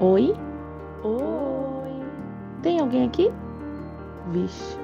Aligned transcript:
Oi? 0.00 0.32
Oi? 1.02 1.90
Tem 2.62 2.78
alguém 2.78 3.04
aqui? 3.04 3.32
Vixe. 4.30 4.78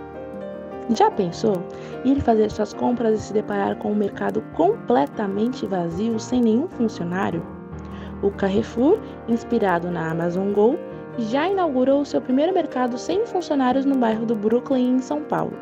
Já 0.90 1.08
pensou 1.08 1.62
ir 2.04 2.20
fazer 2.20 2.50
suas 2.50 2.74
compras 2.74 3.20
e 3.20 3.22
se 3.22 3.32
deparar 3.32 3.76
com 3.76 3.92
um 3.92 3.94
mercado 3.94 4.42
completamente 4.54 5.66
vazio, 5.66 6.18
sem 6.18 6.40
nenhum 6.40 6.66
funcionário? 6.66 7.46
O 8.22 8.30
Carrefour, 8.32 8.98
inspirado 9.28 9.88
na 9.88 10.10
Amazon 10.10 10.52
Go, 10.52 10.76
já 11.16 11.48
inaugurou 11.48 12.04
seu 12.04 12.20
primeiro 12.20 12.52
mercado 12.52 12.98
sem 12.98 13.24
funcionários 13.24 13.84
no 13.84 13.94
bairro 13.94 14.26
do 14.26 14.34
Brooklyn, 14.34 14.96
em 14.96 14.98
São 14.98 15.22
Paulo. 15.22 15.56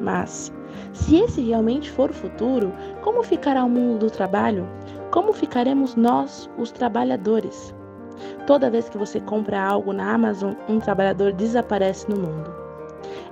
Mas, 0.00 0.52
se 0.92 1.18
esse 1.18 1.40
realmente 1.40 1.88
for 1.88 2.10
o 2.10 2.14
futuro, 2.14 2.72
como 3.02 3.22
ficará 3.22 3.62
o 3.62 3.70
mundo 3.70 4.06
do 4.06 4.10
trabalho? 4.10 4.68
Como 5.12 5.32
ficaremos 5.32 5.94
nós, 5.94 6.50
os 6.58 6.72
trabalhadores? 6.72 7.77
Toda 8.46 8.70
vez 8.70 8.88
que 8.88 8.98
você 8.98 9.20
compra 9.20 9.60
algo 9.60 9.92
na 9.92 10.12
Amazon, 10.14 10.54
um 10.68 10.78
trabalhador 10.78 11.32
desaparece 11.32 12.08
no 12.10 12.16
mundo. 12.16 12.68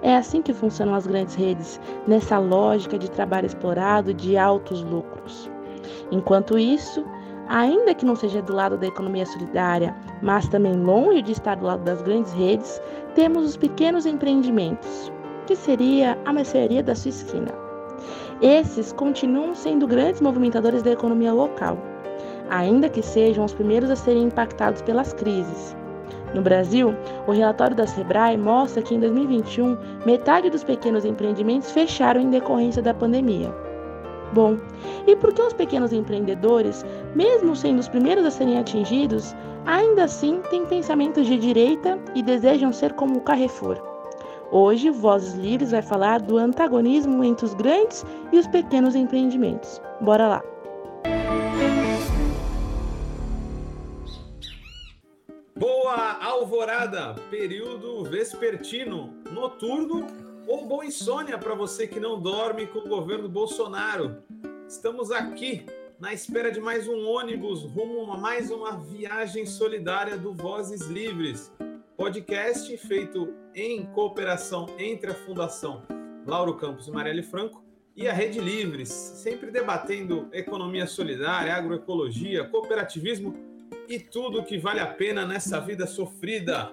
É 0.02 0.16
assim 0.16 0.42
que 0.42 0.52
funcionam 0.52 0.94
as 0.94 1.06
grandes 1.06 1.34
redes, 1.34 1.80
nessa 2.06 2.38
lógica 2.38 2.98
de 2.98 3.10
trabalho 3.10 3.46
explorado 3.46 4.12
de 4.14 4.36
altos 4.36 4.82
lucros. 4.82 5.50
Enquanto 6.10 6.58
isso, 6.58 7.04
ainda 7.48 7.94
que 7.94 8.04
não 8.04 8.14
seja 8.14 8.42
do 8.42 8.52
lado 8.52 8.76
da 8.76 8.86
economia 8.86 9.26
solidária, 9.26 9.94
mas 10.22 10.48
também 10.48 10.74
longe 10.74 11.22
de 11.22 11.32
estar 11.32 11.56
do 11.56 11.66
lado 11.66 11.82
das 11.82 12.02
grandes 12.02 12.32
redes, 12.32 12.80
temos 13.14 13.44
os 13.44 13.56
pequenos 13.56 14.06
empreendimentos, 14.06 15.10
que 15.46 15.56
seria 15.56 16.18
a 16.24 16.32
mercearia 16.32 16.82
da 16.82 16.94
sua 16.94 17.10
esquina. 17.10 17.52
Esses 18.42 18.92
continuam 18.92 19.54
sendo 19.54 19.86
grandes 19.86 20.20
movimentadores 20.20 20.82
da 20.82 20.92
economia 20.92 21.32
local 21.32 21.78
ainda 22.50 22.88
que 22.88 23.02
sejam 23.02 23.44
os 23.44 23.54
primeiros 23.54 23.90
a 23.90 23.96
serem 23.96 24.24
impactados 24.24 24.82
pelas 24.82 25.12
crises. 25.12 25.76
No 26.34 26.42
Brasil, 26.42 26.94
o 27.26 27.32
relatório 27.32 27.76
da 27.76 27.86
Sebrae 27.86 28.36
mostra 28.36 28.82
que 28.82 28.94
em 28.94 29.00
2021, 29.00 29.76
metade 30.04 30.50
dos 30.50 30.64
pequenos 30.64 31.04
empreendimentos 31.04 31.70
fecharam 31.70 32.20
em 32.20 32.30
decorrência 32.30 32.82
da 32.82 32.92
pandemia. 32.92 33.54
Bom, 34.32 34.58
e 35.06 35.14
por 35.16 35.32
que 35.32 35.40
os 35.40 35.52
pequenos 35.52 35.92
empreendedores, 35.92 36.84
mesmo 37.14 37.54
sendo 37.54 37.78
os 37.78 37.88
primeiros 37.88 38.24
a 38.24 38.30
serem 38.30 38.58
atingidos, 38.58 39.34
ainda 39.64 40.04
assim 40.04 40.40
têm 40.50 40.66
pensamentos 40.66 41.26
de 41.26 41.38
direita 41.38 41.98
e 42.14 42.22
desejam 42.22 42.72
ser 42.72 42.92
como 42.94 43.16
o 43.16 43.20
Carrefour? 43.22 43.76
Hoje, 44.50 44.90
Vozes 44.90 45.34
Livres 45.34 45.70
vai 45.70 45.82
falar 45.82 46.20
do 46.20 46.38
antagonismo 46.38 47.24
entre 47.24 47.46
os 47.46 47.54
grandes 47.54 48.04
e 48.32 48.38
os 48.38 48.46
pequenos 48.46 48.94
empreendimentos. 48.94 49.80
Bora 50.00 50.28
lá! 50.28 50.42
Boa 55.58 56.22
alvorada, 56.22 57.14
período 57.30 58.04
vespertino, 58.04 59.14
noturno 59.32 60.06
ou 60.46 60.66
boa 60.66 60.84
insônia 60.84 61.38
para 61.38 61.54
você 61.54 61.86
que 61.86 61.98
não 61.98 62.20
dorme 62.20 62.66
com 62.66 62.80
o 62.80 62.88
governo 62.88 63.26
Bolsonaro. 63.26 64.22
Estamos 64.68 65.10
aqui 65.10 65.64
na 65.98 66.12
espera 66.12 66.52
de 66.52 66.60
mais 66.60 66.86
um 66.86 67.08
ônibus 67.08 67.62
rumo 67.62 68.12
a 68.12 68.18
mais 68.18 68.50
uma 68.50 68.72
viagem 68.76 69.46
solidária 69.46 70.18
do 70.18 70.34
Vozes 70.34 70.82
Livres, 70.88 71.50
podcast 71.96 72.76
feito 72.76 73.32
em 73.54 73.86
cooperação 73.86 74.66
entre 74.78 75.12
a 75.12 75.14
Fundação 75.14 75.84
Lauro 76.26 76.52
Campos 76.58 76.86
e 76.86 76.90
Marielle 76.90 77.22
Franco 77.22 77.64
e 77.96 78.06
a 78.06 78.12
Rede 78.12 78.40
Livres, 78.40 78.90
sempre 78.90 79.50
debatendo 79.50 80.28
economia 80.34 80.86
solidária, 80.86 81.54
agroecologia, 81.54 82.44
cooperativismo 82.44 83.45
e 83.88 83.98
tudo 83.98 84.42
que 84.42 84.58
vale 84.58 84.80
a 84.80 84.86
pena 84.86 85.26
nessa 85.26 85.60
vida 85.60 85.86
sofrida. 85.86 86.72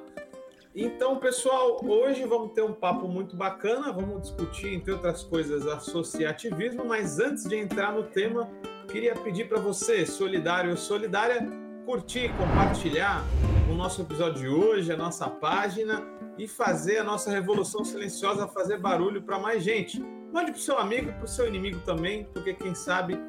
Então, 0.76 1.18
pessoal, 1.18 1.80
hoje 1.86 2.24
vamos 2.26 2.54
ter 2.54 2.64
um 2.64 2.74
papo 2.74 3.08
muito 3.08 3.36
bacana, 3.36 3.92
vamos 3.92 4.24
discutir, 4.24 4.74
entre 4.74 4.92
outras 4.92 5.24
coisas, 5.24 5.68
associativismo, 5.68 6.84
mas 6.84 7.20
antes 7.20 7.44
de 7.44 7.56
entrar 7.56 7.94
no 7.94 8.04
tema, 8.04 8.50
queria 8.92 9.14
pedir 9.14 9.48
para 9.48 9.60
você, 9.60 10.04
solidário 10.04 10.72
ou 10.72 10.78
solidária, 10.78 11.48
curtir, 11.86 12.32
compartilhar 12.38 13.24
o 13.72 13.76
nosso 13.76 14.02
episódio 14.02 14.42
de 14.42 14.48
hoje, 14.48 14.92
a 14.92 14.98
nossa 14.98 15.30
página 15.30 16.04
e 16.40 16.48
fazer 16.48 16.98
a 16.98 17.04
nossa 17.04 17.30
revolução 17.30 17.84
silenciosa 17.86 18.48
fazer 18.48 18.80
barulho 18.80 19.22
para 19.22 19.38
mais 19.38 19.64
gente. 19.64 20.04
Mande 20.32 20.52
para 20.52 20.58
o 20.58 20.62
seu 20.62 20.80
amigo 20.80 21.12
para 21.14 21.26
o 21.26 21.28
seu 21.28 21.48
inimigo 21.48 21.80
também, 21.82 22.24
porque 22.34 22.54
quem 22.54 22.74
sabe 22.74 23.20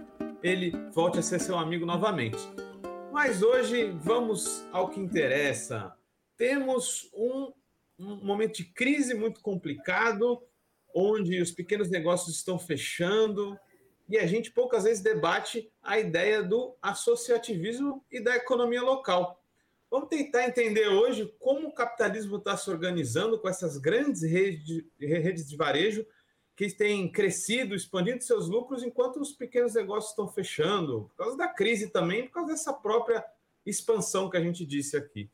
ele 0.42 0.72
volte 0.92 1.18
a 1.18 1.22
ser 1.22 1.38
seu 1.38 1.58
amigo 1.58 1.84
novamente. 1.84 2.38
Mas 3.14 3.44
hoje 3.44 3.96
vamos 4.02 4.66
ao 4.72 4.90
que 4.90 4.98
interessa. 4.98 5.96
Temos 6.36 7.08
um, 7.14 7.52
um 7.96 8.16
momento 8.16 8.56
de 8.56 8.64
crise 8.64 9.14
muito 9.14 9.40
complicado, 9.40 10.42
onde 10.92 11.40
os 11.40 11.52
pequenos 11.52 11.88
negócios 11.88 12.34
estão 12.34 12.58
fechando, 12.58 13.56
e 14.08 14.18
a 14.18 14.26
gente 14.26 14.50
poucas 14.50 14.82
vezes 14.82 15.00
debate 15.00 15.70
a 15.80 15.96
ideia 15.96 16.42
do 16.42 16.74
associativismo 16.82 18.04
e 18.10 18.18
da 18.18 18.34
economia 18.34 18.82
local. 18.82 19.40
Vamos 19.88 20.08
tentar 20.08 20.48
entender 20.48 20.88
hoje 20.88 21.32
como 21.38 21.68
o 21.68 21.72
capitalismo 21.72 22.38
está 22.38 22.56
se 22.56 22.68
organizando 22.68 23.38
com 23.38 23.48
essas 23.48 23.78
grandes 23.78 24.22
redes 24.22 24.64
de, 24.64 24.84
redes 24.98 25.48
de 25.48 25.56
varejo 25.56 26.04
que 26.56 26.72
têm 26.72 27.10
crescido, 27.10 27.74
expandindo 27.74 28.22
seus 28.22 28.48
lucros, 28.48 28.82
enquanto 28.82 29.20
os 29.20 29.32
pequenos 29.32 29.74
negócios 29.74 30.10
estão 30.10 30.28
fechando, 30.28 31.10
por 31.10 31.16
causa 31.16 31.36
da 31.36 31.48
crise 31.48 31.90
também, 31.90 32.26
por 32.26 32.34
causa 32.34 32.52
dessa 32.52 32.72
própria 32.72 33.24
expansão 33.66 34.30
que 34.30 34.36
a 34.36 34.40
gente 34.40 34.64
disse 34.64 34.96
aqui. 34.96 35.30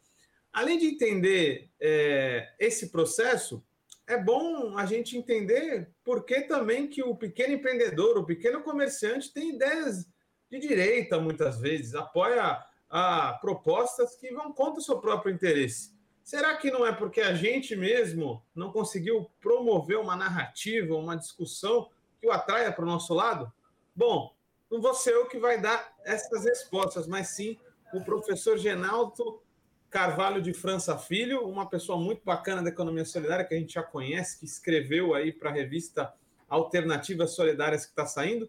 Além 0.52 0.78
de 0.78 0.86
entender 0.86 1.70
é, 1.78 2.54
esse 2.58 2.90
processo, 2.90 3.62
é 4.06 4.16
bom 4.16 4.76
a 4.76 4.86
gente 4.86 5.16
entender 5.16 5.88
por 6.02 6.24
que 6.24 6.40
também 6.42 6.88
que 6.88 7.02
o 7.02 7.14
pequeno 7.14 7.54
empreendedor, 7.54 8.18
o 8.18 8.26
pequeno 8.26 8.62
comerciante 8.62 9.32
tem 9.32 9.54
ideias 9.54 10.08
de 10.50 10.58
direita, 10.58 11.20
muitas 11.20 11.60
vezes, 11.60 11.94
apoia 11.94 12.58
a 12.88 13.38
propostas 13.40 14.16
que 14.16 14.32
vão 14.32 14.52
contra 14.52 14.80
o 14.80 14.82
seu 14.82 14.98
próprio 14.98 15.32
interesse. 15.32 15.92
Será 16.30 16.56
que 16.56 16.70
não 16.70 16.86
é 16.86 16.92
porque 16.92 17.20
a 17.20 17.34
gente 17.34 17.74
mesmo 17.74 18.40
não 18.54 18.70
conseguiu 18.70 19.28
promover 19.40 19.98
uma 19.98 20.14
narrativa, 20.14 20.94
uma 20.94 21.16
discussão 21.16 21.90
que 22.20 22.26
o 22.28 22.30
atraia 22.30 22.70
para 22.70 22.84
o 22.84 22.86
nosso 22.86 23.12
lado? 23.12 23.52
Bom, 23.96 24.32
não 24.70 24.80
vou 24.80 24.94
ser 24.94 25.12
eu 25.12 25.26
que 25.26 25.40
vai 25.40 25.60
dar 25.60 25.92
essas 26.04 26.44
respostas, 26.44 27.08
mas 27.08 27.30
sim 27.30 27.58
o 27.92 28.04
professor 28.04 28.56
Genalto 28.56 29.42
Carvalho 29.90 30.40
de 30.40 30.54
França 30.54 30.96
Filho, 30.96 31.48
uma 31.48 31.68
pessoa 31.68 31.98
muito 31.98 32.22
bacana 32.24 32.62
da 32.62 32.68
economia 32.68 33.04
solidária 33.04 33.44
que 33.44 33.56
a 33.56 33.58
gente 33.58 33.74
já 33.74 33.82
conhece, 33.82 34.38
que 34.38 34.44
escreveu 34.44 35.14
aí 35.14 35.32
para 35.32 35.50
a 35.50 35.52
revista 35.52 36.14
Alternativas 36.48 37.32
Solidárias 37.32 37.84
que 37.84 37.90
está 37.90 38.06
saindo. 38.06 38.48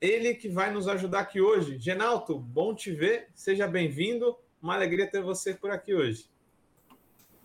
Ele 0.00 0.34
que 0.34 0.48
vai 0.48 0.72
nos 0.72 0.88
ajudar 0.88 1.20
aqui 1.20 1.40
hoje. 1.40 1.78
Genalto, 1.78 2.36
bom 2.36 2.74
te 2.74 2.90
ver, 2.90 3.28
seja 3.32 3.68
bem-vindo. 3.68 4.36
Uma 4.60 4.74
alegria 4.74 5.06
ter 5.06 5.22
você 5.22 5.54
por 5.54 5.70
aqui 5.70 5.94
hoje. 5.94 6.31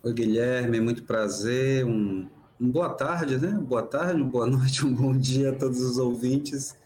Oi, 0.00 0.12
Guilherme, 0.12 0.80
muito 0.80 1.02
prazer. 1.02 1.84
Um, 1.84 2.30
um 2.60 2.70
boa 2.70 2.90
tarde, 2.90 3.36
né? 3.36 3.50
Boa 3.50 3.82
tarde, 3.82 4.22
uma 4.22 4.30
boa 4.30 4.46
noite, 4.46 4.86
um 4.86 4.94
bom 4.94 5.12
dia 5.12 5.50
a 5.50 5.54
todos 5.56 5.80
os 5.80 5.98
ouvintes 5.98 6.76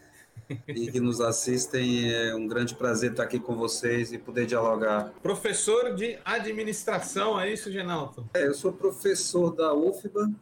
e 0.67 0.91
que 0.91 0.99
nos 0.99 1.21
assistem. 1.21 2.11
É 2.11 2.33
um 2.33 2.47
grande 2.47 2.73
prazer 2.73 3.11
estar 3.11 3.21
aqui 3.21 3.39
com 3.39 3.55
vocês 3.55 4.11
e 4.11 4.17
poder 4.17 4.47
dialogar. 4.47 5.13
Professor 5.21 5.93
de 5.93 6.17
administração, 6.25 7.39
é 7.39 7.53
isso, 7.53 7.71
Genalto? 7.71 8.27
É, 8.33 8.47
eu 8.47 8.55
sou 8.55 8.73
professor 8.73 9.55
da 9.55 9.75
UFBA, 9.75 10.33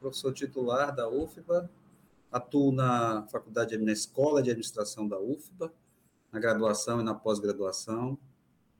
professor 0.00 0.32
titular 0.32 0.92
da 0.92 1.08
UFBA, 1.08 1.70
atuo 2.32 2.72
na 2.72 3.28
faculdade, 3.30 3.78
na 3.78 3.92
escola 3.92 4.42
de 4.42 4.50
administração 4.50 5.06
da 5.06 5.20
UFBA, 5.20 5.72
na 6.32 6.40
graduação 6.40 7.00
e 7.00 7.04
na 7.04 7.14
pós-graduação, 7.14 8.18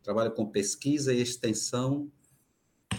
trabalho 0.02 0.32
com 0.32 0.44
pesquisa 0.44 1.14
e 1.14 1.22
extensão 1.22 2.10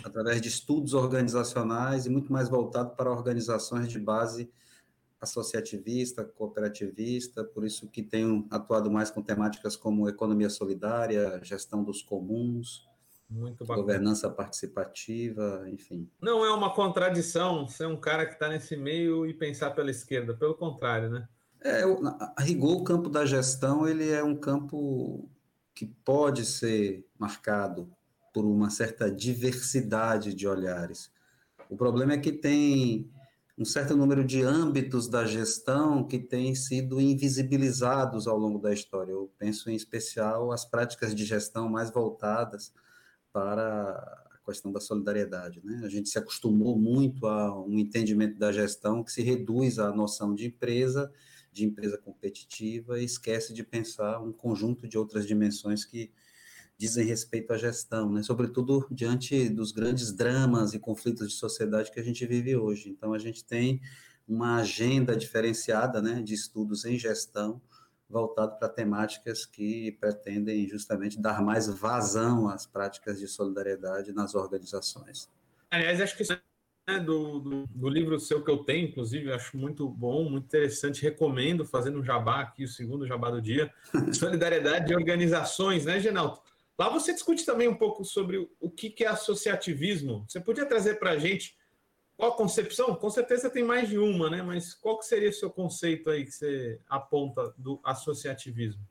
através 0.03 0.41
de 0.41 0.47
estudos 0.47 0.93
organizacionais 0.93 2.05
e 2.05 2.09
muito 2.09 2.31
mais 2.31 2.49
voltado 2.49 2.95
para 2.95 3.11
organizações 3.11 3.89
de 3.89 3.99
base 3.99 4.49
associativista, 5.21 6.23
cooperativista, 6.23 7.43
por 7.43 7.65
isso 7.65 7.87
que 7.89 8.01
tenho 8.01 8.47
atuado 8.49 8.89
mais 8.89 9.11
com 9.11 9.21
temáticas 9.21 9.75
como 9.75 10.07
economia 10.07 10.49
solidária, 10.49 11.39
gestão 11.43 11.83
dos 11.83 12.01
comuns, 12.01 12.87
governança 13.75 14.29
participativa, 14.29 15.65
enfim. 15.69 16.09
Não 16.21 16.43
é 16.43 16.51
uma 16.51 16.73
contradição 16.73 17.67
ser 17.67 17.85
um 17.85 17.97
cara 17.97 18.25
que 18.25 18.33
está 18.33 18.47
nesse 18.47 18.75
meio 18.75 19.25
e 19.25 19.33
pensar 19.33 19.71
pela 19.71 19.91
esquerda, 19.91 20.33
pelo 20.33 20.55
contrário, 20.55 21.09
né? 21.09 21.27
É, 21.61 21.83
a 22.37 22.41
rigor, 22.41 22.77
o 22.77 22.83
campo 22.83 23.09
da 23.09 23.25
gestão 23.25 23.85
ele 23.85 24.09
é 24.09 24.23
um 24.23 24.35
campo 24.35 25.29
que 25.75 25.85
pode 25.85 26.45
ser 26.45 27.05
marcado 27.19 27.91
por 28.33 28.45
uma 28.45 28.69
certa 28.69 29.11
diversidade 29.11 30.33
de 30.33 30.47
olhares. 30.47 31.11
O 31.69 31.75
problema 31.75 32.13
é 32.13 32.17
que 32.17 32.31
tem 32.31 33.09
um 33.57 33.65
certo 33.65 33.95
número 33.95 34.23
de 34.23 34.41
âmbitos 34.41 35.07
da 35.07 35.25
gestão 35.25 36.03
que 36.03 36.17
têm 36.17 36.55
sido 36.55 36.99
invisibilizados 37.01 38.27
ao 38.27 38.37
longo 38.37 38.57
da 38.57 38.73
história. 38.73 39.11
Eu 39.11 39.29
penso 39.37 39.69
em 39.69 39.75
especial 39.75 40.51
as 40.51 40.63
práticas 40.63 41.13
de 41.13 41.25
gestão 41.25 41.69
mais 41.69 41.91
voltadas 41.91 42.73
para 43.33 44.27
questão 44.49 44.71
da 44.71 44.79
solidariedade. 44.79 45.61
Né? 45.63 45.81
A 45.83 45.89
gente 45.89 46.09
se 46.09 46.17
acostumou 46.17 46.77
muito 46.77 47.25
a 47.27 47.63
um 47.65 47.77
entendimento 47.77 48.37
da 48.37 48.51
gestão 48.51 49.03
que 49.03 49.11
se 49.11 49.21
reduz 49.21 49.79
à 49.79 49.91
noção 49.91 50.33
de 50.33 50.47
empresa, 50.47 51.11
de 51.51 51.65
empresa 51.65 51.97
competitiva, 51.97 52.99
e 52.99 53.05
esquece 53.05 53.53
de 53.53 53.63
pensar 53.63 54.19
um 54.19 54.31
conjunto 54.31 54.87
de 54.87 54.97
outras 54.97 55.25
dimensões 55.25 55.85
que 55.85 56.11
dizem 56.79 57.05
respeito 57.05 57.51
à 57.51 57.57
gestão, 57.57 58.09
né? 58.09 58.23
sobretudo 58.23 58.87
diante 58.89 59.49
dos 59.49 59.73
grandes 59.73 60.13
dramas 60.13 60.73
e 60.73 60.79
conflitos 60.79 61.27
de 61.27 61.35
sociedade 61.35 61.91
que 61.91 61.99
a 61.99 62.03
gente 62.03 62.25
vive 62.25 62.55
hoje. 62.55 62.89
Então, 62.89 63.13
a 63.13 63.19
gente 63.19 63.43
tem 63.43 63.81
uma 64.25 64.61
agenda 64.61 65.13
diferenciada 65.13 66.01
né, 66.01 66.21
de 66.21 66.33
estudos 66.33 66.85
em 66.85 66.97
gestão, 66.97 67.61
voltado 68.09 68.57
para 68.57 68.69
temáticas 68.69 69.45
que 69.45 69.91
pretendem 69.99 70.69
justamente 70.69 71.19
dar 71.19 71.41
mais 71.41 71.67
vazão 71.67 72.47
às 72.47 72.65
práticas 72.65 73.19
de 73.19 73.27
solidariedade 73.27 74.13
nas 74.13 74.33
organizações. 74.33 75.29
Aliás, 75.69 75.99
acho 75.99 76.15
que 76.15 76.23
isso 76.23 76.39
né, 76.87 76.97
do, 76.97 77.39
do, 77.39 77.67
do, 77.67 77.89
livro 77.89 78.17
seu 78.19 78.41
que 78.41 78.49
eu 78.49 78.59
tenho, 78.59 78.87
inclusive, 78.87 79.33
acho 79.33 79.57
muito 79.57 79.87
bom, 79.87 80.29
muito 80.29 80.45
interessante, 80.45 81.03
recomendo, 81.03 81.65
fazendo 81.65 81.99
um 81.99 82.03
jabá 82.03 82.39
aqui, 82.39 82.63
o 82.63 82.67
segundo 82.67 83.05
jabá 83.05 83.29
do 83.29 83.41
dia, 83.41 83.69
solidariedade 84.13 84.87
de 84.87 84.95
organizações, 84.95 85.85
né, 85.85 85.99
Genalto? 85.99 86.41
Lá 86.79 86.87
você 86.87 87.11
discute 87.11 87.45
também 87.45 87.67
um 87.67 87.75
pouco 87.75 88.05
sobre 88.05 88.49
o 88.57 88.71
que 88.71 89.03
é 89.03 89.07
associativismo. 89.07 90.23
Você 90.25 90.39
podia 90.39 90.65
trazer 90.65 90.95
para 90.95 91.11
a 91.11 91.17
gente 91.17 91.53
qual 92.15 92.31
a 92.31 92.35
concepção? 92.35 92.95
Com 92.95 93.09
certeza 93.09 93.49
tem 93.49 93.65
mais 93.65 93.89
de 93.89 93.97
uma, 93.97 94.29
né? 94.29 94.41
Mas 94.41 94.73
qual 94.73 94.97
que 94.97 95.05
seria 95.05 95.29
o 95.29 95.33
seu 95.33 95.49
conceito 95.49 96.09
aí 96.09 96.23
que 96.23 96.31
você 96.31 96.79
aponta 96.87 97.53
do 97.57 97.81
associativismo? 97.83 98.81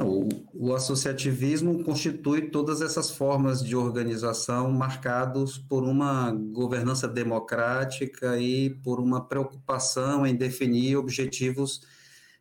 O, 0.00 0.28
o, 0.52 0.74
associativismo 0.74 1.82
constitui 1.82 2.50
todas 2.50 2.80
essas 2.82 3.10
formas 3.10 3.62
de 3.62 3.74
organização 3.74 4.70
marcados 4.70 5.58
por 5.58 5.82
uma 5.82 6.30
governança 6.30 7.08
democrática 7.08 8.38
e 8.38 8.70
por 8.70 9.00
uma 9.00 9.24
preocupação 9.24 10.24
em 10.24 10.36
definir 10.36 10.96
objetivos 10.96 11.82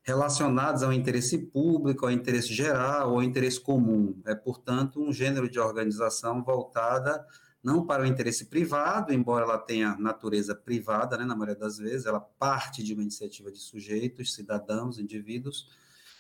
relacionados 0.08 0.84
ao 0.84 0.94
interesse 0.94 1.38
público, 1.38 2.06
ao 2.06 2.12
interesse 2.12 2.54
geral, 2.54 3.10
ao 3.10 3.22
interesse 3.22 3.60
comum. 3.60 4.18
É, 4.26 4.34
portanto, 4.34 5.02
um 5.02 5.12
gênero 5.12 5.50
de 5.50 5.60
organização 5.60 6.42
voltada 6.42 7.26
não 7.62 7.86
para 7.86 8.04
o 8.04 8.06
interesse 8.06 8.46
privado, 8.46 9.12
embora 9.12 9.44
ela 9.44 9.58
tenha 9.58 9.98
natureza 9.98 10.56
privada, 10.56 11.18
né, 11.18 11.26
na 11.26 11.36
maioria 11.36 11.60
das 11.60 11.78
vezes, 11.78 12.06
ela 12.06 12.22
parte 12.22 12.82
de 12.82 12.94
uma 12.94 13.02
iniciativa 13.02 13.52
de 13.52 13.58
sujeitos, 13.58 14.34
cidadãos, 14.34 14.98
indivíduos, 14.98 15.68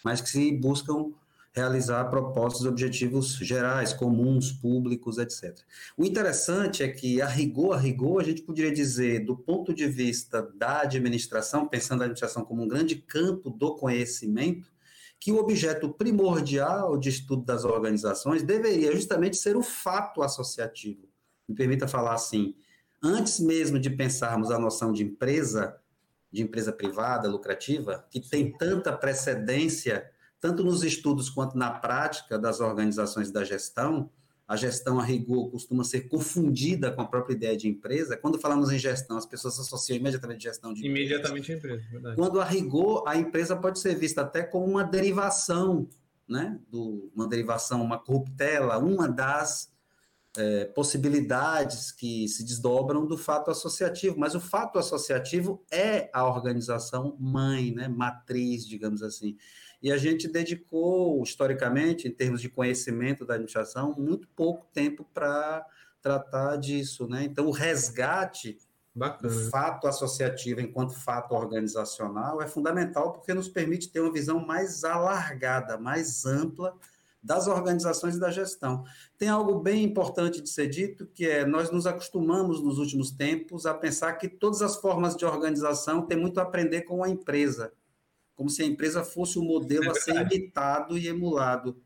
mas 0.04 0.20
que 0.20 0.30
se 0.30 0.52
buscam 0.52 1.14
realizar 1.58 2.06
propósitos 2.06 2.66
e 2.66 2.70
objetivos 2.70 3.36
gerais, 3.38 3.94
comuns, 3.94 4.52
públicos, 4.52 5.18
etc. 5.18 5.58
O 5.98 6.06
interessante 6.06 6.84
é 6.84 6.88
que, 6.88 7.22
a 7.22 7.28
rigor, 7.28 7.74
a 7.74 7.80
rigor, 7.80 8.22
a 8.22 8.24
gente 8.24 8.42
poderia 8.42 8.72
dizer, 8.72 9.26
do 9.26 9.36
ponto 9.36 9.74
de 9.74 9.88
vista 9.88 10.42
da 10.56 10.82
administração, 10.82 11.68
pensando 11.68 12.02
a 12.02 12.06
administração 12.06 12.46
como 12.46 12.64
um 12.64 12.68
grande 12.68 12.96
campo 12.96 13.50
do 13.50 13.76
conhecimento, 13.76 14.72
que 15.20 15.32
o 15.32 15.38
objeto 15.38 15.90
primordial 15.90 16.98
de 16.98 17.10
estudo 17.10 17.44
das 17.44 17.66
organizações 17.66 18.44
deveria 18.44 18.96
justamente 18.96 19.36
ser 19.36 19.58
o 19.58 19.64
fato 19.64 20.22
associativo 20.22 21.08
me 21.48 21.56
permita 21.56 21.88
falar 21.88 22.14
assim, 22.14 22.56
antes 23.02 23.40
mesmo 23.40 23.80
de 23.80 23.90
pensarmos 23.90 24.52
a 24.52 24.60
noção 24.60 24.92
de 24.92 25.04
empresa, 25.04 25.80
de 26.32 26.42
empresa 26.42 26.74
privada, 26.74 27.30
lucrativa, 27.30 28.06
que 28.12 28.20
tem 28.20 28.52
tanta 28.52 28.92
precedência, 28.92 30.10
tanto 30.40 30.64
nos 30.64 30.84
estudos 30.84 31.30
quanto 31.30 31.58
na 31.58 31.72
prática 31.72 32.38
das 32.38 32.60
organizações 32.60 33.32
da 33.32 33.44
gestão, 33.44 34.10
a 34.48 34.56
gestão 34.56 34.98
a 34.98 35.04
rigor 35.04 35.52
costuma 35.52 35.84
ser 35.84 36.08
confundida 36.08 36.90
com 36.90 37.02
a 37.02 37.08
própria 37.08 37.34
ideia 37.34 37.58
de 37.58 37.68
empresa. 37.68 38.16
Quando 38.16 38.40
falamos 38.40 38.72
em 38.72 38.80
gestão, 38.80 39.18
as 39.18 39.26
pessoas 39.26 39.60
associam 39.60 39.98
imediatamente 39.98 40.44
gestão 40.44 40.74
de 40.74 40.88
empresa. 40.88 41.00
Imediatamente 41.00 41.52
a 41.52 41.56
empresa, 41.58 41.84
verdade. 41.92 42.16
Quando 42.16 42.40
a 42.40 42.46
rigor, 42.46 43.04
a 43.06 43.18
empresa 43.18 43.58
pode 43.58 43.80
ser 43.80 43.96
vista 43.96 44.22
até 44.22 44.44
como 44.44 44.66
uma 44.66 44.86
derivação, 44.86 45.90
né? 46.26 46.60
Do, 46.70 47.12
uma 47.14 47.28
derivação, 47.28 47.82
uma 47.82 48.00
corruptela, 48.00 48.78
uma 48.78 49.10
das 49.10 49.70
é, 50.38 50.66
possibilidades 50.66 51.92
que 51.92 52.28
se 52.30 52.46
desdobram 52.46 53.06
do 53.06 53.18
fato 53.18 53.52
associativo, 53.52 54.18
mas 54.18 54.36
o 54.36 54.40
fato 54.40 54.80
associativo 54.80 55.66
é 55.70 56.10
a 56.14 56.26
organização 56.26 57.18
mãe, 57.20 57.74
né, 57.74 57.88
matriz, 57.88 58.66
digamos 58.66 59.02
assim. 59.02 59.36
E 59.82 59.92
a 59.92 59.98
gente 59.98 60.28
dedicou, 60.28 61.22
historicamente, 61.22 62.08
em 62.08 62.12
termos 62.12 62.42
de 62.42 62.50
conhecimento 62.50 63.26
da 63.26 63.36
administração, 63.36 63.94
muito 63.98 64.28
pouco 64.30 64.66
tempo 64.74 65.06
para 65.14 65.66
tratar 66.02 66.56
disso. 66.58 67.08
Né? 67.08 67.24
Então, 67.24 67.48
o 67.48 67.52
resgate 67.52 68.58
Bacana. 68.94 69.32
do 69.32 69.50
fato 69.52 69.88
associativo 69.88 70.60
enquanto 70.60 70.94
fato 70.94 71.36
organizacional 71.36 72.42
é 72.42 72.48
fundamental 72.48 73.14
porque 73.14 73.34
nos 73.34 73.48
permite 73.48 73.90
ter 73.90 74.00
uma 74.00 74.12
visão 74.12 74.44
mais 74.44 74.84
alargada, 74.84 75.78
mais 75.78 76.26
ampla 76.26 76.74
das 77.22 77.48
organizações 77.48 78.16
e 78.16 78.20
da 78.20 78.32
gestão. 78.32 78.84
Tem 79.18 79.28
algo 79.28 79.60
bem 79.60 79.84
importante 79.84 80.42
de 80.42 80.50
ser 80.50 80.68
dito, 80.68 81.06
que 81.08 81.28
é 81.28 81.46
nós 81.46 81.70
nos 81.70 81.86
acostumamos 81.86 82.64
nos 82.64 82.80
últimos 82.80 83.12
tempos 83.12 83.66
a 83.66 83.74
pensar 83.74 84.14
que 84.14 84.30
todas 84.30 84.62
as 84.62 84.78
formas 84.78 85.16
de 85.16 85.26
organização 85.26 86.04
têm 86.04 86.18
muito 86.18 86.40
a 86.40 86.44
aprender 86.44 86.84
com 86.84 87.04
a 87.04 87.10
empresa, 87.10 87.74
como 88.38 88.50
se 88.50 88.62
a 88.62 88.66
empresa 88.66 89.04
fosse 89.04 89.40
o 89.40 89.42
um 89.42 89.46
modelo 89.46 89.86
é 89.86 89.90
a 89.90 89.96
ser 89.96 90.16
imitado 90.16 90.98
e 90.98 91.08
emulado. 91.08 91.82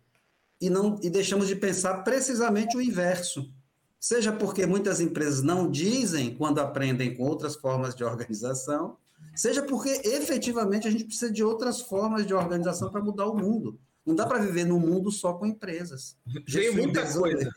E 0.59 0.69
não 0.69 0.99
e 1.01 1.09
deixamos 1.09 1.47
de 1.47 1.55
pensar 1.55 2.03
precisamente 2.03 2.77
o 2.77 2.81
inverso. 2.81 3.51
Seja 3.99 4.31
porque 4.31 4.65
muitas 4.65 4.99
empresas 4.99 5.41
não 5.41 5.71
dizem 5.71 6.35
quando 6.35 6.59
aprendem 6.59 7.15
com 7.15 7.23
outras 7.23 7.55
formas 7.55 7.95
de 7.95 8.03
organização, 8.03 8.97
seja 9.33 9.63
porque 9.63 9.89
efetivamente 10.03 10.87
a 10.87 10.91
gente 10.91 11.05
precisa 11.05 11.31
de 11.31 11.43
outras 11.43 11.81
formas 11.81 12.27
de 12.27 12.33
organização 12.33 12.91
para 12.91 13.01
mudar 13.01 13.27
o 13.27 13.35
mundo. 13.35 13.79
Não 14.05 14.13
dá 14.13 14.25
para 14.25 14.39
viver 14.39 14.65
num 14.65 14.79
mundo 14.79 15.11
só 15.11 15.33
com 15.33 15.45
empresas. 15.45 16.17
Veio 16.47 16.75
muita 16.75 17.11
coisa. 17.13 17.49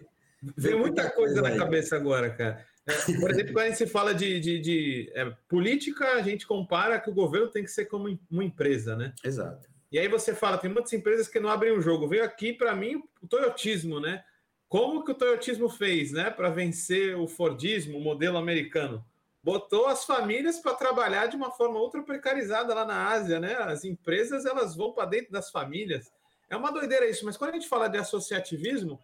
Veio 0.57 0.79
muita 0.79 1.11
coisa 1.11 1.43
na 1.43 1.57
cabeça 1.57 1.97
agora, 1.97 2.31
cara. 2.31 2.65
É, 2.87 2.93
por 3.19 3.31
exemplo, 3.31 3.53
quando 3.53 3.65
a 3.65 3.69
gente 3.69 3.79
se 3.79 3.87
fala 3.87 4.15
de, 4.15 4.39
de, 4.41 4.59
de 4.61 5.13
é, 5.15 5.31
política, 5.49 6.13
a 6.13 6.23
gente 6.23 6.47
compara 6.47 7.01
que 7.01 7.09
o 7.11 7.15
governo 7.15 7.49
tem 7.49 7.65
que 7.65 7.71
ser 7.71 7.87
como 7.87 8.19
uma 8.31 8.45
empresa, 8.45 8.95
né? 8.95 9.15
Exato. 9.25 9.69
E 9.91 9.99
aí 9.99 10.09
você 10.09 10.35
fala, 10.35 10.59
tem 10.59 10.71
muitas 10.71 10.93
empresas 10.93 11.29
que 11.29 11.41
não 11.41 11.49
abrem 11.49 11.73
o 11.73 11.81
jogo. 11.81 12.09
Veio 12.09 12.25
aqui, 12.25 12.53
para 12.53 12.75
mim, 12.75 13.03
o 13.23 13.29
toyotismo, 13.29 14.01
né? 14.01 14.25
Como 14.69 15.05
que 15.05 15.13
o 15.13 15.15
toyotismo 15.15 15.69
fez, 15.69 16.11
né, 16.11 16.31
para 16.31 16.51
vencer 16.51 17.17
o 17.17 17.29
Fordismo, 17.29 17.97
o 17.97 18.01
modelo 18.01 18.37
americano? 18.37 19.05
Botou 19.41 19.87
as 19.87 20.05
famílias 20.05 20.59
para 20.59 20.75
trabalhar 20.75 21.27
de 21.27 21.37
uma 21.37 21.51
forma 21.53 21.79
ultra 21.79 22.03
precarizada 22.03 22.75
lá 22.75 22.85
na 22.85 23.09
Ásia, 23.09 23.39
né? 23.39 23.55
As 23.55 23.85
empresas 23.85 24.45
elas 24.45 24.75
vão 24.75 24.93
para 24.93 25.09
dentro 25.09 25.31
das 25.31 25.51
famílias. 25.51 26.11
É 26.51 26.57
uma 26.57 26.73
doideira 26.73 27.09
isso, 27.09 27.25
mas 27.25 27.37
quando 27.37 27.51
a 27.51 27.55
gente 27.55 27.69
fala 27.69 27.89
de 27.89 27.99
associativismo, 27.99 28.99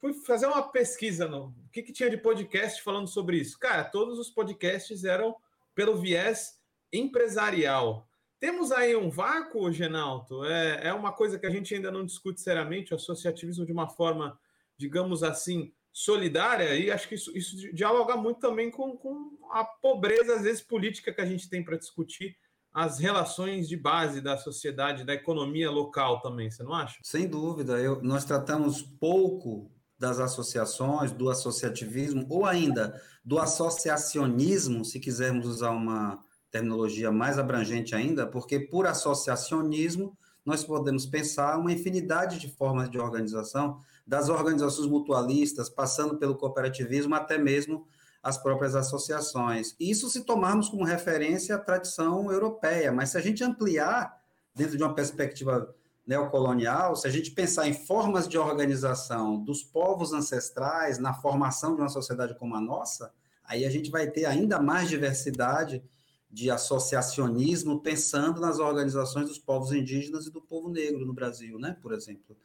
fui 0.00 0.14
fazer 0.14 0.46
uma 0.46 0.62
pesquisa 0.62 1.28
no 1.28 1.48
o 1.48 1.70
que, 1.70 1.82
que 1.82 1.92
tinha 1.92 2.10
de 2.10 2.16
podcast 2.16 2.82
falando 2.82 3.06
sobre 3.06 3.36
isso. 3.36 3.58
Cara, 3.58 3.84
todos 3.84 4.18
os 4.18 4.30
podcasts 4.30 5.04
eram 5.04 5.36
pelo 5.74 5.96
viés 5.96 6.58
empresarial. 6.92 8.08
Temos 8.40 8.72
aí 8.72 8.96
um 8.96 9.10
vácuo, 9.10 9.70
Genalto? 9.70 10.44
É, 10.44 10.88
é 10.88 10.94
uma 10.94 11.12
coisa 11.12 11.38
que 11.38 11.46
a 11.46 11.50
gente 11.50 11.74
ainda 11.74 11.90
não 11.90 12.04
discute 12.04 12.40
seriamente, 12.40 12.92
o 12.92 12.96
associativismo 12.96 13.66
de 13.66 13.72
uma 13.72 13.88
forma, 13.88 14.38
digamos 14.76 15.22
assim, 15.22 15.72
solidária, 15.92 16.74
e 16.74 16.90
acho 16.90 17.08
que 17.08 17.16
isso, 17.16 17.36
isso 17.36 17.56
dialoga 17.74 18.16
muito 18.16 18.40
também 18.40 18.70
com, 18.70 18.96
com 18.96 19.36
a 19.50 19.64
pobreza, 19.64 20.36
às 20.36 20.42
vezes, 20.42 20.62
política 20.62 21.12
que 21.12 21.20
a 21.20 21.26
gente 21.26 21.50
tem 21.50 21.62
para 21.62 21.76
discutir 21.76 22.36
as 22.72 22.98
relações 22.98 23.68
de 23.68 23.76
base 23.76 24.20
da 24.20 24.38
sociedade, 24.38 25.04
da 25.04 25.12
economia 25.12 25.70
local 25.70 26.20
também, 26.20 26.50
você 26.50 26.62
não 26.62 26.72
acha? 26.72 26.98
Sem 27.02 27.28
dúvida. 27.28 27.78
Eu, 27.78 28.00
nós 28.00 28.24
tratamos 28.24 28.80
pouco 28.80 29.70
das 30.00 30.18
associações, 30.18 31.12
do 31.12 31.28
associativismo, 31.28 32.24
ou 32.30 32.46
ainda 32.46 32.98
do 33.22 33.38
associacionismo, 33.38 34.82
se 34.82 34.98
quisermos 34.98 35.46
usar 35.46 35.72
uma 35.72 36.18
terminologia 36.50 37.12
mais 37.12 37.38
abrangente 37.38 37.94
ainda, 37.94 38.26
porque 38.26 38.58
por 38.58 38.86
associacionismo 38.86 40.16
nós 40.44 40.64
podemos 40.64 41.04
pensar 41.04 41.58
uma 41.58 41.70
infinidade 41.70 42.38
de 42.38 42.48
formas 42.48 42.90
de 42.90 42.98
organização, 42.98 43.78
das 44.06 44.30
organizações 44.30 44.88
mutualistas, 44.88 45.68
passando 45.68 46.16
pelo 46.16 46.34
cooperativismo, 46.34 47.14
até 47.14 47.36
mesmo 47.36 47.86
as 48.22 48.38
próprias 48.38 48.74
associações. 48.74 49.76
Isso 49.78 50.08
se 50.08 50.24
tomarmos 50.24 50.70
como 50.70 50.82
referência 50.82 51.54
a 51.54 51.58
tradição 51.58 52.32
europeia, 52.32 52.90
mas 52.90 53.10
se 53.10 53.18
a 53.18 53.20
gente 53.20 53.44
ampliar 53.44 54.18
dentro 54.54 54.78
de 54.78 54.82
uma 54.82 54.94
perspectiva 54.94 55.74
neocolonial, 56.10 56.96
se 56.96 57.06
a 57.06 57.10
gente 57.10 57.30
pensar 57.30 57.68
em 57.68 57.72
formas 57.72 58.26
de 58.26 58.36
organização 58.36 59.40
dos 59.44 59.62
povos 59.62 60.12
ancestrais 60.12 60.98
na 60.98 61.14
formação 61.14 61.76
de 61.76 61.82
uma 61.82 61.88
sociedade 61.88 62.36
como 62.36 62.56
a 62.56 62.60
nossa, 62.60 63.12
aí 63.44 63.64
a 63.64 63.70
gente 63.70 63.92
vai 63.92 64.10
ter 64.10 64.24
ainda 64.24 64.60
mais 64.60 64.88
diversidade 64.88 65.80
de 66.28 66.50
associacionismo 66.50 67.80
pensando 67.80 68.40
nas 68.40 68.58
organizações 68.58 69.28
dos 69.28 69.38
povos 69.38 69.70
indígenas 69.70 70.26
e 70.26 70.32
do 70.32 70.42
povo 70.42 70.68
negro 70.68 71.06
no 71.06 71.14
Brasil, 71.14 71.60
né, 71.60 71.76
por 71.80 71.92
exemplo. 71.92 72.36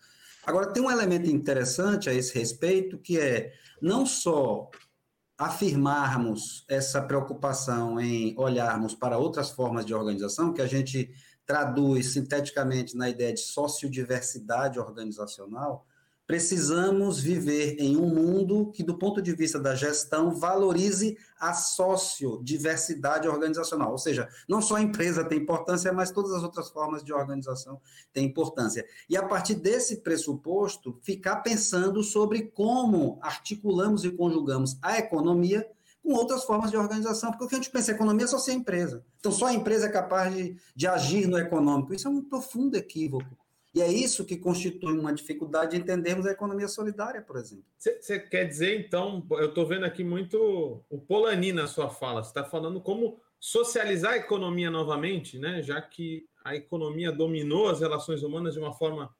Agora, 0.45 0.71
tem 0.71 0.83
um 0.83 0.91
elemento 0.91 1.27
interessante 1.27 2.07
a 2.07 2.13
esse 2.13 2.37
respeito, 2.37 2.99
que 2.99 3.19
é 3.19 3.51
não 3.81 4.05
só 4.05 4.69
afirmarmos 5.39 6.63
essa 6.69 7.01
preocupação 7.01 7.99
em 7.99 8.35
olharmos 8.37 8.93
para 8.93 9.17
outras 9.17 9.49
formas 9.49 9.87
de 9.87 9.93
organização, 9.93 10.53
que 10.53 10.61
a 10.61 10.67
gente 10.67 11.11
traduz 11.45 12.13
sinteticamente 12.13 12.97
na 12.97 13.09
ideia 13.09 13.33
de 13.33 13.41
sociodiversidade 13.41 14.79
organizacional, 14.79 15.85
precisamos 16.27 17.19
viver 17.19 17.75
em 17.79 17.97
um 17.97 18.07
mundo 18.07 18.71
que, 18.71 18.83
do 18.83 18.97
ponto 18.97 19.21
de 19.21 19.33
vista 19.35 19.59
da 19.59 19.75
gestão, 19.75 20.31
valorize 20.31 21.17
a 21.39 21.53
sociodiversidade 21.53 23.27
organizacional. 23.27 23.91
Ou 23.91 23.97
seja, 23.97 24.27
não 24.47 24.61
só 24.61 24.77
a 24.77 24.81
empresa 24.81 25.23
tem 25.23 25.39
importância, 25.39 25.93
mas 25.93 26.11
todas 26.11 26.33
as 26.33 26.41
outras 26.41 26.69
formas 26.69 27.03
de 27.03 27.13
organização 27.13 27.79
têm 28.11 28.25
importância. 28.25 28.85
E 29.07 29.15
a 29.15 29.23
partir 29.23 29.55
desse 29.55 29.97
pressuposto, 29.97 30.99
ficar 31.03 31.37
pensando 31.37 32.01
sobre 32.01 32.43
como 32.43 33.19
articulamos 33.21 34.03
e 34.03 34.11
conjugamos 34.11 34.77
a 34.81 34.97
economia 34.97 35.69
com 36.05 36.13
outras 36.13 36.43
formas 36.43 36.69
de 36.69 36.77
organização, 36.77 37.31
porque 37.31 37.45
o 37.45 37.47
que 37.47 37.55
a 37.55 37.57
gente 37.57 37.71
pensa 37.71 37.91
economia 37.91 38.25
é 38.25 38.27
só 38.27 38.37
ser 38.37 38.53
empresa. 38.53 39.03
Então, 39.19 39.31
só 39.31 39.47
a 39.47 39.53
empresa 39.53 39.87
é 39.87 39.91
capaz 39.91 40.33
de, 40.33 40.55
de 40.75 40.87
agir 40.87 41.27
no 41.27 41.39
econômico. 41.39 41.95
Isso 41.95 42.07
é 42.07 42.11
um 42.11 42.21
profundo 42.21 42.77
equívoco. 42.77 43.35
E 43.73 43.81
é 43.81 43.91
isso 43.91 44.23
que 44.23 44.37
constitui 44.37 44.97
uma 44.97 45.11
dificuldade 45.11 45.71
de 45.71 45.77
entendermos 45.77 46.27
a 46.27 46.31
economia 46.31 46.67
solidária, 46.67 47.23
por 47.23 47.37
exemplo. 47.37 47.65
Você 47.77 48.19
quer 48.19 48.45
dizer, 48.45 48.79
então, 48.79 49.25
eu 49.31 49.49
estou 49.49 49.67
vendo 49.67 49.83
aqui 49.83 50.03
muito 50.03 50.85
o 50.89 50.97
Polani 50.99 51.51
na 51.51 51.65
sua 51.65 51.89
fala, 51.89 52.23
você 52.23 52.29
está 52.29 52.43
falando 52.43 52.79
como 52.79 53.19
socializar 53.39 54.13
a 54.13 54.17
economia 54.17 54.69
novamente, 54.69 55.39
né? 55.39 55.61
já 55.61 55.81
que 55.81 56.25
a 56.43 56.55
economia 56.55 57.11
dominou 57.11 57.67
as 57.67 57.79
relações 57.79 58.21
humanas 58.21 58.53
de 58.53 58.59
uma 58.59 58.73
forma 58.73 59.13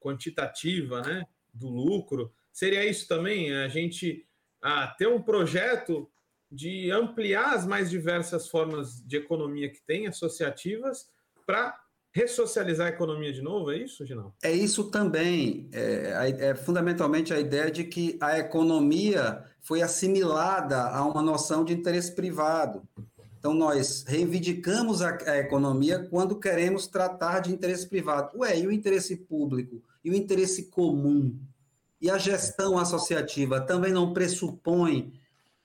quantitativa, 0.00 1.02
né? 1.02 1.26
do 1.52 1.68
lucro. 1.68 2.32
Seria 2.50 2.84
isso 2.84 3.06
também, 3.06 3.54
a 3.54 3.68
gente 3.68 4.26
ah, 4.62 4.88
ter 4.98 5.06
um 5.06 5.22
projeto 5.22 6.10
de 6.50 6.90
ampliar 6.90 7.54
as 7.54 7.66
mais 7.66 7.88
diversas 7.88 8.48
formas 8.48 9.00
de 9.06 9.16
economia 9.16 9.70
que 9.70 9.80
tem, 9.86 10.06
associativas, 10.06 11.08
para 11.46 11.78
ressocializar 12.12 12.88
a 12.88 12.90
economia 12.90 13.32
de 13.32 13.40
novo, 13.40 13.70
é 13.70 13.78
isso, 13.78 14.04
Ginaldo? 14.04 14.34
É 14.42 14.50
isso 14.50 14.90
também. 14.90 15.68
É, 15.72 16.48
é, 16.48 16.54
fundamentalmente 16.54 17.32
a 17.32 17.38
ideia 17.38 17.70
de 17.70 17.84
que 17.84 18.18
a 18.20 18.38
economia 18.38 19.44
foi 19.60 19.80
assimilada 19.80 20.82
a 20.88 21.04
uma 21.04 21.22
noção 21.22 21.64
de 21.64 21.72
interesse 21.72 22.12
privado. 22.14 22.82
Então, 23.38 23.54
nós 23.54 24.04
reivindicamos 24.06 25.00
a, 25.00 25.16
a 25.26 25.38
economia 25.38 26.06
quando 26.10 26.38
queremos 26.38 26.86
tratar 26.86 27.40
de 27.40 27.52
interesse 27.52 27.88
privado. 27.88 28.36
Ué, 28.38 28.58
e 28.58 28.66
o 28.66 28.72
interesse 28.72 29.16
público? 29.16 29.80
E 30.04 30.10
o 30.10 30.14
interesse 30.14 30.64
comum? 30.64 31.38
E 32.00 32.10
a 32.10 32.18
gestão 32.18 32.76
associativa 32.76 33.60
também 33.60 33.92
não 33.92 34.12
pressupõe 34.12 35.12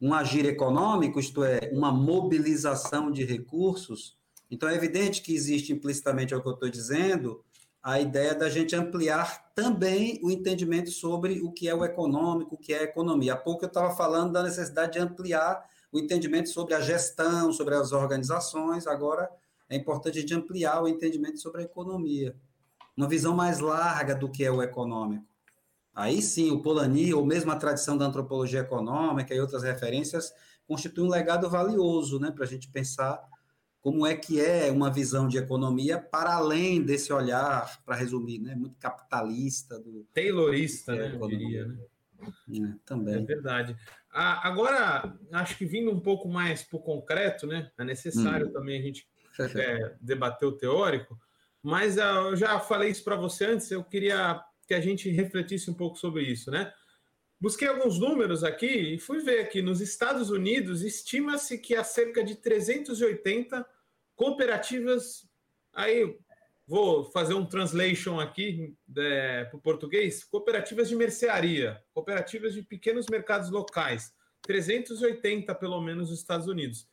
um 0.02 0.14
agir 0.14 0.46
econômico, 0.46 1.20
isto 1.20 1.44
é, 1.44 1.70
uma 1.72 1.92
mobilização 1.92 3.12
de 3.12 3.24
recursos? 3.24 4.18
Então, 4.50 4.70
é 4.70 4.76
evidente 4.76 5.22
que 5.22 5.34
existe 5.34 5.74
implicitamente 5.74 6.34
ao 6.34 6.42
que 6.42 6.48
eu 6.48 6.54
estou 6.54 6.70
dizendo 6.70 7.44
a 7.82 8.00
ideia 8.00 8.34
da 8.34 8.50
gente 8.50 8.76
ampliar 8.76 9.52
também 9.54 10.20
o 10.24 10.32
entendimento 10.32 10.90
sobre 10.90 11.42
o 11.42 11.52
que 11.52 11.70
é 11.70 11.76
o 11.76 11.86
econômico, 11.86 12.56
o 12.56 12.58
que 12.58 12.74
é 12.74 12.80
a 12.80 12.84
economia. 12.84 13.34
Há 13.34 13.38
pouco 13.38 13.64
eu 13.64 13.68
estava 13.68 13.96
falando 13.96 14.34
da 14.34 14.42
necessidade 14.42 14.94
de 14.94 15.00
ampliar 15.00 15.64
o 15.92 16.00
entendimento 16.00 16.50
sobre 16.50 16.74
a 16.74 16.82
gestão, 16.82 17.54
sobre 17.54 17.76
as 17.76 17.92
organizações, 17.92 18.88
agora 18.88 19.30
é 19.70 19.76
importante 19.76 20.18
a 20.18 20.22
gente 20.22 20.34
ampliar 20.34 20.82
o 20.82 20.88
entendimento 20.88 21.40
sobre 21.40 21.62
a 21.62 21.66
economia. 21.66 22.36
Uma 22.98 23.08
visão 23.08 23.36
mais 23.36 23.60
larga 23.60 24.16
do 24.16 24.30
que 24.30 24.44
é 24.44 24.52
o 24.52 24.64
econômico. 24.64 25.26
Aí 25.96 26.22
sim, 26.22 26.52
o 26.52 26.62
Polanyi, 26.62 27.14
ou 27.14 27.26
mesmo 27.26 27.52
a 27.52 27.56
tradição 27.56 27.98
da 27.98 28.06
antropologia 28.06 28.60
econômica 28.60 29.34
e 29.34 29.40
outras 29.40 29.64
referências, 29.64 30.34
constitui 30.68 31.06
um 31.06 31.10
legado 31.10 31.50
valioso 31.50 32.20
né, 32.20 32.32
para 32.32 32.44
a 32.44 32.48
gente 32.48 32.70
pensar 32.70 33.24
como 33.80 34.06
é 34.06 34.16
que 34.16 34.42
é 34.42 34.70
uma 34.72 34.92
visão 34.92 35.28
de 35.28 35.38
economia 35.38 36.00
para 36.00 36.34
além 36.34 36.82
desse 36.82 37.14
olhar, 37.14 37.82
para 37.86 37.96
resumir, 37.96 38.40
né, 38.40 38.56
muito 38.56 38.76
capitalista. 38.78 39.80
Do, 39.80 40.06
Taylorista, 40.14 40.96
né, 40.96 41.16
eu 41.16 41.28
diria, 41.28 41.66
né? 41.66 41.78
É, 42.50 42.74
também. 42.86 43.16
É 43.16 43.22
verdade. 43.22 43.78
Ah, 44.12 44.48
agora, 44.48 45.16
acho 45.34 45.58
que 45.58 45.66
vindo 45.66 45.92
um 45.92 46.00
pouco 46.00 46.28
mais 46.28 46.64
para 46.64 46.78
o 46.78 46.82
concreto, 46.82 47.46
né? 47.46 47.72
É 47.78 47.84
necessário 47.84 48.48
hum. 48.48 48.52
também 48.52 48.80
a 48.80 48.82
gente 48.82 49.08
é, 49.56 49.96
debater 50.02 50.48
o 50.48 50.58
teórico, 50.58 51.18
mas 51.62 51.98
ah, 51.98 52.30
eu 52.30 52.36
já 52.36 52.60
falei 52.60 52.90
isso 52.90 53.04
para 53.04 53.16
você 53.16 53.46
antes, 53.46 53.70
eu 53.70 53.84
queria 53.84 54.44
que 54.68 54.74
a 54.74 54.82
gente 54.82 55.10
refletisse 55.10 55.70
um 55.70 55.74
pouco 55.74 55.98
sobre 55.98 56.24
isso, 56.24 56.50
né? 56.52 56.74
Busquei 57.40 57.68
alguns 57.68 58.00
números 58.00 58.44
aqui 58.44 58.96
e 58.96 59.00
fui 59.00 59.20
ver 59.20 59.50
que 59.50 59.62
nos 59.62 59.82
Estados 59.82 60.30
Unidos 60.30 60.82
estima-se 60.82 61.58
que 61.58 61.76
há 61.76 61.84
cerca 61.84 62.24
de 62.24 62.36
380 62.36 63.66
cooperativas. 64.16 65.28
Aí 65.74 66.18
vou 66.66 67.04
fazer 67.04 67.34
um 67.34 67.46
translation 67.46 68.20
aqui 68.20 68.74
é, 68.98 69.44
para 69.46 69.58
o 69.58 69.62
português: 69.62 70.24
cooperativas 70.24 70.88
de 70.88 70.96
mercearia, 70.96 71.84
cooperativas 71.94 72.54
de 72.54 72.62
pequenos 72.62 73.06
mercados 73.08 73.50
locais, 73.50 74.14
380 74.42 75.54
pelo 75.56 75.82
menos 75.82 76.10
nos 76.10 76.20
Estados 76.20 76.48
Unidos. 76.48 76.88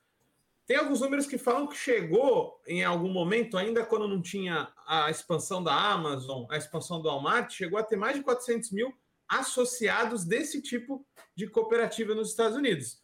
Tem 0.66 0.76
alguns 0.76 1.00
números 1.00 1.26
que 1.26 1.36
falam 1.36 1.66
que 1.66 1.76
chegou 1.76 2.60
em 2.66 2.84
algum 2.84 3.12
momento, 3.12 3.58
ainda 3.58 3.84
quando 3.84 4.06
não 4.06 4.22
tinha 4.22 4.72
a 4.86 5.10
expansão 5.10 5.62
da 5.62 5.74
Amazon, 5.74 6.46
a 6.48 6.56
expansão 6.56 7.02
do 7.02 7.08
Walmart, 7.08 7.52
chegou 7.52 7.78
a 7.78 7.82
ter 7.82 7.96
mais 7.96 8.16
de 8.16 8.22
400 8.22 8.70
mil 8.70 8.94
associados 9.28 10.24
desse 10.24 10.62
tipo 10.62 11.04
de 11.34 11.48
cooperativa 11.48 12.14
nos 12.14 12.30
Estados 12.30 12.56
Unidos. 12.56 13.02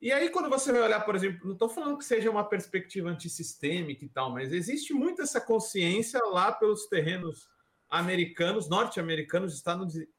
E 0.00 0.12
aí, 0.12 0.28
quando 0.28 0.50
você 0.50 0.70
vai 0.70 0.82
olhar, 0.82 1.00
por 1.00 1.16
exemplo, 1.16 1.46
não 1.46 1.54
estou 1.54 1.68
falando 1.68 1.96
que 1.96 2.04
seja 2.04 2.30
uma 2.30 2.44
perspectiva 2.44 3.08
antissistêmica 3.08 4.04
e 4.04 4.08
tal, 4.08 4.30
mas 4.30 4.52
existe 4.52 4.92
muito 4.92 5.22
essa 5.22 5.40
consciência 5.40 6.20
lá 6.26 6.52
pelos 6.52 6.86
terrenos 6.86 7.48
americanos, 7.88 8.68
norte-americanos, 8.68 9.62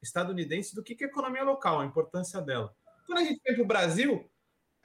estadunidenses, 0.02 0.74
do 0.74 0.82
que 0.82 1.04
é 1.04 1.08
economia 1.08 1.44
local, 1.44 1.82
a 1.82 1.86
importância 1.86 2.42
dela. 2.42 2.74
Quando 3.06 3.20
a 3.20 3.24
gente 3.24 3.40
vem 3.46 3.54
para 3.54 3.64
o 3.64 3.68
Brasil, 3.68 4.28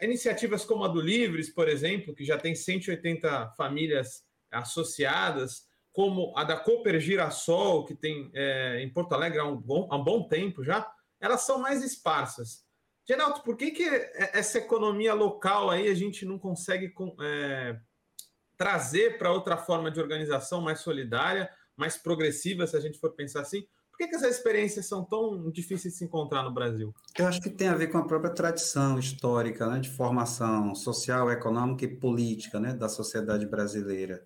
iniciativas 0.02 0.64
como 0.64 0.84
a 0.84 0.88
do 0.88 1.00
Livres, 1.00 1.50
por 1.50 1.68
exemplo, 1.68 2.14
que 2.14 2.24
já 2.24 2.38
tem 2.38 2.54
180 2.54 3.52
famílias 3.56 4.24
associadas, 4.50 5.68
como 5.92 6.32
a 6.36 6.44
da 6.44 6.56
Cooper 6.56 7.00
Girassol, 7.00 7.84
que 7.84 7.94
tem 7.94 8.30
é, 8.34 8.80
em 8.82 8.92
Porto 8.92 9.12
Alegre 9.14 9.38
há 9.38 9.44
um, 9.44 9.56
bom, 9.56 9.88
há 9.90 9.96
um 9.96 10.04
bom 10.04 10.28
tempo 10.28 10.62
já, 10.62 10.90
elas 11.20 11.42
são 11.42 11.58
mais 11.58 11.82
esparsas. 11.82 12.64
Geraldo, 13.06 13.42
por 13.42 13.56
que, 13.56 13.72
que 13.72 13.84
essa 14.32 14.58
economia 14.58 15.12
local 15.14 15.68
aí 15.68 15.88
a 15.88 15.94
gente 15.94 16.24
não 16.24 16.38
consegue 16.38 16.94
é, 17.20 17.76
trazer 18.56 19.18
para 19.18 19.32
outra 19.32 19.56
forma 19.56 19.90
de 19.90 20.00
organização 20.00 20.60
mais 20.60 20.80
solidária, 20.80 21.50
mais 21.76 21.96
progressiva, 21.96 22.66
se 22.66 22.76
a 22.76 22.80
gente 22.80 22.98
for 22.98 23.12
pensar 23.12 23.40
assim? 23.40 23.66
Que, 24.00 24.08
que 24.08 24.16
essas 24.16 24.36
experiências 24.36 24.86
são 24.86 25.04
tão 25.04 25.50
difíceis 25.50 25.92
de 25.92 25.98
se 25.98 26.04
encontrar 26.06 26.42
no 26.42 26.50
Brasil? 26.50 26.94
Eu 27.18 27.26
acho 27.26 27.38
que 27.38 27.50
tem 27.50 27.68
a 27.68 27.74
ver 27.74 27.88
com 27.88 27.98
a 27.98 28.06
própria 28.06 28.32
tradição 28.32 28.98
histórica 28.98 29.66
né, 29.66 29.78
de 29.78 29.90
formação 29.90 30.74
social, 30.74 31.30
econômica 31.30 31.84
e 31.84 31.96
política 31.96 32.58
né, 32.58 32.72
da 32.72 32.88
sociedade 32.88 33.44
brasileira, 33.44 34.24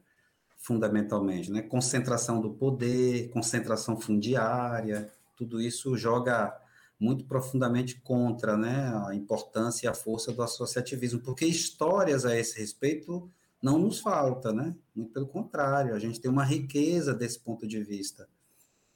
fundamentalmente. 0.58 1.50
Né? 1.50 1.60
Concentração 1.60 2.40
do 2.40 2.50
poder, 2.50 3.30
concentração 3.30 4.00
fundiária, 4.00 5.12
tudo 5.36 5.60
isso 5.60 5.96
joga 5.96 6.56
muito 6.96 7.24
profundamente 7.24 8.00
contra 8.00 8.56
né, 8.56 8.92
a 9.08 9.12
importância 9.12 9.86
e 9.86 9.88
a 9.88 9.94
força 9.94 10.30
do 10.30 10.40
associativismo, 10.40 11.18
porque 11.18 11.46
histórias 11.46 12.24
a 12.24 12.38
esse 12.38 12.60
respeito 12.60 13.28
não 13.60 13.76
nos 13.76 13.98
falta, 13.98 14.52
né? 14.52 14.72
Muito 14.94 15.12
pelo 15.12 15.26
contrário, 15.26 15.96
a 15.96 15.98
gente 15.98 16.20
tem 16.20 16.30
uma 16.30 16.44
riqueza 16.44 17.12
desse 17.12 17.40
ponto 17.40 17.66
de 17.66 17.82
vista. 17.82 18.28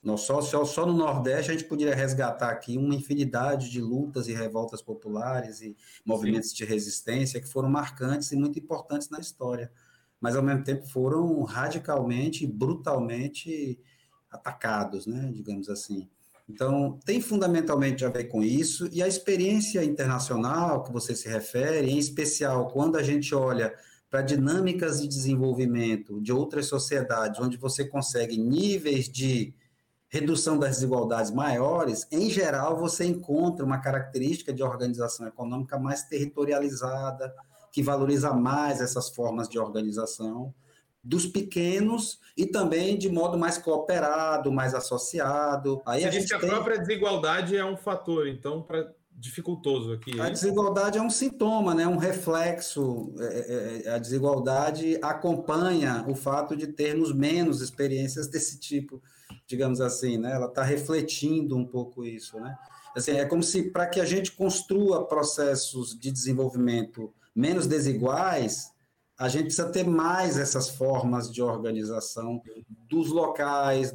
Nós 0.03 0.21
só, 0.21 0.41
só, 0.41 0.65
só 0.65 0.87
no 0.87 0.93
Nordeste 0.93 1.51
a 1.51 1.55
gente 1.55 1.67
poderia 1.67 1.95
resgatar 1.95 2.51
aqui 2.51 2.79
uma 2.79 2.95
infinidade 2.95 3.69
de 3.69 3.81
lutas 3.81 4.29
e 4.29 4.33
revoltas 4.33 4.81
populares 4.81 5.61
e 5.61 5.77
movimentos 6.05 6.51
Sim. 6.51 6.57
de 6.57 6.65
resistência 6.65 7.41
que 7.41 7.49
foram 7.49 7.69
marcantes 7.69 8.31
e 8.31 8.37
muito 8.37 8.59
importantes 8.59 9.11
na 9.11 9.19
história, 9.19 9.73
mas 10.21 10.37
ao 10.37 10.43
mesmo 10.43 10.63
tempo 10.63 10.87
foram 10.87 11.43
radicalmente, 11.43 12.47
brutalmente 12.47 13.79
atacados, 14.31 15.07
né? 15.07 15.31
Digamos 15.35 15.69
assim. 15.69 16.09
Então, 16.49 16.99
tem 17.05 17.21
fundamentalmente 17.21 18.05
a 18.05 18.09
ver 18.09 18.25
com 18.25 18.43
isso, 18.43 18.89
e 18.91 19.03
a 19.03 19.09
experiência 19.09 19.85
internacional 19.85 20.83
que 20.83 20.91
você 20.91 21.15
se 21.15 21.29
refere, 21.29 21.91
em 21.91 21.99
especial 21.99 22.69
quando 22.69 22.97
a 22.97 23.03
gente 23.03 23.35
olha 23.35 23.75
para 24.09 24.23
dinâmicas 24.23 25.03
de 25.03 25.09
desenvolvimento 25.09 26.21
de 26.23 26.33
outras 26.33 26.67
sociedades, 26.67 27.39
onde 27.39 27.59
você 27.59 27.85
consegue 27.85 28.39
níveis 28.39 29.09
de 29.09 29.53
redução 30.09 30.59
das 30.59 30.77
desigualdades 30.77 31.31
maiores, 31.31 32.07
em 32.11 32.31
geral 32.31 32.77
você 32.77 33.05
encontra 33.05 33.65
uma 33.65 33.79
característica 33.79 34.53
de 34.53 34.63
organização 34.63 35.27
econômica 35.27 35.79
mais 35.79 36.03
territorializada, 36.05 37.35
que 37.71 37.83
valoriza 37.83 38.33
mais 38.33 38.81
essas 38.81 39.11
formas 39.11 39.49
de 39.49 39.59
organização 39.59 40.55
dos 41.05 41.27
pequenos 41.27 42.19
e 42.37 42.47
também 42.47 42.99
de 42.99 43.09
modo 43.09 43.39
mais 43.39 43.57
cooperado, 43.57 44.51
mais 44.51 44.75
associado. 44.75 45.81
Aí 45.87 46.03
Você 46.03 46.09
a 46.09 46.11
gente 46.11 46.35
a 46.35 46.39
tem... 46.39 46.49
própria 46.49 46.79
desigualdade 46.79 47.57
é 47.57 47.65
um 47.65 47.77
fator, 47.77 48.27
então, 48.27 48.63
para 48.63 48.93
dificultoso 49.19 49.93
aqui. 49.93 50.19
A 50.21 50.31
desigualdade 50.31 50.99
é 50.99 51.03
um 51.03 51.11
sintoma, 51.11 51.75
né? 51.75 51.87
um 51.87 51.97
reflexo. 51.97 53.13
É, 53.19 53.25
é, 53.25 53.83
é, 53.87 53.91
a 53.91 53.99
desigualdade 53.99 54.99
acompanha 55.03 56.05
o 56.09 56.15
fato 56.15 56.57
de 56.57 56.69
termos 56.69 57.13
menos 57.13 57.61
experiências 57.61 58.29
desse 58.29 58.61
tipo, 58.61 59.03
digamos 59.47 59.81
assim. 59.81 60.19
Né? 60.19 60.33
Ela 60.33 60.47
está 60.47 60.63
refletindo 60.63 61.57
um 61.57 61.67
pouco 61.67 62.05
isso. 62.05 62.39
Né? 62.41 62.57
Assim, 62.95 63.13
é 63.13 63.25
como 63.25 63.43
se, 63.43 63.71
para 63.71 63.87
que 63.87 64.01
a 64.01 64.05
gente 64.05 64.33
construa 64.33 65.07
processos 65.07 65.99
de 65.99 66.11
desenvolvimento 66.11 67.13
menos 67.35 67.67
desiguais, 67.67 68.73
a 69.19 69.29
gente 69.29 69.45
precisa 69.45 69.71
ter 69.71 69.87
mais 69.87 70.39
essas 70.39 70.69
formas 70.69 71.31
de 71.31 71.43
organização 71.43 72.41
dos 72.89 73.11
locais. 73.11 73.95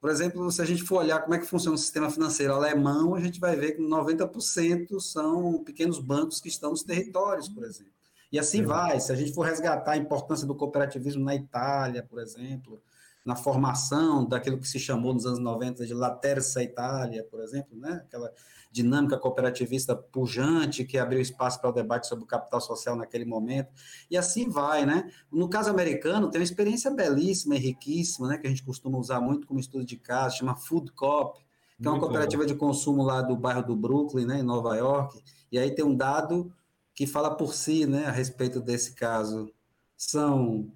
Por 0.00 0.10
exemplo, 0.10 0.50
se 0.50 0.62
a 0.62 0.64
gente 0.64 0.82
for 0.82 1.00
olhar 1.00 1.20
como 1.20 1.34
é 1.34 1.38
que 1.38 1.46
funciona 1.46 1.74
o 1.74 1.78
sistema 1.78 2.10
financeiro 2.10 2.54
alemão, 2.54 3.14
a 3.14 3.20
gente 3.20 3.38
vai 3.38 3.54
ver 3.54 3.72
que 3.72 3.82
90% 3.82 4.98
são 5.00 5.62
pequenos 5.62 5.98
bancos 5.98 6.40
que 6.40 6.48
estão 6.48 6.70
nos 6.70 6.82
territórios, 6.82 7.48
por 7.48 7.64
exemplo. 7.64 7.92
E 8.32 8.38
assim 8.38 8.62
vai. 8.62 8.98
Se 8.98 9.12
a 9.12 9.14
gente 9.14 9.32
for 9.32 9.46
resgatar 9.46 9.92
a 9.92 9.96
importância 9.96 10.46
do 10.46 10.54
cooperativismo 10.54 11.24
na 11.24 11.34
Itália, 11.34 12.02
por 12.02 12.18
exemplo, 12.18 12.82
na 13.26 13.34
formação 13.34 14.24
daquilo 14.24 14.56
que 14.56 14.68
se 14.68 14.78
chamou 14.78 15.12
nos 15.12 15.26
anos 15.26 15.40
90 15.40 15.84
de 15.84 15.92
La 15.92 16.10
Terza 16.10 16.62
Itália, 16.62 17.26
por 17.28 17.40
exemplo, 17.40 17.76
né? 17.76 18.04
aquela 18.06 18.32
dinâmica 18.70 19.18
cooperativista 19.18 19.96
pujante 19.96 20.84
que 20.84 20.96
abriu 20.96 21.20
espaço 21.20 21.60
para 21.60 21.70
o 21.70 21.72
debate 21.72 22.06
sobre 22.06 22.24
o 22.24 22.26
capital 22.26 22.60
social 22.60 22.94
naquele 22.94 23.24
momento, 23.24 23.72
e 24.08 24.16
assim 24.16 24.48
vai, 24.48 24.86
né? 24.86 25.10
No 25.32 25.48
caso 25.48 25.70
americano, 25.70 26.30
tem 26.30 26.40
uma 26.40 26.44
experiência 26.44 26.90
belíssima 26.90 27.56
e 27.56 27.58
riquíssima, 27.58 28.28
né, 28.28 28.38
que 28.38 28.46
a 28.46 28.50
gente 28.50 28.62
costuma 28.62 28.96
usar 28.96 29.20
muito 29.20 29.46
como 29.46 29.58
estudo 29.58 29.84
de 29.84 29.96
caso, 29.96 30.38
chama 30.38 30.54
Food 30.54 30.92
Cop, 30.92 31.44
que 31.80 31.86
é 31.86 31.90
uma 31.90 31.98
cooperativa 31.98 32.44
bom. 32.44 32.46
de 32.46 32.54
consumo 32.54 33.02
lá 33.02 33.22
do 33.22 33.36
bairro 33.36 33.62
do 33.64 33.74
Brooklyn, 33.74 34.24
né, 34.26 34.38
em 34.38 34.44
Nova 34.44 34.76
York, 34.76 35.20
e 35.50 35.58
aí 35.58 35.74
tem 35.74 35.84
um 35.84 35.96
dado 35.96 36.52
que 36.94 37.06
fala 37.06 37.34
por 37.34 37.54
si, 37.54 37.86
né, 37.86 38.06
a 38.06 38.12
respeito 38.12 38.60
desse 38.60 38.94
caso. 38.94 39.50
São 39.96 40.70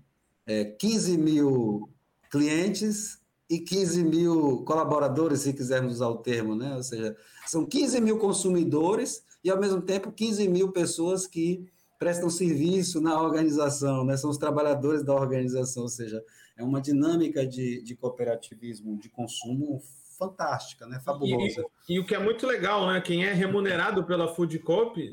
é, 0.47 0.65
15 0.65 1.17
mil 1.17 1.89
clientes 2.31 3.21
e 3.49 3.59
15 3.59 4.05
mil 4.05 4.65
colaboradores, 4.65 5.41
se 5.41 5.53
quisermos 5.53 5.95
usar 5.95 6.09
o 6.09 6.19
termo, 6.19 6.55
né? 6.55 6.77
Ou 6.77 6.83
seja, 6.83 7.17
são 7.47 7.67
15 7.67 8.01
mil 8.01 8.19
consumidores 8.19 9.25
e, 9.43 9.51
ao 9.51 9.59
mesmo 9.59 9.83
tempo, 9.83 10.13
15 10.13 10.49
mil 10.49 10.71
pessoas 10.71 11.27
que 11.27 11.69
prestam 11.99 12.31
serviço 12.31 13.01
na 13.01 13.21
organização, 13.21 14.05
né? 14.05 14.17
São 14.17 14.31
os 14.31 14.39
trabalhadores 14.39 15.03
da 15.05 15.15
organização, 15.15 15.83
ou 15.83 15.89
seja, 15.89 16.25
é 16.57 16.63
uma 16.63 16.81
dinâmica 16.81 17.45
de, 17.45 17.83
de 17.83 17.97
cooperativismo, 17.97 18.97
de 18.99 19.09
consumo 19.09 19.83
fantástica, 20.19 20.87
né? 20.87 21.01
Fabulosa. 21.01 21.65
E, 21.89 21.95
e, 21.95 21.99
o 21.99 22.07
que 22.07 22.15
é 22.15 22.19
muito 22.19 22.47
legal, 22.47 22.87
né? 22.87 23.01
Quem 23.01 23.25
é 23.25 23.33
remunerado 23.33 24.05
pela 24.05 24.29
Food 24.29 24.63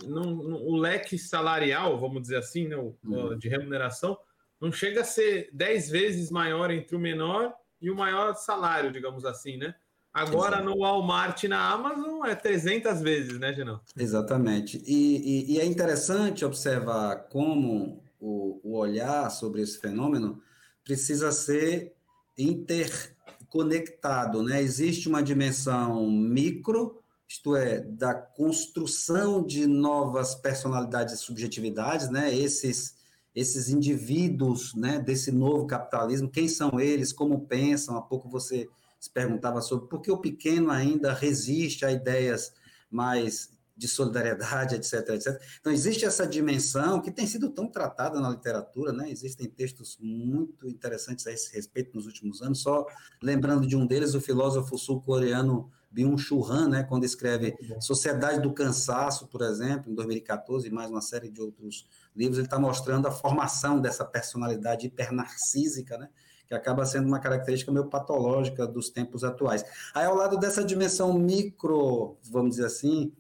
não, 0.06 0.24
não, 0.24 0.62
o 0.62 0.76
leque 0.76 1.18
salarial, 1.18 1.98
vamos 1.98 2.22
dizer 2.22 2.38
assim, 2.38 2.68
né? 2.68 2.76
O, 2.76 2.96
uhum. 3.04 3.38
de 3.38 3.48
remuneração, 3.48 4.18
não 4.60 4.72
chega 4.72 5.02
a 5.02 5.06
ser 5.06 5.50
10 5.54 5.90
vezes 5.90 6.32
maior 6.32 6.72
entre 6.72 6.96
o 6.96 7.00
menor 7.00 7.54
e 7.82 7.92
o 7.92 7.96
maior 7.96 8.36
salário, 8.36 8.92
digamos 8.92 9.26
assim, 9.26 9.58
né? 9.58 9.76
Agora 10.14 10.56
Exato. 10.56 10.70
no 10.70 10.80
Walmart 10.80 11.44
e 11.44 11.48
na 11.48 11.72
Amazon 11.72 12.26
é 12.26 12.34
300 12.34 13.02
vezes, 13.02 13.40
né, 13.40 13.54
Genão? 13.54 13.80
Exatamente. 13.96 14.82
E, 14.84 15.52
e, 15.52 15.54
e, 15.54 15.60
é 15.60 15.66
interessante 15.66 16.44
observar 16.44 17.28
como 17.30 18.04
o, 18.20 18.60
o 18.64 18.78
olhar 18.78 19.30
sobre 19.30 19.62
esse 19.62 19.80
fenômeno 19.80 20.42
precisa 20.84 21.32
ser 21.32 21.94
interconectado, 22.36 24.42
né? 24.42 24.60
Existe 24.60 25.08
uma 25.08 25.22
dimensão 25.22 26.10
micro, 26.10 27.00
isto 27.28 27.56
é, 27.56 27.82
da 27.82 28.16
construção 28.16 29.46
de 29.46 29.68
novas 29.68 30.34
personalidades 30.34 31.14
e 31.14 31.18
subjetividades, 31.18 32.10
né? 32.10 32.34
Esses 32.34 32.97
esses 33.38 33.70
indivíduos 33.70 34.74
né, 34.74 34.98
desse 34.98 35.32
novo 35.32 35.68
capitalismo, 35.68 36.28
quem 36.28 36.48
são 36.48 36.80
eles, 36.80 37.14
como 37.14 37.46
pensam. 37.46 37.96
Há 37.96 38.02
pouco 38.02 38.28
você 38.28 38.68
se 39.00 39.12
perguntava 39.12 39.62
sobre 39.62 39.88
por 39.88 40.02
que 40.02 40.10
o 40.10 40.18
pequeno 40.18 40.72
ainda 40.72 41.14
resiste 41.14 41.86
a 41.86 41.92
ideias 41.92 42.52
mais 42.90 43.56
de 43.78 43.88
solidariedade, 43.88 44.74
etc, 44.74 45.08
etc. 45.10 45.40
Então, 45.60 45.72
existe 45.72 46.04
essa 46.04 46.26
dimensão 46.26 47.00
que 47.00 47.12
tem 47.12 47.28
sido 47.28 47.52
tão 47.52 47.68
tratada 47.68 48.20
na 48.20 48.32
literatura, 48.32 48.92
né? 48.92 49.12
Existem 49.12 49.48
textos 49.48 50.00
muito 50.02 50.68
interessantes 50.68 51.28
a 51.28 51.32
esse 51.32 51.54
respeito 51.54 51.96
nos 51.96 52.08
últimos 52.08 52.42
anos. 52.42 52.64
Só 52.64 52.88
lembrando 53.22 53.68
de 53.68 53.76
um 53.76 53.86
deles, 53.86 54.16
o 54.16 54.20
filósofo 54.20 54.80
sul-coreano 54.80 55.72
Byung-Chul 55.92 56.44
Han, 56.52 56.70
né? 56.70 56.84
Quando 56.84 57.04
escreve 57.04 57.56
Sociedade 57.80 58.42
do 58.42 58.52
Cansaço, 58.52 59.28
por 59.28 59.44
exemplo, 59.44 59.92
em 59.92 59.96
2014, 59.96 60.68
e 60.68 60.72
mais 60.72 60.90
uma 60.90 61.02
série 61.02 61.30
de 61.30 61.40
outros 61.40 61.88
livros, 62.18 62.38
ele 62.38 62.48
está 62.48 62.60
mostrando 62.60 63.08
a 63.08 63.12
formação 63.12 63.80
dessa 63.80 64.04
personalidade 64.04 64.88
hipernarcísica, 64.88 65.98
né? 65.98 66.10
que 66.48 66.54
acaba 66.54 66.86
sendo 66.86 67.08
uma 67.08 67.20
característica 67.20 67.72
meio 67.72 67.88
patológica 67.88 68.66
dos 68.66 68.90
tempos 68.90 69.24
atuais. 69.24 69.66
Aí, 69.94 70.06
ao 70.06 70.16
lado 70.16 70.38
dessa 70.38 70.64
dimensão 70.64 71.14
micro, 71.14 72.18
vamos 72.32 72.52
dizer 72.52 72.68
assim, 72.68 73.12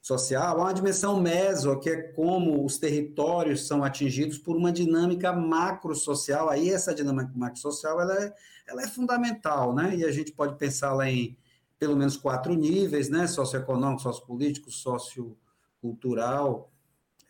social, 0.00 0.58
há 0.58 0.62
uma 0.62 0.72
dimensão 0.72 1.20
meso, 1.20 1.78
que 1.80 1.90
é 1.90 2.02
como 2.12 2.64
os 2.64 2.78
territórios 2.78 3.66
são 3.66 3.82
atingidos 3.82 4.38
por 4.38 4.56
uma 4.56 4.70
dinâmica 4.70 5.32
macro-social. 5.32 6.48
Aí, 6.48 6.70
essa 6.70 6.94
dinâmica 6.94 7.32
macro-social, 7.34 8.00
ela 8.00 8.22
é, 8.22 8.32
ela 8.68 8.82
é 8.82 8.86
fundamental, 8.86 9.74
né? 9.74 9.96
E 9.96 10.04
a 10.04 10.12
gente 10.12 10.30
pode 10.30 10.56
pensá-la 10.56 11.10
em 11.10 11.36
pelo 11.78 11.96
menos 11.96 12.16
quatro 12.16 12.54
níveis, 12.54 13.08
né? 13.08 13.26
Socioeconômico, 13.26 14.02
sociopolítico, 14.02 14.70
sociocultural, 14.70 16.70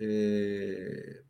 é, 0.01 1.23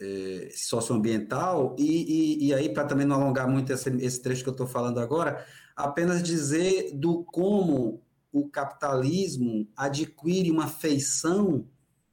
é, 0.00 0.50
socioambiental, 0.54 1.74
e, 1.78 2.42
e, 2.42 2.46
e 2.46 2.54
aí, 2.54 2.72
para 2.72 2.84
também 2.84 3.06
não 3.06 3.16
alongar 3.16 3.48
muito 3.48 3.72
esse, 3.72 3.88
esse 4.04 4.22
trecho 4.22 4.42
que 4.42 4.48
eu 4.48 4.52
estou 4.52 4.66
falando 4.66 5.00
agora, 5.00 5.44
apenas 5.76 6.22
dizer 6.22 6.92
do 6.94 7.24
como 7.24 8.02
o 8.32 8.48
capitalismo 8.48 9.68
adquire 9.76 10.50
uma 10.50 10.68
feição 10.68 11.66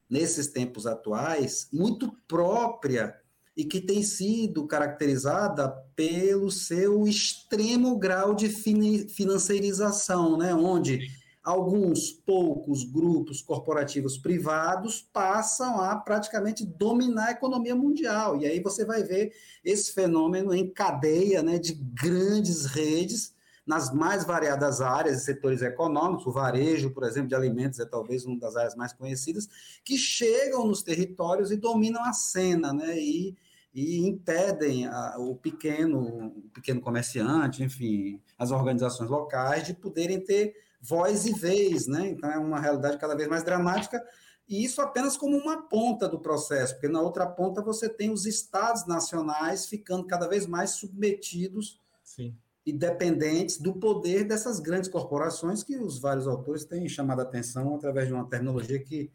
nesses 0.10 0.48
tempos 0.48 0.86
atuais 0.86 1.68
muito 1.74 2.12
própria 2.28 3.16
e 3.56 3.64
que 3.64 3.80
tem 3.80 4.04
sido 4.04 4.68
caracterizada 4.68 5.70
pelo 5.96 6.52
seu 6.52 7.08
extremo 7.08 7.98
grau 7.98 8.36
de 8.36 8.50
financiarização, 8.50 10.38
né? 10.38 10.54
onde 10.54 11.08
alguns 11.46 12.12
poucos 12.12 12.84
grupos 12.84 13.40
corporativos 13.40 14.18
privados 14.18 15.08
passam 15.14 15.80
a 15.80 15.96
praticamente 15.96 16.66
dominar 16.66 17.28
a 17.28 17.32
economia 17.32 17.76
mundial. 17.76 18.42
E 18.42 18.48
aí 18.48 18.60
você 18.60 18.84
vai 18.84 19.04
ver 19.04 19.32
esse 19.64 19.94
fenômeno 19.94 20.56
em 20.56 20.68
cadeia 20.68 21.44
né, 21.44 21.60
de 21.60 21.74
grandes 21.76 22.66
redes 22.66 23.36
nas 23.64 23.94
mais 23.94 24.26
variadas 24.26 24.82
áreas 24.82 25.22
e 25.22 25.26
setores 25.26 25.62
econômicos, 25.62 26.26
o 26.26 26.32
varejo, 26.32 26.92
por 26.92 27.04
exemplo, 27.04 27.30
de 27.30 27.36
alimentos 27.36 27.80
é 27.80 27.86
talvez 27.86 28.26
uma 28.26 28.40
das 28.40 28.56
áreas 28.56 28.76
mais 28.76 28.94
conhecidas, 28.94 29.48
que 29.84 29.98
chegam 29.98 30.68
nos 30.68 30.84
territórios 30.84 31.52
e 31.52 31.58
dominam 31.58 32.04
a 32.04 32.14
cena, 32.14 32.72
né? 32.74 32.98
E, 33.00 33.36
e 33.74 34.08
impedem 34.08 34.86
a, 34.86 35.16
o 35.18 35.36
pequeno, 35.36 36.28
o 36.28 36.50
pequeno 36.54 36.80
comerciante, 36.80 37.64
enfim, 37.64 38.22
as 38.38 38.52
organizações 38.52 39.10
locais 39.10 39.66
de 39.66 39.74
poderem 39.74 40.20
ter 40.20 40.65
voz 40.88 41.26
e 41.26 41.34
vez, 41.34 41.88
né? 41.88 42.10
Então 42.10 42.30
é 42.30 42.38
uma 42.38 42.60
realidade 42.60 42.98
cada 42.98 43.16
vez 43.16 43.28
mais 43.28 43.44
dramática, 43.44 44.04
e 44.48 44.64
isso 44.64 44.82
apenas 44.82 45.18
como 45.18 45.36
uma 45.36 45.64
ponta 45.64 46.08
do 46.08 46.20
processo, 46.20 46.74
porque 46.74 46.88
na 46.88 47.02
outra 47.02 47.26
ponta 47.26 47.62
você 47.62 47.90
tem 47.90 48.12
os 48.12 48.26
estados 48.26 48.86
nacionais 48.86 49.66
ficando 49.66 50.06
cada 50.06 50.28
vez 50.28 50.46
mais 50.46 50.72
submetidos 50.72 51.80
Sim. 52.04 52.36
e 52.64 52.72
dependentes 52.72 53.58
do 53.58 53.74
poder 53.74 54.24
dessas 54.24 54.60
grandes 54.60 54.90
corporações 54.90 55.64
que 55.64 55.78
os 55.78 55.98
vários 55.98 56.28
autores 56.28 56.64
têm 56.64 56.88
chamado 56.88 57.22
a 57.22 57.24
atenção 57.24 57.76
através 57.76 58.08
de 58.08 58.14
uma 58.14 58.30
terminologia 58.30 58.80
que 58.80 59.10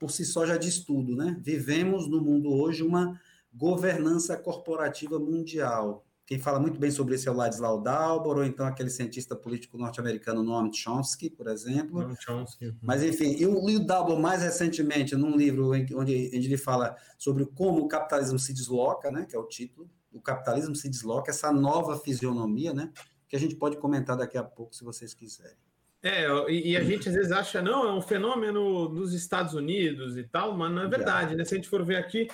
por 0.00 0.10
si 0.10 0.24
só 0.24 0.44
já 0.44 0.56
diz 0.56 0.80
tudo, 0.80 1.14
né? 1.14 1.36
Vivemos 1.40 2.08
no 2.08 2.20
mundo 2.20 2.52
hoje 2.52 2.82
uma 2.82 3.20
governança 3.54 4.36
corporativa 4.36 5.16
mundial. 5.16 6.04
Quem 6.32 6.38
fala 6.38 6.58
muito 6.58 6.80
bem 6.80 6.90
sobre 6.90 7.14
isso 7.14 7.28
é 7.28 7.32
o 7.32 7.34
Ladislau 7.34 7.82
Dalbor, 7.82 8.38
ou 8.38 8.44
então 8.44 8.64
aquele 8.64 8.88
cientista 8.88 9.36
político 9.36 9.76
norte-americano 9.76 10.42
Noam 10.42 10.72
Chomsky, 10.72 11.28
por 11.28 11.46
exemplo. 11.46 12.00
Noam 12.00 12.16
Chomsky. 12.18 12.68
Uhum. 12.68 12.76
Mas, 12.80 13.02
enfim, 13.02 13.36
e 13.38 13.46
o, 13.46 13.78
Dalbor, 13.80 14.18
mais 14.18 14.40
recentemente, 14.40 15.14
num 15.14 15.36
livro 15.36 15.72
onde, 15.72 15.94
onde 15.94 16.30
ele 16.32 16.56
fala 16.56 16.96
sobre 17.18 17.44
como 17.44 17.82
o 17.82 17.86
capitalismo 17.86 18.38
se 18.38 18.54
desloca, 18.54 19.10
né, 19.10 19.26
que 19.28 19.36
é 19.36 19.38
o 19.38 19.44
título, 19.44 19.90
o 20.10 20.22
capitalismo 20.22 20.74
se 20.74 20.88
desloca, 20.88 21.30
essa 21.30 21.52
nova 21.52 21.98
fisionomia, 21.98 22.72
né, 22.72 22.90
que 23.28 23.36
a 23.36 23.38
gente 23.38 23.54
pode 23.54 23.76
comentar 23.76 24.16
daqui 24.16 24.38
a 24.38 24.42
pouco, 24.42 24.74
se 24.74 24.82
vocês 24.82 25.12
quiserem. 25.12 25.58
É, 26.02 26.26
e, 26.50 26.70
e 26.70 26.76
a 26.78 26.82
gente 26.82 27.10
às 27.10 27.14
vezes 27.14 27.30
acha, 27.30 27.60
não, 27.60 27.86
é 27.86 27.92
um 27.92 28.00
fenômeno 28.00 28.88
dos 28.88 29.12
Estados 29.12 29.52
Unidos 29.52 30.16
e 30.16 30.24
tal, 30.24 30.56
mas 30.56 30.72
não 30.72 30.80
é 30.80 30.88
verdade, 30.88 31.36
né? 31.36 31.44
Se 31.44 31.52
a 31.52 31.58
gente 31.58 31.68
for 31.68 31.84
ver 31.84 31.96
aqui, 31.96 32.26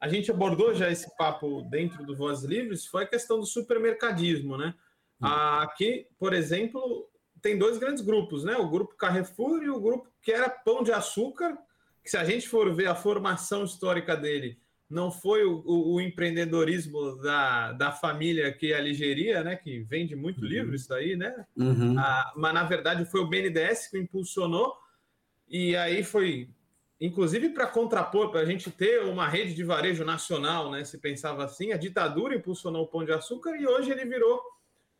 a 0.00 0.08
gente 0.08 0.30
abordou 0.30 0.74
já 0.74 0.90
esse 0.90 1.14
papo 1.16 1.62
dentro 1.70 2.04
do 2.04 2.16
Voz 2.16 2.42
Livres, 2.42 2.86
foi 2.86 3.04
a 3.04 3.06
questão 3.06 3.38
do 3.40 3.46
supermercadismo, 3.46 4.56
né? 4.56 4.74
Aqui, 5.20 6.06
por 6.18 6.34
exemplo, 6.34 7.08
tem 7.40 7.58
dois 7.58 7.78
grandes 7.78 8.02
grupos, 8.02 8.44
né? 8.44 8.56
O 8.56 8.68
grupo 8.68 8.96
Carrefour 8.96 9.62
e 9.62 9.70
o 9.70 9.80
grupo 9.80 10.08
que 10.20 10.32
era 10.32 10.50
Pão 10.50 10.82
de 10.82 10.92
Açúcar, 10.92 11.56
que 12.02 12.10
se 12.10 12.16
a 12.16 12.24
gente 12.24 12.48
for 12.48 12.74
ver 12.74 12.86
a 12.86 12.94
formação 12.94 13.64
histórica 13.64 14.16
dele, 14.16 14.58
não 14.88 15.10
foi 15.10 15.44
o, 15.44 15.62
o, 15.64 15.94
o 15.94 16.00
empreendedorismo 16.00 17.16
da, 17.16 17.72
da 17.72 17.90
família 17.90 18.52
que 18.52 18.72
a 18.72 18.80
Ligeria, 18.80 19.42
né? 19.42 19.56
Que 19.56 19.80
vende 19.80 20.14
muito 20.14 20.42
uhum. 20.42 20.48
livro 20.48 20.74
isso 20.74 20.88
daí, 20.88 21.16
né? 21.16 21.46
Uhum. 21.56 21.98
Ah, 21.98 22.32
mas 22.36 22.54
na 22.54 22.64
verdade 22.64 23.04
foi 23.06 23.20
o 23.20 23.28
BNDES 23.28 23.88
que 23.88 23.98
impulsionou 23.98 24.74
e 25.48 25.76
aí 25.76 26.02
foi, 26.02 26.50
inclusive 27.00 27.50
para 27.50 27.66
contrapor, 27.66 28.30
para 28.30 28.40
a 28.40 28.44
gente 28.44 28.70
ter 28.70 29.02
uma 29.04 29.28
rede 29.28 29.54
de 29.54 29.62
varejo 29.62 30.04
nacional, 30.04 30.70
né? 30.70 30.84
Se 30.84 30.98
pensava 30.98 31.44
assim, 31.44 31.72
a 31.72 31.76
ditadura 31.76 32.34
impulsionou 32.34 32.84
o 32.84 32.88
Pão 32.88 33.04
de 33.04 33.12
Açúcar 33.12 33.56
e 33.56 33.66
hoje 33.66 33.90
ele 33.90 34.04
virou 34.04 34.42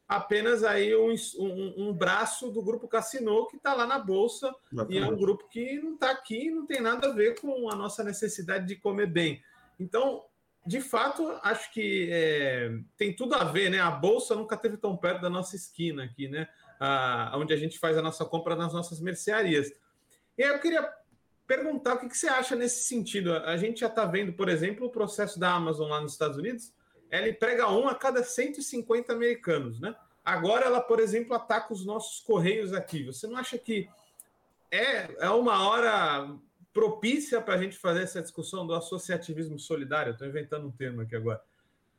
apenas 0.07 0.63
aí 0.63 0.95
um, 0.95 1.15
um, 1.39 1.89
um 1.89 1.93
braço 1.93 2.51
do 2.51 2.63
grupo 2.63 2.87
Cassino 2.87 3.47
que 3.49 3.57
está 3.57 3.75
lá 3.75 3.87
na 3.87 3.99
bolsa 3.99 4.55
Exatamente. 4.73 5.01
e 5.01 5.03
é 5.03 5.07
um 5.07 5.17
grupo 5.17 5.49
que 5.49 5.81
não 5.81 5.95
está 5.95 6.11
aqui, 6.11 6.51
não 6.51 6.65
tem 6.65 6.81
nada 6.81 7.09
a 7.09 7.13
ver 7.13 7.41
com 7.41 7.69
a 7.71 7.75
nossa 7.75 8.05
necessidade 8.05 8.67
de 8.67 8.77
comer 8.77 9.07
bem. 9.07 9.43
Então, 9.81 10.25
de 10.67 10.81
fato, 10.81 11.29
acho 11.43 11.73
que 11.73 12.09
é, 12.11 12.71
tem 12.97 13.15
tudo 13.15 13.35
a 13.35 13.45
ver, 13.45 13.71
né? 13.71 13.81
A 13.81 13.91
bolsa 13.91 14.35
nunca 14.35 14.57
teve 14.57 14.77
tão 14.77 14.97
perto 14.97 15.23
da 15.23 15.31
nossa 15.31 15.57
esquina 15.57 16.05
aqui, 16.05 16.29
né? 16.29 16.49
Ah, 16.79 17.33
onde 17.37 17.55
a 17.55 17.57
gente 17.57 17.79
faz 17.79 17.97
a 17.97 18.03
nossa 18.03 18.25
compra 18.25 18.55
nas 18.55 18.73
nossas 18.73 19.01
mercearias. 19.01 19.73
E 20.37 20.45
aí 20.45 20.51
eu 20.51 20.61
queria 20.61 20.93
perguntar 21.47 21.95
o 21.95 21.99
que, 21.99 22.09
que 22.09 22.19
você 22.19 22.29
acha 22.29 22.57
nesse 22.57 22.85
sentido. 22.85 23.33
A 23.35 23.57
gente 23.57 23.81
já 23.81 23.87
está 23.87 24.05
vendo, 24.05 24.33
por 24.33 24.49
exemplo, 24.49 24.87
o 24.87 24.91
processo 24.91 25.39
da 25.39 25.53
Amazon 25.53 25.89
lá 25.89 26.01
nos 26.01 26.13
Estados 26.13 26.37
Unidos 26.37 26.73
ela 27.11 27.29
emprega 27.29 27.71
um 27.71 27.89
a 27.89 27.95
cada 27.95 28.23
150 28.23 29.13
americanos, 29.13 29.81
né? 29.81 29.95
Agora 30.25 30.67
ela, 30.67 30.81
por 30.81 30.99
exemplo, 30.99 31.35
ataca 31.35 31.73
os 31.73 31.85
nossos 31.85 32.21
correios 32.21 32.73
aqui. 32.73 33.05
Você 33.05 33.27
não 33.27 33.37
acha 33.37 33.57
que 33.57 33.89
é, 34.71 35.25
é 35.25 35.31
uma 35.31 35.69
hora 35.69 36.37
propícia 36.73 37.41
para 37.41 37.55
a 37.55 37.59
gente 37.59 37.79
fazer 37.79 38.03
essa 38.03 38.21
discussão 38.21 38.67
do 38.67 38.75
associativismo 38.75 39.59
solidário? 39.59 40.13
Estou 40.13 40.27
inventando 40.27 40.67
um 40.67 40.73
termo 40.73 41.03
aqui 41.03 41.15
agora. 41.15 41.41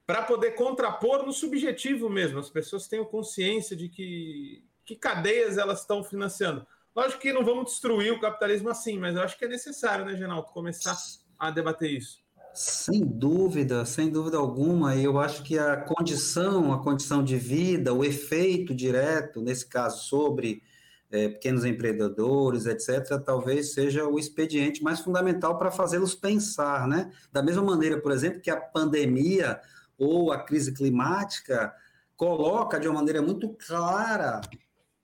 Para 0.05 0.23
poder 0.23 0.51
contrapor 0.51 1.25
no 1.25 1.31
subjetivo 1.31 2.09
mesmo, 2.09 2.39
as 2.39 2.49
pessoas 2.49 2.87
tenham 2.87 3.05
consciência 3.05 3.75
de 3.75 3.87
que, 3.87 4.63
que 4.85 4.95
cadeias 4.95 5.57
elas 5.57 5.81
estão 5.81 6.03
financiando. 6.03 6.67
Lógico 6.97 7.21
que 7.21 7.31
não 7.31 7.45
vamos 7.45 7.65
destruir 7.65 8.11
o 8.11 8.19
capitalismo 8.19 8.69
assim, 8.69 8.97
mas 8.97 9.15
eu 9.15 9.21
acho 9.21 9.37
que 9.37 9.45
é 9.45 9.47
necessário, 9.47 10.03
né, 10.03 10.15
Genaldo, 10.15 10.47
começar 10.47 10.97
a 11.37 11.51
debater 11.51 11.91
isso. 11.91 12.23
Sem 12.55 13.05
dúvida, 13.05 13.85
sem 13.85 14.09
dúvida 14.09 14.37
alguma, 14.37 14.95
eu 14.95 15.19
acho 15.19 15.43
que 15.43 15.59
a 15.59 15.77
condição, 15.77 16.73
a 16.73 16.81
condição 16.81 17.23
de 17.23 17.37
vida, 17.37 17.93
o 17.93 18.03
efeito 18.03 18.73
direto, 18.73 19.43
nesse 19.43 19.67
caso, 19.67 20.05
sobre 20.05 20.63
é, 21.11 21.29
pequenos 21.29 21.65
empreendedores, 21.65 22.65
etc., 22.65 23.21
talvez 23.23 23.73
seja 23.75 24.07
o 24.07 24.17
expediente 24.17 24.81
mais 24.81 24.99
fundamental 24.99 25.55
para 25.55 25.69
fazê-los 25.69 26.15
pensar, 26.15 26.87
né? 26.87 27.11
Da 27.31 27.43
mesma 27.43 27.61
maneira, 27.61 28.01
por 28.01 28.11
exemplo, 28.11 28.41
que 28.41 28.49
a 28.49 28.59
pandemia 28.59 29.61
ou 29.99 30.31
a 30.31 30.39
crise 30.39 30.73
climática 30.73 31.71
coloca 32.15 32.79
de 32.79 32.87
uma 32.87 32.95
maneira 32.95 33.21
muito 33.21 33.49
clara 33.49 34.41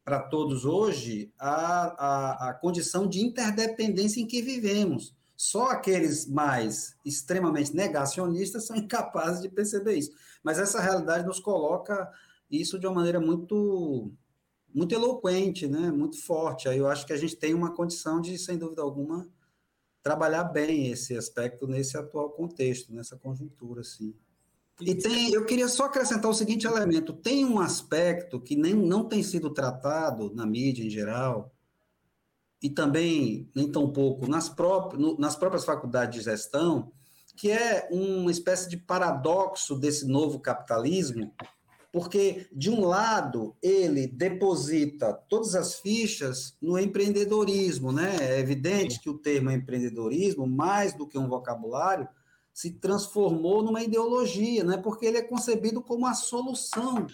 para 0.04 0.20
todos 0.20 0.66
hoje 0.66 1.32
a, 1.39 1.86
a, 1.98 2.50
a 2.50 2.54
condição 2.54 3.08
de 3.08 3.22
interdependência 3.22 4.20
em 4.20 4.28
que 4.28 4.42
vivemos. 4.42 5.16
Só 5.36 5.72
aqueles 5.72 6.28
mais 6.28 6.96
extremamente 7.04 7.74
negacionistas 7.74 8.66
são 8.66 8.76
incapazes 8.78 9.42
de 9.42 9.50
perceber 9.50 9.96
isso. 9.96 10.12
Mas 10.44 10.60
essa 10.60 10.80
realidade 10.82 11.26
nos 11.26 11.39
coloca 11.39 12.12
isso 12.50 12.78
de 12.78 12.86
uma 12.86 12.96
maneira 12.96 13.20
muito 13.20 14.12
muito 14.74 14.96
eloquente, 14.96 15.68
né? 15.68 15.92
Muito 15.92 16.20
forte. 16.24 16.68
Aí 16.68 16.80
eu 16.80 16.88
acho 16.88 17.06
que 17.06 17.13
a 17.13 17.18
gente 17.18 17.36
tem 17.36 17.54
uma 17.54 17.76
condição 17.76 18.20
de, 18.20 18.38
sem 18.39 18.58
dúvida 18.58 18.82
alguma, 18.82 19.30
trabalhar 20.02 20.46
bem 20.46 20.92
esse 20.92 21.16
aspecto 21.16 21.68
nesse 21.68 21.96
atual 21.96 22.32
contexto, 22.32 22.92
nessa 22.92 23.16
conjuntura, 23.16 23.82
assim. 23.82 24.16
E 24.82 24.96
tem, 24.96 25.32
eu 25.32 25.46
queria 25.46 25.68
só 25.68 25.86
acrescentar 25.86 26.30
o 26.30 26.34
seguinte 26.34 26.66
elemento: 26.66 27.14
tem 27.14 27.46
um 27.46 27.60
aspecto 27.60 28.40
que 28.40 28.56
nem, 28.56 28.74
não 28.74 29.08
tem 29.08 29.22
sido 29.22 29.50
tratado 29.50 30.34
na 30.34 30.46
mídia 30.46 30.84
em 30.84 30.90
geral, 30.90 31.54
e 32.62 32.70
também, 32.70 33.50
nem 33.54 33.70
tão 33.70 33.92
pouco, 33.92 34.26
nas, 34.26 34.48
pró 34.48 34.90
nas 35.20 35.36
próprias 35.36 35.66
faculdades 35.66 36.20
de 36.20 36.26
gestão, 36.26 36.92
que 37.36 37.52
é 37.52 37.88
uma 37.92 38.32
espécie 38.32 38.70
de 38.70 38.78
paradoxo 38.78 39.78
desse 39.78 40.08
novo 40.08 40.40
capitalismo, 40.40 41.34
porque, 41.92 42.48
de 42.52 42.70
um 42.72 42.86
lado, 42.86 43.56
ele 43.62 44.08
deposita 44.08 45.14
todas 45.30 45.54
as 45.54 45.76
fichas 45.76 46.56
no 46.62 46.80
empreendedorismo, 46.80 47.92
né? 47.92 48.16
É 48.20 48.40
evidente 48.40 49.00
que 49.00 49.10
o 49.10 49.18
termo 49.18 49.52
empreendedorismo, 49.52 50.48
mais 50.48 50.94
do 50.96 51.08
que 51.08 51.18
um 51.18 51.28
vocabulário, 51.28 52.08
se 52.54 52.72
transformou 52.72 53.63
numa 53.63 53.82
ideologia, 53.82 54.63
né? 54.63 54.78
Porque 54.78 55.06
ele 55.06 55.18
é 55.18 55.24
concebido 55.24 55.82
como 55.82 56.06
a 56.06 56.13
solução 56.13 57.08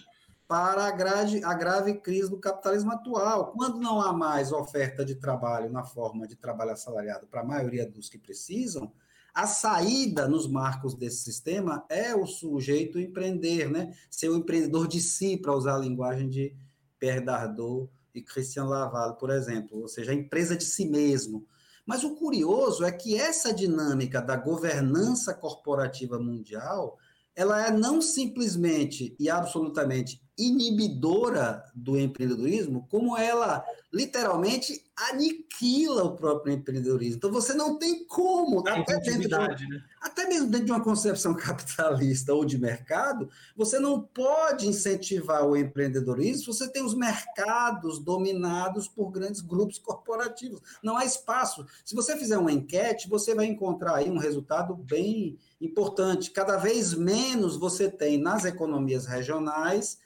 para 0.46 0.86
a 0.86 0.90
grave, 0.90 1.42
a 1.44 1.54
grave 1.54 1.94
crise 1.94 2.28
do 2.28 2.38
capitalismo 2.38 2.92
atual. 2.92 3.52
Quando 3.52 3.78
não 3.78 4.00
há 4.00 4.12
mais 4.12 4.52
oferta 4.52 5.04
de 5.04 5.14
trabalho 5.14 5.70
na 5.70 5.84
forma 5.84 6.26
de 6.26 6.36
trabalho 6.36 6.72
assalariado 6.72 7.26
para 7.28 7.40
a 7.40 7.44
maioria 7.44 7.88
dos 7.88 8.08
que 8.08 8.18
precisam, 8.18 8.92
a 9.32 9.46
saída 9.46 10.26
nos 10.26 10.48
marcos 10.48 10.94
desse 10.94 11.22
sistema 11.22 11.84
é 11.88 12.14
o 12.14 12.26
sujeito 12.26 12.98
empreender, 12.98 13.70
né? 13.70 13.94
ser 14.10 14.28
o 14.28 14.36
empreendedor 14.36 14.88
de 14.88 15.00
si, 15.00 15.36
para 15.36 15.54
usar 15.54 15.76
a 15.76 15.78
linguagem 15.78 16.28
de 16.28 16.54
Pierre 16.98 17.24
Dardot 17.24 17.88
e 18.14 18.20
Christian 18.20 18.64
Laval, 18.64 19.16
por 19.16 19.30
exemplo, 19.30 19.80
ou 19.80 19.88
seja, 19.88 20.10
a 20.10 20.14
empresa 20.14 20.56
de 20.56 20.64
si 20.64 20.84
mesmo. 20.84 21.46
Mas 21.90 22.04
o 22.04 22.14
curioso 22.14 22.84
é 22.84 22.92
que 22.92 23.16
essa 23.16 23.52
dinâmica 23.52 24.22
da 24.22 24.36
governança 24.36 25.34
corporativa 25.34 26.20
mundial 26.20 26.96
ela 27.34 27.66
é 27.66 27.72
não 27.72 28.00
simplesmente 28.00 29.16
e 29.18 29.28
absolutamente 29.28 30.22
inibidora 30.40 31.64
do 31.74 31.98
empreendedorismo, 31.98 32.86
como 32.90 33.16
ela 33.16 33.64
literalmente 33.92 34.84
aniquila 34.96 36.04
o 36.04 36.16
próprio 36.16 36.52
empreendedorismo. 36.54 37.16
Então 37.16 37.32
você 37.32 37.52
não 37.54 37.76
tem 37.76 38.04
como, 38.04 38.60
até, 38.60 39.00
dentro 39.00 39.28
de 39.28 39.34
uma, 39.34 39.48
né? 39.48 39.82
até 40.00 40.28
mesmo 40.28 40.48
dentro 40.48 40.66
de 40.66 40.72
uma 40.72 40.82
concepção 40.82 41.34
capitalista 41.36 42.32
ou 42.32 42.44
de 42.44 42.56
mercado, 42.56 43.28
você 43.56 43.80
não 43.80 44.00
pode 44.00 44.68
incentivar 44.68 45.44
o 45.44 45.56
empreendedorismo 45.56 46.52
se 46.52 46.58
você 46.58 46.68
tem 46.68 46.84
os 46.84 46.94
mercados 46.94 47.98
dominados 47.98 48.86
por 48.86 49.10
grandes 49.10 49.40
grupos 49.40 49.78
corporativos. 49.78 50.60
Não 50.82 50.96
há 50.96 51.04
espaço. 51.04 51.66
Se 51.84 51.94
você 51.94 52.16
fizer 52.16 52.38
uma 52.38 52.52
enquete, 52.52 53.08
você 53.08 53.34
vai 53.34 53.46
encontrar 53.46 53.96
aí 53.96 54.08
um 54.08 54.18
resultado 54.18 54.74
bem 54.74 55.38
importante. 55.60 56.30
Cada 56.30 56.56
vez 56.56 56.94
menos 56.94 57.56
você 57.56 57.90
tem 57.90 58.18
nas 58.18 58.44
economias 58.44 59.06
regionais 59.06 59.98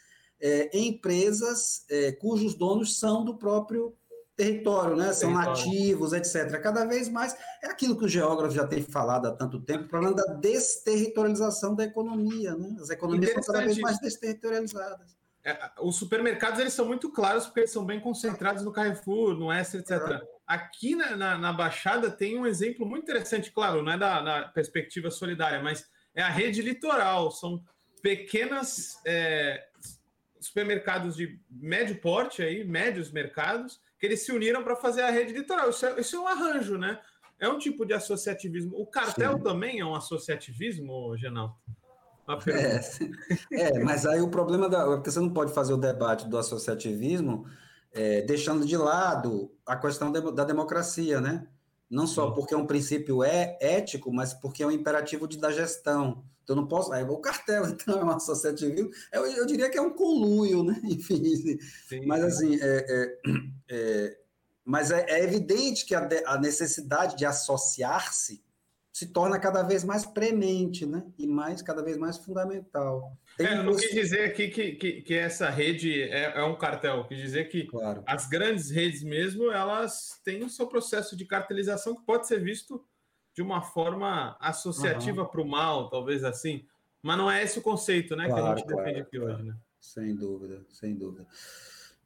é, 0.45 0.69
empresas 0.79 1.87
é, 1.89 2.13
cujos 2.13 2.55
donos 2.55 2.99
são 2.99 3.25
do 3.25 3.35
próprio 3.35 3.97
território, 4.37 4.95
né? 4.95 5.11
São 5.15 5.33
território. 5.33 5.65
nativos, 5.65 6.13
etc. 6.13 6.61
Cada 6.61 6.85
vez 6.85 7.09
mais 7.09 7.35
é 7.63 7.69
aquilo 7.69 7.97
que 7.97 8.05
o 8.05 8.09
geógrafo 8.09 8.55
já 8.55 8.67
tem 8.67 8.83
falado 8.83 9.27
há 9.27 9.33
tanto 9.33 9.59
tempo, 9.63 9.85
o 9.85 9.89
problema 9.89 10.15
da 10.15 10.35
desterritorialização 10.35 11.75
da 11.75 11.85
economia, 11.85 12.55
né? 12.57 12.77
As 12.79 12.91
economias 12.91 13.33
são 13.33 13.55
cada 13.55 13.65
vez 13.65 13.79
mais 13.79 13.99
desterritorializadas. 13.99 15.17
É, 15.43 15.71
os 15.81 15.97
supermercados 15.97 16.61
eles 16.61 16.75
são 16.75 16.85
muito 16.85 17.11
claros 17.11 17.47
porque 17.47 17.61
eles 17.61 17.73
são 17.73 17.87
bem 17.87 18.01
concentrados 18.01 18.63
no 18.63 18.73
Carrefour, 18.73 19.35
no 19.35 19.51
Extra, 19.51 19.81
etc. 19.81 19.93
É. 19.93 20.21
Aqui 20.47 20.95
na, 20.95 21.17
na, 21.17 21.39
na, 21.39 21.53
Baixada 21.55 22.11
tem 22.11 22.39
um 22.39 22.47
exemplo 22.47 22.85
muito 22.85 23.05
interessante, 23.05 23.51
claro, 23.51 23.83
não 23.83 23.93
é 23.93 23.97
da, 23.97 24.21
da 24.21 24.49
perspectiva 24.49 25.11
solidária, 25.11 25.63
mas 25.63 25.87
é 26.15 26.23
a 26.23 26.29
rede 26.29 26.61
litoral. 26.61 27.31
São 27.31 27.63
pequenas 28.03 29.01
é, 29.07 29.67
supermercados 30.47 31.17
de 31.17 31.39
médio 31.51 32.01
porte, 32.01 32.43
aí, 32.43 32.65
médios 32.65 33.11
mercados, 33.11 33.81
que 33.99 34.07
eles 34.07 34.21
se 34.21 34.33
uniram 34.33 34.63
para 34.63 34.77
fazer 34.77 35.03
a 35.03 35.11
rede 35.11 35.33
litoral. 35.33 35.71
Isso 35.71 35.87
é, 35.87 36.01
isso 36.01 36.17
é, 36.17 36.21
um 36.21 36.29
arranjo, 36.29 36.79
né? 36.79 37.01
É 37.39 37.49
um 37.49 37.59
tipo 37.59 37.85
de 37.85 37.93
associativismo. 37.93 38.81
O 38.81 38.87
cartel 38.87 39.37
Sim. 39.37 39.43
também 39.43 39.81
é 39.81 39.85
um 39.85 39.95
associativismo, 39.95 41.17
Genaldo? 41.17 41.55
É, 42.47 42.81
é, 43.53 43.79
mas 43.81 44.07
aí 44.07 44.21
o 44.21 44.31
problema 44.31 44.69
da. 44.69 44.85
Porque 44.87 45.11
você 45.11 45.21
não 45.21 45.31
pode 45.31 45.53
fazer 45.53 45.75
o 45.75 45.79
debate 45.79 46.27
do 46.27 46.39
associativismo 46.39 47.47
é, 47.93 48.23
deixando 48.23 48.67
de 48.67 48.77
lado 48.77 49.53
a 49.67 49.77
questão 49.77 50.11
da 50.11 50.45
democracia, 50.45 51.21
né? 51.21 51.47
Não 51.89 52.07
só 52.07 52.31
porque 52.31 52.55
é 52.55 52.57
um 52.57 52.67
princípio 52.67 53.23
é 53.23 53.57
ético, 53.61 54.13
mas 54.13 54.33
porque 54.33 54.63
é 54.63 54.67
um 54.67 54.71
imperativo 54.71 55.29
de, 55.29 55.39
da 55.39 55.53
gestão. 55.53 56.25
Então, 56.45 56.55
não 56.55 56.69
posso. 56.69 56.93
o 56.93 57.19
cartel, 57.19 57.67
então, 57.69 57.99
é 57.99 58.03
uma 58.05 58.17
associativismo. 58.17 58.91
Eu, 59.13 59.27
eu 59.27 59.47
diria 59.47 59.69
que 59.69 59.79
é 59.79 59.83
um 59.83 59.91
conluio, 59.91 60.63
né? 60.63 60.81
Enfim. 60.85 61.59
Sim, 61.89 62.07
mas, 62.07 62.23
assim, 62.23 62.59
é, 62.61 62.87
é, 62.89 63.19
é 63.69 64.25
mas 64.65 64.91
é, 64.91 65.05
é, 65.11 65.23
evidente 65.23 65.85
que 65.85 65.95
a, 65.95 66.09
a 66.27 66.41
necessidade 66.41 67.17
de 67.17 67.27
associar-se 67.27 68.43
se 68.91 69.09
torna 69.09 69.41
cada 69.41 69.63
vez 69.63 69.83
mais 69.83 70.07
premente, 70.07 70.87
né? 70.87 71.05
E 71.19 71.27
mais, 71.27 71.61
cada 71.61 71.83
vez 71.83 71.99
mais 71.99 72.17
fundamental. 72.17 73.19
Tem 73.37 73.49
é, 73.49 73.63
não 73.63 73.75
quis 73.75 73.91
dizer 73.91 74.27
aqui 74.27 74.49
que, 74.49 74.73
que, 74.77 75.03
que 75.03 75.15
essa 75.15 75.51
rede 75.51 76.01
é, 76.03 76.39
é, 76.39 76.45
um 76.45 76.57
cartel, 76.57 77.05
quis 77.09 77.19
dizer 77.19 77.49
que 77.49 77.65
claro. 77.65 78.05
as 78.07 78.29
grandes 78.29 78.71
redes 78.71 79.03
mesmo, 79.03 79.51
elas 79.51 80.21
têm 80.25 80.45
o 80.45 80.49
seu 80.49 80.69
processo 80.69 81.17
de 81.17 81.25
cartelização 81.25 81.97
que 81.97 82.07
pode 82.07 82.29
ser 82.29 82.41
visto 82.41 82.83
de 83.35 83.43
uma 83.43 83.61
forma 83.61 84.37
associativa 84.41 85.23
uhum. 85.23 85.29
para 85.29 85.41
o 85.41 85.47
mal, 85.47 85.91
talvez 85.91 86.23
assim. 86.23 86.65
Mas 87.03 87.19
não 87.19 87.31
é 87.31 87.43
esse 87.43 87.59
o 87.59 87.63
conceito, 87.63 88.17
né, 88.17 88.29
claro, 88.29 88.43
que 88.43 88.49
a 88.49 88.57
gente 88.57 88.67
claro, 88.67 88.85
defende 88.85 89.01
aqui 89.01 89.19
claro. 89.19 89.35
hoje, 89.35 89.43
né? 89.43 89.57
Sem 89.81 90.15
dúvida, 90.15 90.65
sem 90.71 90.95
dúvida. 90.95 91.27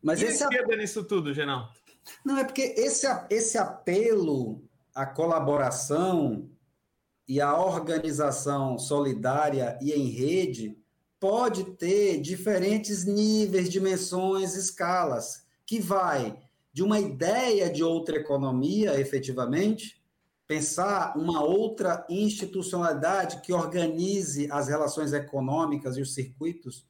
Mas 0.02 0.20
e 0.20 0.24
esse 0.24 0.42
a 0.42 0.46
esquerda 0.46 0.76
nisso 0.76 1.04
tudo, 1.04 1.32
Genal? 1.32 1.70
Não, 2.24 2.38
é 2.38 2.44
porque 2.44 2.74
esse, 2.76 3.06
esse 3.30 3.58
apelo 3.58 4.64
à 4.94 5.06
colaboração 5.06 6.50
e 7.28 7.40
à 7.40 7.56
organização 7.56 8.78
solidária 8.78 9.78
e 9.82 9.92
em 9.92 10.08
rede 10.08 10.76
pode 11.20 11.64
ter 11.76 12.20
diferentes 12.20 13.04
níveis, 13.04 13.68
dimensões, 13.68 14.54
escalas, 14.54 15.44
que 15.66 15.78
vai 15.78 16.40
de 16.72 16.82
uma 16.82 16.98
ideia 16.98 17.68
de 17.68 17.82
outra 17.82 18.16
economia, 18.16 18.98
efetivamente, 18.98 19.97
pensar 20.48 21.14
uma 21.14 21.44
outra 21.44 22.06
institucionalidade 22.08 23.42
que 23.42 23.52
organize 23.52 24.50
as 24.50 24.66
relações 24.66 25.12
econômicas 25.12 25.98
e 25.98 26.00
os 26.00 26.14
circuitos 26.14 26.86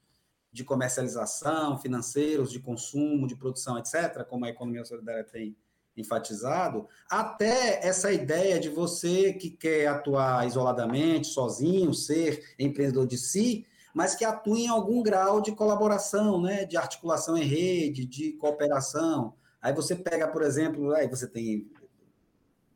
de 0.53 0.62
comercialização, 0.62 1.77
financeiros, 1.77 2.53
de 2.53 2.61
consumo, 2.61 3.27
de 3.27 3.35
produção, 3.35 3.77
etc., 3.77 4.25
como 4.25 4.44
a 4.44 4.49
economia 4.49 4.85
solidária 4.85 5.25
tem 5.25 5.57
enfatizado, 5.97 6.87
até 7.11 7.85
essa 7.85 8.12
ideia 8.12 8.61
de 8.61 8.68
você 8.68 9.33
que 9.33 9.51
quer 9.51 9.88
atuar 9.88 10.47
isoladamente, 10.47 11.27
sozinho, 11.27 11.92
ser 11.92 12.55
empreendedor 12.57 13.09
de 13.09 13.18
si, 13.18 13.66
mas 13.92 14.14
que 14.14 14.25
atua 14.25 14.57
em 14.57 14.68
algum 14.68 15.03
grau 15.03 15.40
de 15.40 15.51
colaboração, 15.51 16.40
né, 16.40 16.64
de 16.64 16.77
articulação 16.77 17.37
em 17.37 17.42
rede, 17.42 18.07
de 18.07 18.35
cooperação. 18.35 19.35
Aí 19.61 19.73
você 19.73 19.97
pega, 19.97 20.29
por 20.29 20.42
exemplo, 20.42 20.92
aí 20.94 21.09
você 21.09 21.27
tem 21.27 21.68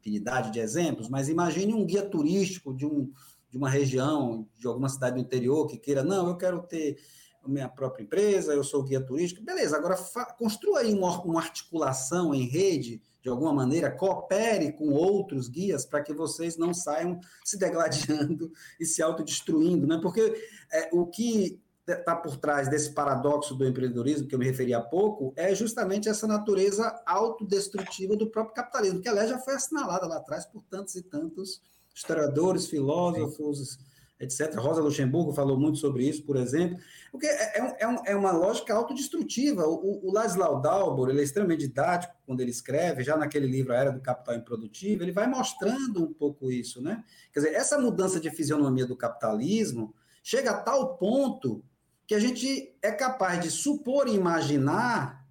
infinidade 0.03 0.51
de 0.51 0.59
exemplos, 0.59 1.09
mas 1.09 1.29
imagine 1.29 1.73
um 1.73 1.87
guia 1.87 2.03
turístico 2.03 2.75
de, 2.75 2.85
um, 2.85 3.11
de 3.49 3.57
uma 3.57 3.71
região, 3.71 4.47
de 4.59 4.67
alguma 4.67 4.89
cidade 4.89 5.15
do 5.15 5.21
interior 5.21 5.67
que 5.69 5.79
queira, 5.79 6.03
não, 6.03 6.29
eu 6.29 6.37
quero 6.37 6.61
ter 6.63 6.99
minha 7.47 7.69
própria 7.69 8.05
empresa, 8.05 8.53
eu 8.53 8.63
sou 8.63 8.83
guia 8.83 9.01
turístico, 9.01 9.45
beleza, 9.45 9.77
agora 9.77 9.97
construa 10.39 10.81
aí 10.81 10.93
uma, 10.93 11.21
uma 11.23 11.41
articulação 11.41 12.35
em 12.35 12.47
rede, 12.47 13.01
de 13.21 13.29
alguma 13.29 13.53
maneira, 13.53 13.91
coopere 13.91 14.73
com 14.73 14.91
outros 14.91 15.49
guias 15.49 15.85
para 15.85 16.03
que 16.03 16.13
vocês 16.13 16.57
não 16.57 16.75
saiam 16.75 17.21
se 17.45 17.57
degladiando 17.57 18.53
e 18.81 18.85
se 18.85 19.03
autodestruindo, 19.03 19.87
né? 19.87 19.99
Porque 20.03 20.35
é, 20.73 20.91
o 20.93 21.07
que 21.07 21.61
está 21.87 22.15
por 22.15 22.37
trás 22.37 22.69
desse 22.69 22.93
paradoxo 22.93 23.55
do 23.55 23.67
empreendedorismo, 23.67 24.29
que 24.29 24.35
eu 24.35 24.39
me 24.39 24.47
referi 24.47 24.73
há 24.73 24.81
pouco, 24.81 25.33
é 25.37 25.55
justamente 25.55 26.09
essa 26.09 26.27
natureza 26.27 27.03
autodestrutiva 27.05 28.17
do 28.17 28.31
próprio 28.31 28.55
capitalismo, 28.55 29.01
que, 29.01 29.09
aliás, 29.09 29.31
já 29.31 29.39
foi 29.39 29.55
assinalada 29.55 30.07
lá 30.07 30.17
atrás 30.17 30.47
por 30.47 30.63
tantos 30.65 30.95
e 30.95 31.03
tantos 31.03 31.61
historiadores, 31.95 32.67
filósofos, 32.67 33.79
etc. 34.23 34.55
Rosa 34.55 34.81
Luxemburgo 34.81 35.33
falou 35.33 35.59
muito 35.59 35.79
sobre 35.79 36.09
isso, 36.09 36.25
por 36.25 36.37
exemplo, 36.37 36.79
porque 37.11 37.27
é, 37.27 37.59
é, 37.59 37.85
é, 37.85 38.13
é 38.13 38.17
uma 38.17 38.31
lógica 38.31 38.73
autodestrutiva. 38.73 39.67
O, 39.67 40.09
o 40.09 40.13
Laszlo 40.13 40.61
Dalbor, 40.61 41.11
ele 41.11 41.21
é 41.21 41.25
extremamente 41.25 41.67
didático 41.67 42.15
quando 42.25 42.41
ele 42.41 42.53
escreve, 42.53 43.03
já 43.03 43.17
naquele 43.17 43.47
livro 43.47 43.73
A 43.73 43.77
Era 43.77 43.91
do 43.91 44.01
Capital 44.01 44.37
Improdutivo, 44.37 45.03
ele 45.03 45.13
vai 45.13 45.27
mostrando 45.27 46.05
um 46.05 46.13
pouco 46.13 46.51
isso, 46.51 46.81
né? 46.81 47.03
Quer 47.33 47.41
dizer, 47.41 47.55
essa 47.55 47.77
mudança 47.77 48.21
de 48.21 48.31
fisionomia 48.31 48.87
do 48.87 48.97
capitalismo 48.97 49.93
chega 50.23 50.53
a 50.53 50.61
tal 50.63 50.97
ponto 50.97 51.65
que 52.07 52.15
a 52.15 52.21
gente 52.21 52.75
é 52.83 52.91
capaz 52.91 53.41
de 53.41 53.51
supor 53.51 54.09
e 54.09 54.15
imaginar 54.15 55.25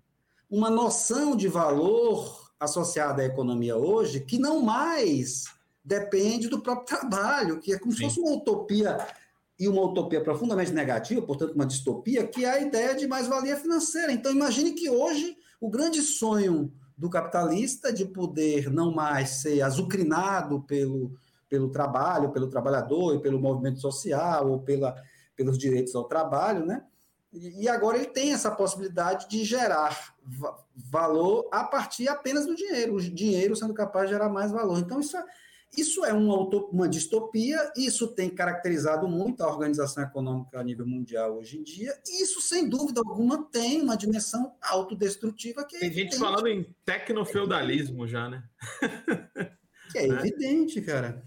uma 0.50 0.70
noção 0.70 1.36
de 1.36 1.48
valor 1.48 2.52
associada 2.60 3.22
à 3.22 3.26
economia 3.26 3.76
hoje 3.76 4.20
que 4.20 4.38
não 4.38 4.62
mais 4.62 5.46
depende 5.84 6.48
do 6.48 6.62
próprio 6.62 6.86
trabalho, 7.00 7.60
que 7.60 7.74
é 7.74 7.80
como 7.80 7.92
Sim. 7.92 7.98
se 7.98 8.04
fosse 8.04 8.20
uma 8.20 8.38
utopia 8.38 8.98
e 9.60 9.68
uma 9.68 9.84
utopia 9.84 10.24
profundamente 10.24 10.72
negativa, 10.72 11.22
portanto, 11.22 11.54
uma 11.54 11.66
distopia, 11.66 12.26
que 12.26 12.44
é 12.44 12.50
a 12.50 12.62
ideia 12.62 12.96
de 12.96 13.08
mais-valia 13.08 13.56
financeira. 13.56 14.12
Então, 14.12 14.32
imagine 14.32 14.72
que 14.72 14.90
hoje 14.90 15.38
o 15.60 15.70
grande 15.70 16.02
sonho 16.02 16.74
do 16.98 17.10
capitalista 17.10 17.94
de 17.94 18.06
poder 18.06 18.72
não 18.72 18.92
mais 18.92 19.42
ser 19.42 19.62
azucrinado 19.62 20.62
pelo, 20.62 21.12
pelo 21.48 21.70
trabalho, 21.70 22.32
pelo 22.32 22.48
trabalhador 22.48 23.16
e 23.16 23.20
pelo 23.20 23.40
movimento 23.40 23.80
social 23.80 24.52
ou 24.52 24.60
pela, 24.60 24.96
pelos 25.36 25.58
direitos 25.58 25.96
ao 25.96 26.06
trabalho, 26.06 26.66
né? 26.66 26.84
E 27.34 27.70
agora 27.70 27.98
ele 27.98 28.08
tem 28.08 28.34
essa 28.34 28.52
possibilidade 28.52 29.30
de 29.30 29.46
gerar 29.46 30.14
valor 30.76 31.48
a 31.50 31.64
partir 31.64 32.10
apenas 32.10 32.46
do 32.46 32.54
dinheiro, 32.54 32.96
o 32.96 33.02
dinheiro 33.02 33.56
sendo 33.56 33.74
capaz 33.74 34.08
de 34.08 34.14
gerar 34.14 34.28
mais 34.28 34.52
valor. 34.52 34.78
Então, 34.80 35.00
isso 35.00 35.16
é, 35.16 35.24
isso 35.78 36.04
é 36.04 36.12
uma, 36.12 36.36
uma 36.36 36.90
distopia, 36.90 37.72
isso 37.78 38.10
tem 38.10 38.30
caracterizado 38.30 39.08
muito 39.08 39.42
a 39.42 39.48
organização 39.48 40.04
econômica 40.04 40.60
a 40.60 40.64
nível 40.64 40.86
mundial 40.86 41.38
hoje 41.38 41.58
em 41.58 41.64
dia, 41.64 41.98
e 42.06 42.22
isso, 42.22 42.42
sem 42.42 42.68
dúvida 42.68 43.00
alguma, 43.00 43.46
tem 43.46 43.82
uma 43.82 43.96
dimensão 43.96 44.54
autodestrutiva 44.62 45.64
que 45.64 45.78
é 45.78 45.80
Tem 45.80 45.88
evidente. 45.88 46.16
gente 46.16 46.20
falando 46.20 46.48
em 46.48 46.76
tecnofeudalismo 46.84 48.06
já, 48.06 48.30
né? 48.30 48.44
Que 49.90 50.00
é 50.00 50.08
evidente, 50.08 50.82
cara. 50.82 51.26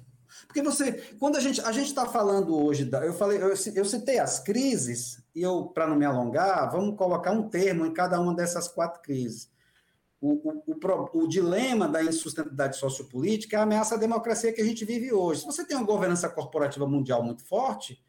Porque 0.54 0.62
você, 0.62 0.92
quando 1.18 1.36
a 1.36 1.40
gente 1.40 1.60
a 1.62 1.72
gente 1.72 1.88
está 1.88 2.06
falando 2.06 2.56
hoje, 2.56 2.84
da, 2.84 3.04
eu 3.04 3.12
falei, 3.12 3.38
eu, 3.38 3.48
eu 3.48 3.84
citei 3.84 4.20
as 4.20 4.38
crises 4.38 5.20
e 5.34 5.42
eu, 5.42 5.64
para 5.64 5.88
não 5.88 5.96
me 5.96 6.04
alongar, 6.04 6.70
vamos 6.70 6.96
colocar 6.96 7.32
um 7.32 7.48
termo 7.48 7.84
em 7.84 7.92
cada 7.92 8.20
uma 8.20 8.32
dessas 8.32 8.68
quatro 8.68 9.02
crises 9.02 9.52
o, 10.24 10.32
o, 10.32 10.62
o, 10.66 11.24
o, 11.24 11.28
dilema 11.28 11.86
da 11.86 12.02
insustentabilidade 12.02 12.78
sociopolítica 12.78 13.56
é 13.56 13.60
a 13.60 13.62
ameaça 13.64 13.94
à 13.94 13.98
democracia 13.98 14.54
que 14.54 14.62
a 14.62 14.64
gente 14.64 14.82
vive 14.82 15.12
hoje. 15.12 15.40
Se 15.40 15.46
você 15.46 15.66
tem 15.66 15.76
uma 15.76 15.84
governança 15.84 16.30
corporativa 16.30 16.86
mundial 16.86 17.22
muito 17.22 17.44
forte, 17.44 18.02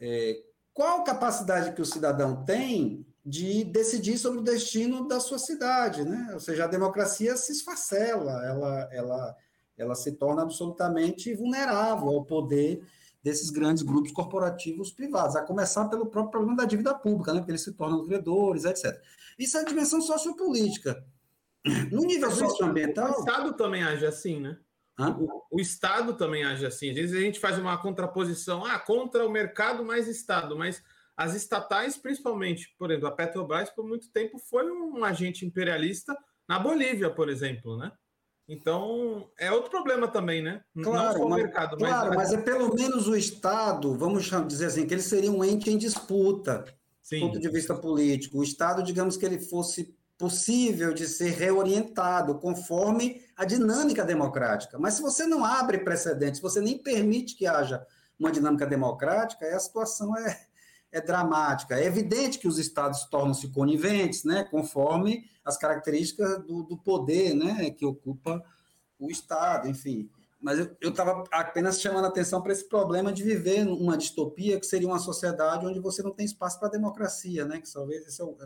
é, 0.00 0.42
qual 0.74 1.04
capacidade 1.04 1.74
que 1.74 1.80
o 1.80 1.86
cidadão 1.86 2.44
tem 2.44 3.06
de 3.24 3.62
decidir 3.62 4.18
sobre 4.18 4.40
o 4.40 4.42
destino 4.42 5.06
da 5.06 5.20
sua 5.20 5.38
cidade? 5.38 6.04
Né? 6.04 6.30
Ou 6.34 6.40
seja, 6.40 6.64
a 6.64 6.68
democracia 6.68 7.36
se 7.36 7.52
esfacela, 7.52 8.44
ela, 8.44 8.88
ela, 8.92 9.36
ela 9.76 9.94
se 9.94 10.12
torna 10.12 10.42
absolutamente 10.42 11.34
vulnerável 11.34 12.08
ao 12.08 12.24
poder 12.24 12.86
desses 13.22 13.50
grandes 13.50 13.82
grupos 13.82 14.10
corporativos 14.10 14.90
privados, 14.90 15.36
a 15.36 15.42
começar 15.42 15.88
pelo 15.88 16.06
próprio 16.06 16.32
problema 16.32 16.56
da 16.56 16.64
dívida 16.64 16.92
pública, 16.92 17.32
né, 17.32 17.38
porque 17.38 17.52
eles 17.52 17.62
se 17.62 17.72
tornam 17.72 18.04
credores, 18.04 18.64
etc. 18.64 19.00
Isso 19.38 19.56
é 19.56 19.60
a 19.60 19.64
dimensão 19.64 20.00
sociopolítica. 20.00 21.04
No 21.92 22.02
nível 22.02 22.30
socioambiental. 22.30 23.08
O 23.08 23.20
Estado 23.20 23.52
também 23.54 23.84
age 23.84 24.04
assim, 24.04 24.40
né? 24.40 24.58
O, 24.98 25.56
o, 25.56 25.60
Estado 25.60 26.14
também 26.14 26.44
age 26.44 26.66
assim. 26.66 26.90
Às 26.90 26.96
vezes 26.96 27.16
a 27.16 27.20
gente 27.20 27.40
faz 27.40 27.58
uma 27.58 27.78
contraposição 27.78 28.64
ah, 28.64 28.78
contra 28.78 29.26
o 29.26 29.30
mercado 29.30 29.84
mais 29.84 30.06
Estado, 30.06 30.56
mas 30.56 30.82
as 31.16 31.34
estatais, 31.34 31.96
principalmente, 31.96 32.74
por 32.78 32.90
exemplo, 32.90 33.08
a 33.08 33.12
Petrobras, 33.12 33.70
por 33.70 33.86
muito 33.86 34.10
tempo 34.10 34.38
foi 34.38 34.70
um 34.70 35.04
agente 35.04 35.46
imperialista 35.46 36.16
na 36.48 36.58
Bolívia, 36.58 37.10
por 37.10 37.28
exemplo, 37.28 37.76
né? 37.76 37.92
Então, 38.48 39.30
é 39.38 39.50
outro 39.50 39.70
problema 39.70 40.08
também, 40.08 40.42
né? 40.42 40.62
Claro, 40.82 40.96
Não 40.96 41.12
só 41.12 41.26
o 41.26 41.30
mas, 41.30 41.42
mercado, 41.42 41.76
claro, 41.76 42.08
mas... 42.10 42.30
mas 42.30 42.32
é 42.32 42.42
pelo 42.42 42.74
menos 42.74 43.06
o 43.06 43.16
Estado, 43.16 43.96
vamos 43.96 44.28
dizer 44.46 44.66
assim, 44.66 44.86
que 44.86 44.92
ele 44.92 45.02
seria 45.02 45.30
um 45.30 45.44
ente 45.44 45.70
em 45.70 45.78
disputa, 45.78 46.64
do 47.10 47.20
ponto 47.20 47.40
de 47.40 47.48
vista 47.48 47.74
político. 47.74 48.38
O 48.38 48.42
Estado, 48.42 48.82
digamos 48.82 49.16
que 49.16 49.24
ele 49.24 49.38
fosse 49.38 49.96
possível 50.18 50.94
de 50.94 51.06
ser 51.08 51.30
reorientado 51.30 52.38
conforme 52.38 53.22
a 53.36 53.44
dinâmica 53.44 54.04
democrática. 54.04 54.78
Mas 54.78 54.94
se 54.94 55.02
você 55.02 55.26
não 55.26 55.44
abre 55.44 55.78
precedentes, 55.78 56.36
se 56.36 56.42
você 56.42 56.60
nem 56.60 56.78
permite 56.78 57.36
que 57.36 57.46
haja 57.46 57.84
uma 58.18 58.30
dinâmica 58.30 58.66
democrática, 58.66 59.44
a 59.46 59.58
situação 59.58 60.16
é, 60.16 60.40
é 60.92 61.00
dramática. 61.00 61.74
É 61.74 61.86
evidente 61.86 62.38
que 62.38 62.46
os 62.46 62.58
estados 62.58 63.04
tornam-se 63.06 63.48
coniventes, 63.48 64.22
né, 64.24 64.44
conforme 64.44 65.24
as 65.44 65.56
características 65.56 66.44
do, 66.44 66.62
do 66.62 66.76
poder 66.76 67.34
né, 67.34 67.70
que 67.70 67.84
ocupa 67.84 68.44
o 68.98 69.10
Estado, 69.10 69.68
enfim. 69.68 70.08
Mas 70.40 70.58
eu 70.80 70.90
estava 70.90 71.24
apenas 71.30 71.80
chamando 71.80 72.04
a 72.04 72.08
atenção 72.08 72.42
para 72.42 72.52
esse 72.52 72.68
problema 72.68 73.12
de 73.12 73.22
viver 73.22 73.64
numa 73.64 73.96
distopia 73.96 74.58
que 74.58 74.66
seria 74.66 74.88
uma 74.88 74.98
sociedade 74.98 75.64
onde 75.64 75.80
você 75.80 76.02
não 76.02 76.10
tem 76.10 76.26
espaço 76.26 76.58
para 76.58 76.68
a 76.68 76.72
democracia, 76.72 77.44
né? 77.44 77.60
Que 77.60 77.72
talvez 77.72 78.06
esse 78.06 78.20
é 78.20 78.24
o, 78.24 78.36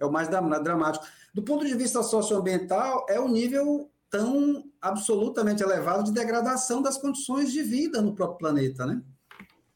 é 0.00 0.04
o 0.04 0.10
mais 0.10 0.28
dramático. 0.28 1.06
Do 1.32 1.44
ponto 1.44 1.64
de 1.64 1.74
vista 1.76 2.02
socioambiental, 2.02 3.06
é 3.08 3.20
o 3.20 3.28
nível 3.28 3.88
tão 4.10 4.64
absolutamente 4.80 5.62
elevado 5.62 6.04
de 6.04 6.12
degradação 6.12 6.82
das 6.82 6.98
condições 6.98 7.52
de 7.52 7.62
vida 7.62 8.02
no 8.02 8.12
próprio 8.12 8.38
planeta, 8.38 8.84
né? 8.84 9.00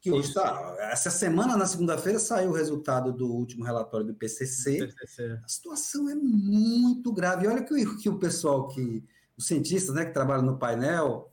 Que 0.01 0.11
hoje 0.11 0.29
está. 0.29 0.75
Essa 0.79 1.11
semana, 1.11 1.55
na 1.55 1.67
segunda-feira, 1.67 2.17
saiu 2.17 2.49
o 2.49 2.53
resultado 2.53 3.13
do 3.13 3.31
último 3.31 3.63
relatório 3.63 4.05
do 4.05 4.15
PCC. 4.15 4.87
PCC. 4.87 5.39
A 5.43 5.47
situação 5.47 6.09
é 6.09 6.15
muito 6.15 7.13
grave. 7.13 7.45
E 7.45 7.47
olha 7.47 7.63
que, 7.63 7.97
que 7.97 8.09
o 8.09 8.17
pessoal 8.17 8.67
que. 8.67 9.03
Os 9.37 9.47
cientistas 9.47 9.95
né, 9.95 10.05
que 10.05 10.13
trabalham 10.13 10.43
no 10.43 10.57
painel 10.57 11.31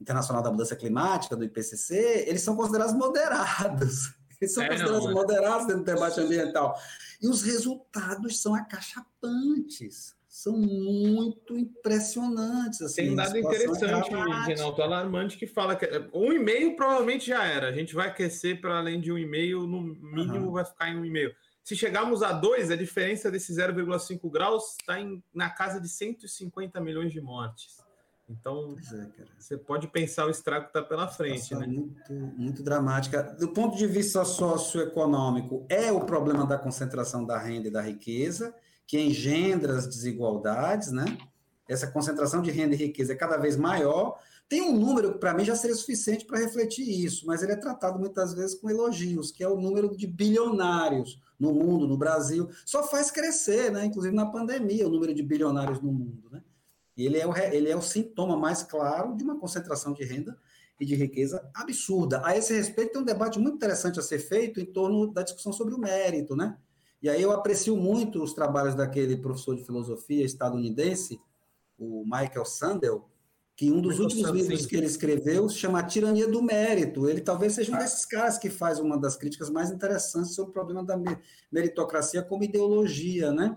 Internacional 0.00 0.42
da 0.42 0.50
Mudança 0.50 0.76
Climática, 0.76 1.36
do 1.36 1.44
IPCC, 1.44 2.24
eles 2.26 2.42
são 2.42 2.56
considerados 2.56 2.94
moderados. 2.94 4.14
Eles 4.40 4.54
são 4.54 4.62
é, 4.62 4.68
considerados 4.68 5.04
não, 5.04 5.12
moderados 5.12 5.66
dentro 5.66 5.82
do 5.82 5.84
debate 5.84 6.18
ambiental. 6.18 6.74
E 7.20 7.28
os 7.28 7.42
resultados 7.42 8.40
são 8.40 8.54
acachapantes 8.54 10.14
são 10.30 10.56
muito 10.56 11.58
impressionantes. 11.58 12.80
Assim, 12.80 13.02
Tem 13.02 13.10
um 13.10 13.16
dado 13.16 13.36
interessante, 13.36 14.10
Renato, 14.46 14.80
alarmante, 14.80 15.36
que 15.36 15.46
fala 15.46 15.74
que 15.74 15.86
um 16.14 16.32
e-mail 16.32 16.76
provavelmente 16.76 17.26
já 17.26 17.44
era. 17.44 17.68
A 17.68 17.72
gente 17.72 17.96
vai 17.96 18.06
aquecer 18.06 18.60
para 18.60 18.78
além 18.78 19.00
de 19.00 19.10
um 19.10 19.18
e-mail, 19.18 19.66
no 19.66 19.82
mínimo 19.82 20.46
uhum. 20.46 20.52
vai 20.52 20.64
ficar 20.64 20.88
em 20.88 20.96
um 20.96 21.04
e-mail. 21.04 21.34
Se 21.64 21.74
chegarmos 21.74 22.22
a 22.22 22.32
dois, 22.32 22.70
a 22.70 22.76
diferença 22.76 23.28
desse 23.28 23.52
0,5 23.52 24.30
graus 24.30 24.76
está 24.80 24.98
na 25.34 25.50
casa 25.50 25.80
de 25.80 25.88
150 25.88 26.80
milhões 26.80 27.12
de 27.12 27.20
mortes. 27.20 27.80
Então, 28.28 28.76
é, 28.92 29.24
você 29.36 29.58
pode 29.58 29.88
pensar 29.88 30.26
o 30.26 30.30
estrago 30.30 30.66
que 30.66 30.70
está 30.70 30.82
pela 30.82 31.08
frente. 31.08 31.52
Né? 31.56 31.66
Muito, 31.66 32.12
muito 32.12 32.62
dramática. 32.62 33.24
Do 33.24 33.48
ponto 33.48 33.76
de 33.76 33.88
vista 33.88 34.24
socioeconômico, 34.24 35.66
é 35.68 35.90
o 35.90 36.02
problema 36.02 36.46
da 36.46 36.56
concentração 36.56 37.26
da 37.26 37.36
renda 37.36 37.66
e 37.66 37.70
da 37.72 37.82
riqueza 37.82 38.54
que 38.90 38.98
engendra 38.98 39.78
as 39.78 39.86
desigualdades, 39.86 40.90
né? 40.90 41.16
Essa 41.68 41.86
concentração 41.86 42.42
de 42.42 42.50
renda 42.50 42.74
e 42.74 42.78
riqueza 42.78 43.12
é 43.12 43.16
cada 43.16 43.36
vez 43.36 43.56
maior. 43.56 44.18
Tem 44.48 44.62
um 44.62 44.76
número 44.76 45.12
que, 45.12 45.18
para 45.20 45.32
mim, 45.32 45.44
já 45.44 45.54
seria 45.54 45.76
suficiente 45.76 46.24
para 46.24 46.40
refletir 46.40 46.82
isso, 47.04 47.24
mas 47.24 47.40
ele 47.40 47.52
é 47.52 47.56
tratado 47.56 48.00
muitas 48.00 48.34
vezes 48.34 48.56
com 48.56 48.68
elogios, 48.68 49.30
que 49.30 49.44
é 49.44 49.48
o 49.48 49.56
número 49.56 49.96
de 49.96 50.08
bilionários 50.08 51.22
no 51.38 51.52
mundo, 51.52 51.86
no 51.86 51.96
Brasil. 51.96 52.50
Só 52.66 52.82
faz 52.82 53.12
crescer, 53.12 53.70
né? 53.70 53.84
Inclusive 53.84 54.12
na 54.12 54.26
pandemia, 54.26 54.88
o 54.88 54.90
número 54.90 55.14
de 55.14 55.22
bilionários 55.22 55.80
no 55.80 55.92
mundo, 55.92 56.28
né? 56.28 56.42
E 56.96 57.06
ele 57.06 57.16
é 57.16 57.24
o, 57.24 57.36
ele 57.36 57.70
é 57.70 57.76
o 57.76 57.80
sintoma 57.80 58.36
mais 58.36 58.64
claro 58.64 59.14
de 59.16 59.22
uma 59.22 59.38
concentração 59.38 59.92
de 59.92 60.02
renda 60.02 60.36
e 60.80 60.84
de 60.84 60.96
riqueza 60.96 61.48
absurda. 61.54 62.20
A 62.24 62.36
esse 62.36 62.52
respeito, 62.52 62.94
tem 62.94 63.02
um 63.02 63.04
debate 63.04 63.38
muito 63.38 63.54
interessante 63.54 64.00
a 64.00 64.02
ser 64.02 64.18
feito 64.18 64.58
em 64.58 64.66
torno 64.66 65.12
da 65.12 65.22
discussão 65.22 65.52
sobre 65.52 65.74
o 65.74 65.78
mérito, 65.78 66.34
né? 66.34 66.58
E 67.02 67.08
aí 67.08 67.22
eu 67.22 67.32
aprecio 67.32 67.76
muito 67.76 68.22
os 68.22 68.34
trabalhos 68.34 68.74
daquele 68.74 69.16
professor 69.16 69.56
de 69.56 69.64
filosofia 69.64 70.24
estadunidense, 70.24 71.20
o 71.78 72.04
Michael 72.04 72.44
Sandel, 72.44 73.08
que 73.56 73.70
um 73.70 73.80
dos 73.80 73.92
Michael 73.92 74.04
últimos 74.04 74.26
Sandel, 74.26 74.42
livros 74.42 74.62
sim. 74.62 74.68
que 74.68 74.76
ele 74.76 74.86
escreveu 74.86 75.48
se 75.48 75.56
chama 75.56 75.82
Tirania 75.82 76.28
do 76.28 76.42
Mérito. 76.42 77.08
Ele 77.08 77.20
talvez 77.20 77.54
seja 77.54 77.72
um 77.72 77.74
ah. 77.74 77.78
desses 77.78 78.04
caras 78.04 78.38
que 78.38 78.50
faz 78.50 78.78
uma 78.78 78.98
das 78.98 79.16
críticas 79.16 79.48
mais 79.48 79.70
interessantes 79.70 80.34
sobre 80.34 80.50
o 80.50 80.52
problema 80.52 80.84
da 80.84 80.98
meritocracia 81.50 82.22
como 82.22 82.44
ideologia, 82.44 83.32
né? 83.32 83.56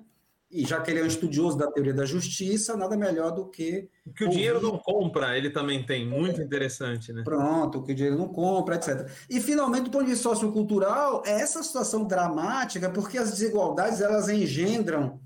E 0.53 0.63
já 0.67 0.79
que 0.79 0.91
ele 0.91 0.99
é 0.99 1.03
um 1.03 1.07
estudioso 1.07 1.57
da 1.57 1.71
teoria 1.71 1.95
da 1.95 2.05
justiça, 2.05 2.77
nada 2.77 2.95
melhor 2.95 3.31
do 3.31 3.49
que. 3.49 3.89
O 4.05 4.13
que 4.13 4.23
o 4.23 4.29
dinheiro 4.29 4.61
não 4.61 4.77
compra, 4.77 5.35
ele 5.35 5.49
também 5.49 5.83
tem, 5.83 6.07
muito 6.07 6.39
interessante, 6.39 7.11
né? 7.11 7.23
Pronto, 7.23 7.79
o 7.79 7.83
que 7.83 7.91
o 7.91 7.95
dinheiro 7.95 8.15
não 8.15 8.27
compra, 8.27 8.75
etc. 8.75 9.09
E, 9.27 9.41
finalmente, 9.41 9.85
do 9.85 9.89
ponto 9.89 10.03
de 10.03 10.11
vista 10.11 10.29
sociocultural, 10.29 11.23
é 11.25 11.31
essa 11.31 11.63
situação 11.63 12.05
dramática, 12.05 12.87
porque 12.87 13.17
as 13.17 13.31
desigualdades 13.31 13.99
elas 13.99 14.29
engendram 14.29 15.19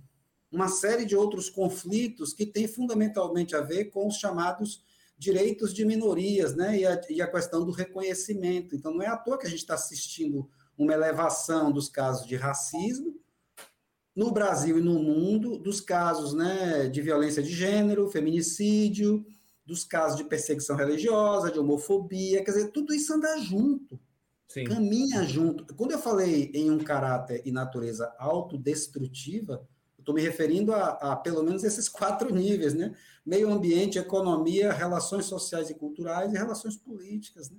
uma 0.49 0.69
série 0.69 1.03
de 1.03 1.13
outros 1.13 1.49
conflitos 1.49 2.31
que 2.31 2.45
têm 2.45 2.65
fundamentalmente 2.65 3.53
a 3.53 3.59
ver 3.59 3.85
com 3.85 4.07
os 4.07 4.15
chamados 4.15 4.81
direitos 5.17 5.73
de 5.73 5.83
minorias, 5.83 6.55
né? 6.55 6.77
E 6.79 6.85
a, 6.85 7.01
e 7.09 7.21
a 7.21 7.27
questão 7.29 7.65
do 7.65 7.71
reconhecimento. 7.71 8.73
Então, 8.73 8.93
não 8.93 9.01
é 9.01 9.07
à 9.07 9.17
toa 9.17 9.37
que 9.37 9.45
a 9.45 9.49
gente 9.49 9.59
está 9.59 9.73
assistindo 9.73 10.49
uma 10.77 10.93
elevação 10.93 11.69
dos 11.69 11.89
casos 11.89 12.25
de 12.25 12.37
racismo 12.37 13.19
no 14.17 14.31
Brasil 14.31 14.79
e 14.79 14.81
no 14.81 14.95
mundo 14.95 15.59
dos 15.59 15.79
casos 15.79 16.33
né, 16.33 16.87
de 16.87 17.03
violência 17.03 17.43
de 17.43 17.53
gênero, 17.53 18.09
feminicídio, 18.09 19.23
dos 19.63 19.83
casos 19.83 20.17
de 20.17 20.23
perseguição 20.23 20.75
religiosa, 20.75 21.51
de 21.51 21.59
homofobia, 21.59 22.43
quer 22.43 22.49
dizer, 22.49 22.71
tudo 22.71 22.95
isso 22.95 23.13
anda 23.13 23.37
junto, 23.37 23.99
Sim. 24.47 24.63
caminha 24.63 25.21
junto. 25.21 25.71
Quando 25.75 25.91
eu 25.91 25.99
falei 25.99 26.49
em 26.55 26.71
um 26.71 26.79
caráter 26.79 27.43
e 27.45 27.51
natureza 27.51 28.11
autodestrutiva, 28.17 29.67
estou 29.99 30.15
me 30.15 30.21
referindo 30.21 30.73
a, 30.73 30.93
a, 30.93 31.15
pelo 31.15 31.43
menos 31.43 31.63
esses 31.63 31.87
quatro 31.87 32.33
níveis, 32.33 32.73
né? 32.73 32.95
Meio 33.23 33.51
ambiente, 33.51 33.99
economia, 33.99 34.73
relações 34.73 35.25
sociais 35.25 35.69
e 35.69 35.75
culturais 35.75 36.33
e 36.33 36.37
relações 36.37 36.75
políticas, 36.75 37.51
né? 37.51 37.57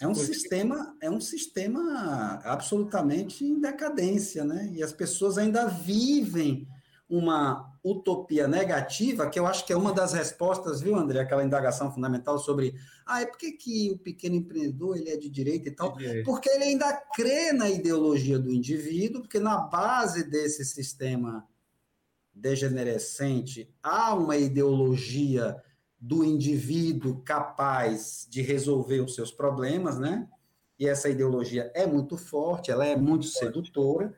É 0.00 0.08
um 0.08 0.14
sistema, 0.14 0.96
é 1.00 1.10
um 1.10 1.20
sistema 1.20 2.40
absolutamente 2.44 3.44
em 3.44 3.60
decadência, 3.60 4.44
né? 4.44 4.70
E 4.74 4.82
as 4.82 4.92
pessoas 4.92 5.36
ainda 5.36 5.66
vivem 5.66 6.66
uma 7.08 7.70
utopia 7.82 8.46
negativa, 8.46 9.28
que 9.28 9.38
eu 9.38 9.46
acho 9.46 9.66
que 9.66 9.72
é 9.72 9.76
uma 9.76 9.92
das 9.92 10.12
respostas, 10.12 10.80
viu, 10.80 10.96
André, 10.96 11.20
aquela 11.20 11.44
indagação 11.44 11.92
fundamental 11.92 12.38
sobre, 12.38 12.74
ah, 13.04 13.20
é 13.20 13.26
porque 13.26 13.52
que 13.52 13.90
o 13.90 13.98
pequeno 13.98 14.36
empreendedor 14.36 14.96
ele 14.96 15.10
é 15.10 15.16
de 15.16 15.28
direita 15.28 15.68
e 15.68 15.72
tal? 15.72 15.92
Porque 16.24 16.48
ele 16.48 16.64
ainda 16.64 16.92
crê 17.14 17.52
na 17.52 17.68
ideologia 17.68 18.38
do 18.38 18.52
indivíduo, 18.52 19.22
porque 19.22 19.40
na 19.40 19.58
base 19.58 20.22
desse 20.30 20.64
sistema 20.64 21.46
degenerescente 22.32 23.74
há 23.82 24.14
uma 24.14 24.36
ideologia 24.36 25.60
do 26.00 26.24
indivíduo 26.24 27.20
capaz 27.22 28.26
de 28.30 28.40
resolver 28.40 29.00
os 29.00 29.14
seus 29.14 29.30
problemas, 29.30 29.98
né? 29.98 30.26
E 30.78 30.88
essa 30.88 31.10
ideologia 31.10 31.70
é 31.74 31.86
muito 31.86 32.16
forte, 32.16 32.70
ela 32.70 32.86
é 32.86 32.96
muito 32.96 33.26
sedutora. 33.26 34.16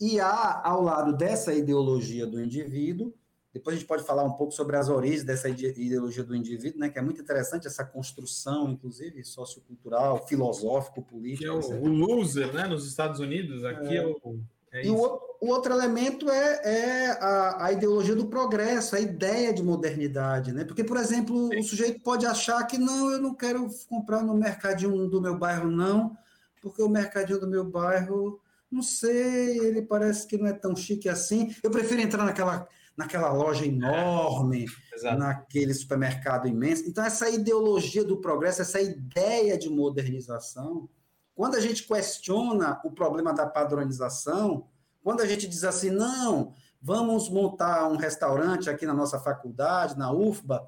E 0.00 0.20
há, 0.20 0.62
ao 0.64 0.80
lado 0.80 1.16
dessa 1.16 1.52
ideologia 1.52 2.24
do 2.24 2.40
indivíduo, 2.40 3.12
depois 3.52 3.74
a 3.74 3.78
gente 3.78 3.88
pode 3.88 4.04
falar 4.04 4.24
um 4.24 4.32
pouco 4.32 4.52
sobre 4.52 4.76
as 4.76 4.88
origens 4.88 5.24
dessa 5.24 5.48
ideologia 5.48 6.22
do 6.22 6.36
indivíduo, 6.36 6.80
né? 6.80 6.88
Que 6.88 6.98
é 6.98 7.02
muito 7.02 7.20
interessante 7.20 7.66
essa 7.66 7.84
construção, 7.84 8.70
inclusive 8.70 9.24
sociocultural, 9.24 10.26
filosófico, 10.26 11.02
político. 11.02 11.42
Que 11.42 11.70
é 11.70 11.76
o, 11.76 11.82
o 11.82 11.88
loser, 11.88 12.52
né? 12.52 12.66
Nos 12.66 12.86
Estados 12.86 13.18
Unidos, 13.18 13.64
aqui 13.64 13.96
é, 13.96 14.02
é 14.02 14.06
o 14.06 14.40
é 14.74 14.84
e 14.84 14.90
o, 14.90 15.20
o, 15.40 15.48
outro 15.48 15.72
elemento 15.72 16.28
é, 16.28 16.60
é 16.64 17.10
a, 17.20 17.66
a, 17.66 17.72
ideologia 17.72 18.16
do 18.16 18.26
progresso, 18.26 18.96
a 18.96 19.00
ideia 19.00 19.54
de 19.54 19.62
modernidade, 19.62 20.52
né? 20.52 20.64
Porque, 20.64 20.82
por 20.82 20.96
exemplo, 20.96 21.48
Sim. 21.48 21.60
o 21.60 21.62
sujeito 21.62 22.00
pode 22.00 22.26
achar 22.26 22.66
que 22.66 22.76
não, 22.76 23.12
eu 23.12 23.22
não 23.22 23.32
quero 23.32 23.68
comprar 23.88 24.22
no 24.22 24.34
mercadinho 24.34 25.08
do 25.08 25.22
meu 25.22 25.38
bairro, 25.38 25.70
não, 25.70 26.18
porque 26.60 26.82
o 26.82 26.88
mercadinho 26.88 27.38
do 27.38 27.46
meu 27.46 27.64
bairro, 27.64 28.40
não 28.68 28.82
sei, 28.82 29.58
ele 29.58 29.80
parece 29.80 30.26
que 30.26 30.36
não 30.36 30.48
é 30.48 30.52
tão 30.52 30.74
chique 30.74 31.08
assim. 31.08 31.54
Eu 31.62 31.70
prefiro 31.70 32.00
entrar 32.00 32.24
naquela, 32.24 32.66
naquela 32.96 33.32
loja 33.32 33.64
enorme, 33.64 34.66
é, 35.04 35.14
naquele 35.14 35.72
supermercado 35.72 36.48
imenso. 36.48 36.82
Então, 36.88 37.04
essa 37.04 37.30
ideologia 37.30 38.02
do 38.02 38.16
progresso, 38.16 38.60
essa 38.60 38.80
ideia 38.80 39.56
de 39.56 39.68
modernização 39.68 40.88
quando 41.34 41.56
a 41.56 41.60
gente 41.60 41.82
questiona 41.82 42.80
o 42.84 42.90
problema 42.90 43.32
da 43.32 43.46
padronização, 43.46 44.68
quando 45.02 45.20
a 45.20 45.26
gente 45.26 45.48
diz 45.48 45.64
assim, 45.64 45.90
não, 45.90 46.54
vamos 46.80 47.28
montar 47.28 47.88
um 47.88 47.96
restaurante 47.96 48.70
aqui 48.70 48.86
na 48.86 48.94
nossa 48.94 49.18
faculdade, 49.18 49.98
na 49.98 50.12
UFBA, 50.12 50.66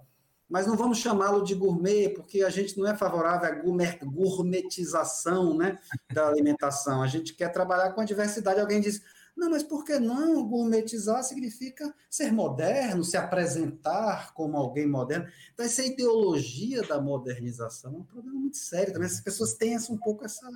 mas 0.49 0.67
não 0.67 0.77
vamos 0.77 0.99
chamá-lo 0.99 1.43
de 1.43 1.55
gourmet, 1.55 2.09
porque 2.11 2.43
a 2.43 2.51
gente 2.51 2.79
não 2.79 2.87
é 2.87 2.97
favorável 2.97 3.49
à 3.49 4.05
gourmetização 4.05 5.57
né, 5.57 5.79
da 6.13 6.29
alimentação. 6.29 7.03
A 7.03 7.07
gente 7.07 7.35
quer 7.35 7.51
trabalhar 7.51 7.93
com 7.93 8.01
a 8.01 8.05
diversidade. 8.05 8.61
Alguém 8.61 8.81
diz, 8.81 9.03
não, 9.37 9.51
mas 9.51 9.63
por 9.63 9.85
que 9.85 9.99
não? 9.99 10.49
Gourmetizar 10.49 11.23
significa 11.23 11.95
ser 12.09 12.33
moderno, 12.33 13.05
se 13.05 13.19
apresentar 13.19 14.33
como 14.33 14.57
alguém 14.57 14.87
moderno. 14.87 15.29
Então, 15.53 15.67
essa 15.67 15.85
ideologia 15.85 16.83
da 16.83 16.99
modernização 16.99 17.93
é 17.93 17.99
um 17.99 18.05
problema 18.05 18.41
muito 18.41 18.57
sério. 18.57 18.95
Também 18.95 19.07
as 19.07 19.21
pessoas 19.21 19.53
têm 19.53 19.75
essa, 19.75 19.93
um 19.93 19.99
pouco 19.99 20.25
essa. 20.25 20.49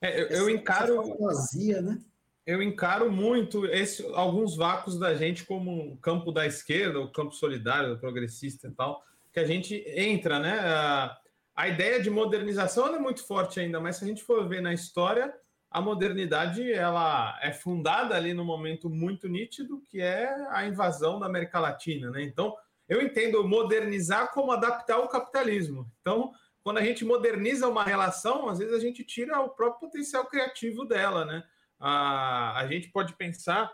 É, 0.00 0.22
eu, 0.22 0.28
eu 0.28 0.50
encaro. 0.50 1.16
Vazia, 1.18 1.82
né? 1.82 1.98
Eu 2.46 2.62
encaro 2.62 3.10
muito 3.10 3.66
esse, 3.66 4.06
alguns 4.14 4.54
vácuos 4.54 4.98
da 4.98 5.14
gente 5.14 5.44
como 5.44 5.94
o 5.94 5.96
campo 5.96 6.30
da 6.30 6.46
esquerda, 6.46 7.00
o 7.00 7.10
campo 7.10 7.34
solidário, 7.34 7.94
o 7.94 7.98
progressista 7.98 8.68
e 8.68 8.70
tal, 8.70 9.02
que 9.32 9.40
a 9.40 9.46
gente 9.46 9.82
entra, 9.88 10.38
né? 10.38 10.60
A, 10.60 11.18
a 11.56 11.68
ideia 11.68 12.00
de 12.00 12.10
modernização 12.10 12.94
é 12.94 12.98
muito 12.98 13.26
forte 13.26 13.58
ainda, 13.58 13.80
mas 13.80 13.96
se 13.96 14.04
a 14.04 14.06
gente 14.06 14.22
for 14.22 14.46
ver 14.46 14.60
na 14.60 14.74
história, 14.74 15.34
a 15.74 15.80
modernidade 15.80 16.72
ela 16.72 17.36
é 17.42 17.52
fundada 17.52 18.14
ali 18.14 18.32
no 18.32 18.44
momento 18.44 18.88
muito 18.88 19.28
nítido, 19.28 19.82
que 19.90 20.00
é 20.00 20.32
a 20.50 20.64
invasão 20.64 21.18
da 21.18 21.26
América 21.26 21.58
Latina, 21.58 22.12
né? 22.12 22.22
Então, 22.22 22.56
eu 22.88 23.02
entendo 23.02 23.42
modernizar 23.42 24.32
como 24.32 24.52
adaptar 24.52 25.00
o 25.00 25.08
capitalismo. 25.08 25.90
Então, 26.00 26.30
quando 26.62 26.78
a 26.78 26.84
gente 26.84 27.04
moderniza 27.04 27.66
uma 27.66 27.82
relação, 27.82 28.48
às 28.48 28.60
vezes 28.60 28.72
a 28.72 28.78
gente 28.78 29.02
tira 29.02 29.40
o 29.40 29.48
próprio 29.48 29.80
potencial 29.80 30.24
criativo 30.26 30.84
dela, 30.84 31.24
né? 31.24 31.42
A, 31.80 32.60
a 32.60 32.68
gente 32.68 32.90
pode 32.90 33.16
pensar 33.16 33.68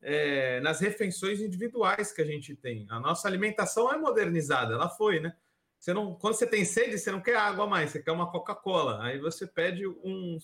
é, 0.00 0.58
nas 0.60 0.80
refeições 0.80 1.38
individuais 1.42 2.12
que 2.12 2.22
a 2.22 2.26
gente 2.26 2.56
tem. 2.56 2.86
A 2.88 2.98
nossa 2.98 3.28
alimentação 3.28 3.92
é 3.92 3.98
modernizada, 3.98 4.72
ela 4.72 4.88
foi, 4.88 5.20
né? 5.20 5.36
Você 5.78 5.92
não, 5.92 6.14
quando 6.14 6.32
você 6.32 6.46
tem 6.46 6.64
sede, 6.64 6.98
você 6.98 7.12
não 7.12 7.20
quer 7.20 7.36
água 7.36 7.66
mais, 7.66 7.90
você 7.90 8.02
quer 8.02 8.12
uma 8.12 8.30
Coca-Cola. 8.30 9.02
Aí 9.02 9.18
você 9.18 9.46
pede 9.46 9.86
um, 9.86 10.38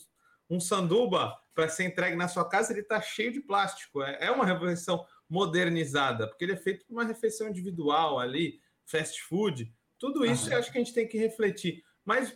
um 0.49 0.61
sanduba 0.61 1.39
para 1.55 1.69
ser 1.69 1.85
entregue 1.85 2.17
na 2.17 2.29
sua 2.29 2.49
casa, 2.49 2.73
ele 2.73 2.81
está 2.81 3.01
cheio 3.01 3.33
de 3.33 3.41
plástico. 3.41 4.03
É, 4.03 4.27
é 4.27 4.31
uma 4.31 4.47
refeição 4.47 5.05
modernizada, 5.29 6.27
porque 6.29 6.45
ele 6.45 6.53
é 6.53 6.57
feito 6.57 6.87
para 6.87 6.95
uma 6.95 7.05
refeição 7.05 7.49
individual 7.49 8.19
ali, 8.19 8.61
fast 8.87 9.23
food. 9.23 9.73
Tudo 9.99 10.25
isso 10.25 10.53
eu 10.53 10.59
acho 10.59 10.71
que 10.71 10.79
a 10.79 10.81
gente 10.81 10.95
tem 10.95 11.07
que 11.07 11.19
refletir. 11.19 11.83
Mas 12.05 12.35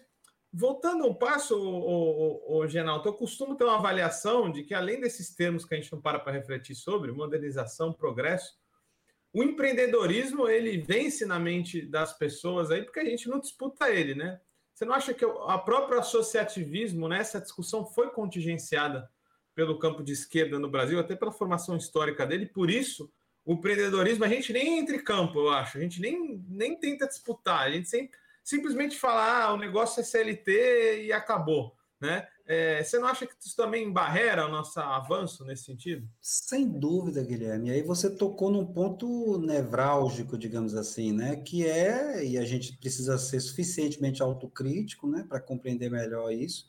voltando 0.52 1.06
um 1.06 1.14
passo, 1.14 1.56
o, 1.56 2.58
o, 2.58 2.58
o 2.58 2.68
Genalto, 2.68 3.08
eu 3.08 3.14
costumo 3.14 3.56
ter 3.56 3.64
uma 3.64 3.78
avaliação 3.78 4.50
de 4.50 4.62
que, 4.62 4.74
além 4.74 5.00
desses 5.00 5.34
termos 5.34 5.64
que 5.64 5.74
a 5.74 5.78
gente 5.78 5.90
não 5.90 6.00
para 6.00 6.18
para 6.18 6.32
refletir 6.32 6.74
sobre, 6.74 7.10
modernização, 7.10 7.92
progresso, 7.92 8.60
o 9.32 9.42
empreendedorismo 9.42 10.46
ele 10.46 10.76
vence 10.78 11.24
na 11.24 11.38
mente 11.38 11.80
das 11.80 12.12
pessoas 12.18 12.70
aí 12.70 12.82
porque 12.82 13.00
a 13.00 13.04
gente 13.04 13.28
não 13.28 13.40
disputa 13.40 13.88
ele, 13.88 14.14
né? 14.14 14.38
Você 14.83 14.87
não 14.87 14.95
acha 14.97 15.14
que 15.14 15.24
a 15.24 15.59
próprio 15.59 16.01
associativismo 16.01 17.07
né, 17.07 17.22
discussão 17.39 17.87
foi 17.87 18.11
contingenciada 18.11 19.09
pelo 19.55 19.78
campo 19.78 20.03
de 20.03 20.11
esquerda 20.12 20.59
no 20.59 20.68
Brasil, 20.68 20.99
até 20.99 21.14
pela 21.14 21.30
formação 21.30 21.76
histórica 21.76 22.26
dele, 22.26 22.47
por 22.47 22.68
isso 22.68 23.09
o 23.45 23.53
empreendedorismo 23.53 24.24
a 24.24 24.28
gente 24.28 24.53
nem 24.53 24.80
entra 24.80 24.97
em 24.97 25.05
campo, 25.05 25.39
eu 25.39 25.51
acho, 25.51 25.78
a 25.78 25.80
gente 25.80 26.01
nem, 26.01 26.45
nem 26.49 26.76
tenta 26.76 27.07
disputar, 27.07 27.61
a 27.61 27.70
gente 27.70 27.89
sempre, 27.89 28.18
simplesmente 28.43 28.99
fala, 28.99 29.45
ah, 29.45 29.53
o 29.53 29.57
negócio 29.57 30.01
é 30.01 30.03
CLT 30.03 31.05
e 31.05 31.12
acabou, 31.12 31.76
né? 32.03 32.26
É, 32.44 32.82
você 32.82 32.98
não 32.98 33.07
acha 33.07 33.24
que 33.24 33.34
isso 33.40 33.55
também 33.55 33.90
barreira 33.92 34.46
o 34.46 34.50
nosso 34.50 34.78
avanço 34.80 35.44
nesse 35.44 35.64
sentido? 35.64 36.07
Sem 36.20 36.68
dúvida, 36.68 37.22
Guilherme. 37.22 37.70
Aí 37.70 37.82
você 37.82 38.11
tocou 38.11 38.50
num 38.50 38.66
ponto 38.66 39.38
nevrálgico, 39.38 40.36
digamos 40.36 40.74
assim, 40.74 41.12
né? 41.12 41.36
Que 41.36 41.64
é, 41.64 42.24
e 42.26 42.36
a 42.36 42.44
gente 42.44 42.76
precisa 42.76 43.16
ser 43.16 43.40
suficientemente 43.40 44.20
autocrítico, 44.20 45.07
né, 45.09 45.24
para 45.28 45.40
compreender 45.40 45.90
melhor 45.90 46.32
isso, 46.32 46.66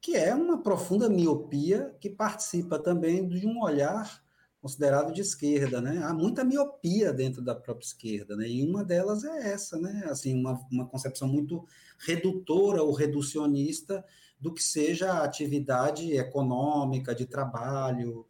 que 0.00 0.16
é 0.16 0.34
uma 0.34 0.62
profunda 0.62 1.08
miopia 1.08 1.94
que 2.00 2.08
participa 2.08 2.78
também 2.78 3.28
de 3.28 3.46
um 3.46 3.62
olhar 3.62 4.22
considerado 4.62 5.12
de 5.12 5.20
esquerda, 5.20 5.80
né? 5.80 6.00
Há 6.04 6.14
muita 6.14 6.44
miopia 6.44 7.12
dentro 7.12 7.42
da 7.42 7.52
própria 7.52 7.84
esquerda, 7.84 8.36
né? 8.36 8.48
E 8.48 8.64
uma 8.64 8.84
delas 8.84 9.24
é 9.24 9.52
essa, 9.52 9.76
né? 9.76 10.04
Assim, 10.06 10.38
uma, 10.38 10.58
uma 10.70 10.86
concepção 10.86 11.26
muito 11.28 11.66
redutora 11.98 12.82
ou 12.82 12.92
reducionista 12.92 14.04
do 14.42 14.52
que 14.52 14.60
seja 14.60 15.22
atividade 15.22 16.16
econômica, 16.16 17.14
de 17.14 17.26
trabalho, 17.26 18.26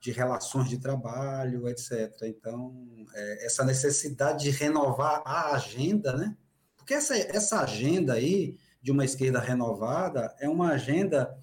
de 0.00 0.12
relações 0.12 0.68
de 0.68 0.78
trabalho, 0.78 1.68
etc. 1.68 2.14
Então, 2.22 2.86
é, 3.12 3.44
essa 3.46 3.64
necessidade 3.64 4.44
de 4.44 4.50
renovar 4.50 5.20
a 5.24 5.56
agenda, 5.56 6.16
né? 6.16 6.36
Porque 6.76 6.94
essa, 6.94 7.16
essa 7.16 7.60
agenda 7.60 8.12
aí, 8.12 8.56
de 8.80 8.92
uma 8.92 9.04
esquerda 9.04 9.40
renovada, 9.40 10.32
é 10.38 10.48
uma 10.48 10.68
agenda 10.68 11.36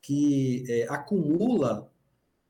que 0.00 0.64
é, 0.68 0.86
acumula 0.88 1.90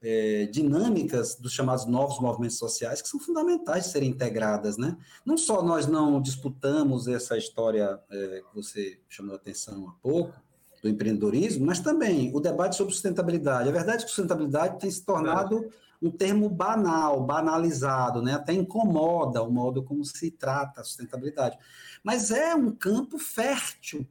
é, 0.03 0.45
dinâmicas 0.53 1.35
dos 1.37 1.53
chamados 1.53 1.87
novos 1.87 2.21
movimentos 2.21 2.59
sociais 2.59 3.01
que 3.01 3.09
são 3.09 3.19
fundamentais 3.19 3.85
de 3.85 3.91
serem 3.91 4.11
integradas, 4.11 4.77
né? 4.77 4.95
Não 5.25 5.39
só 5.39 5.63
nós 5.63 5.87
não 5.87 6.21
disputamos 6.21 7.09
essa 7.09 7.39
história 7.39 7.99
é, 8.11 8.43
que 8.47 8.55
você 8.55 9.01
chamou 9.09 9.33
a 9.33 9.37
atenção 9.37 9.89
há 9.89 9.93
pouco, 10.03 10.46
do 10.87 10.89
empreendedorismo, 10.89 11.67
mas 11.67 11.81
também 11.81 12.31
o 12.35 12.41
debate 12.41 12.77
sobre 12.77 12.93
sustentabilidade. 12.93 13.69
A 13.69 13.73
verdade 13.73 14.03
é 14.03 14.05
que 14.05 14.11
sustentabilidade 14.11 14.79
tem 14.79 14.91
se 14.91 15.05
tornado 15.05 15.69
um 16.01 16.11
termo 16.11 16.49
banal, 16.49 17.25
banalizado, 17.25 18.23
né? 18.23 18.35
até 18.35 18.53
incomoda 18.53 19.43
o 19.43 19.51
modo 19.51 19.83
como 19.83 20.05
se 20.05 20.31
trata 20.31 20.81
a 20.81 20.85
sustentabilidade. 20.85 21.59
Mas 22.05 22.31
é 22.31 22.55
um 22.55 22.71
campo 22.71 23.19
fértil 23.19 24.07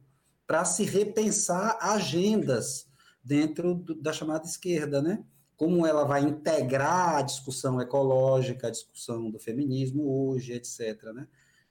para 0.46 0.64
se 0.64 0.84
repensar 0.84 1.78
agendas 1.80 2.86
dentro 3.24 3.74
do, 3.74 3.94
da 3.94 4.12
chamada 4.12 4.44
esquerda, 4.44 5.00
né? 5.00 5.24
como 5.56 5.86
ela 5.86 6.04
vai 6.04 6.22
integrar 6.22 7.16
a 7.16 7.22
discussão 7.22 7.80
ecológica, 7.80 8.66
a 8.66 8.70
discussão 8.70 9.30
do 9.30 9.38
feminismo 9.38 10.28
hoje, 10.28 10.52
etc. 10.52 11.02
Né? 11.14 11.26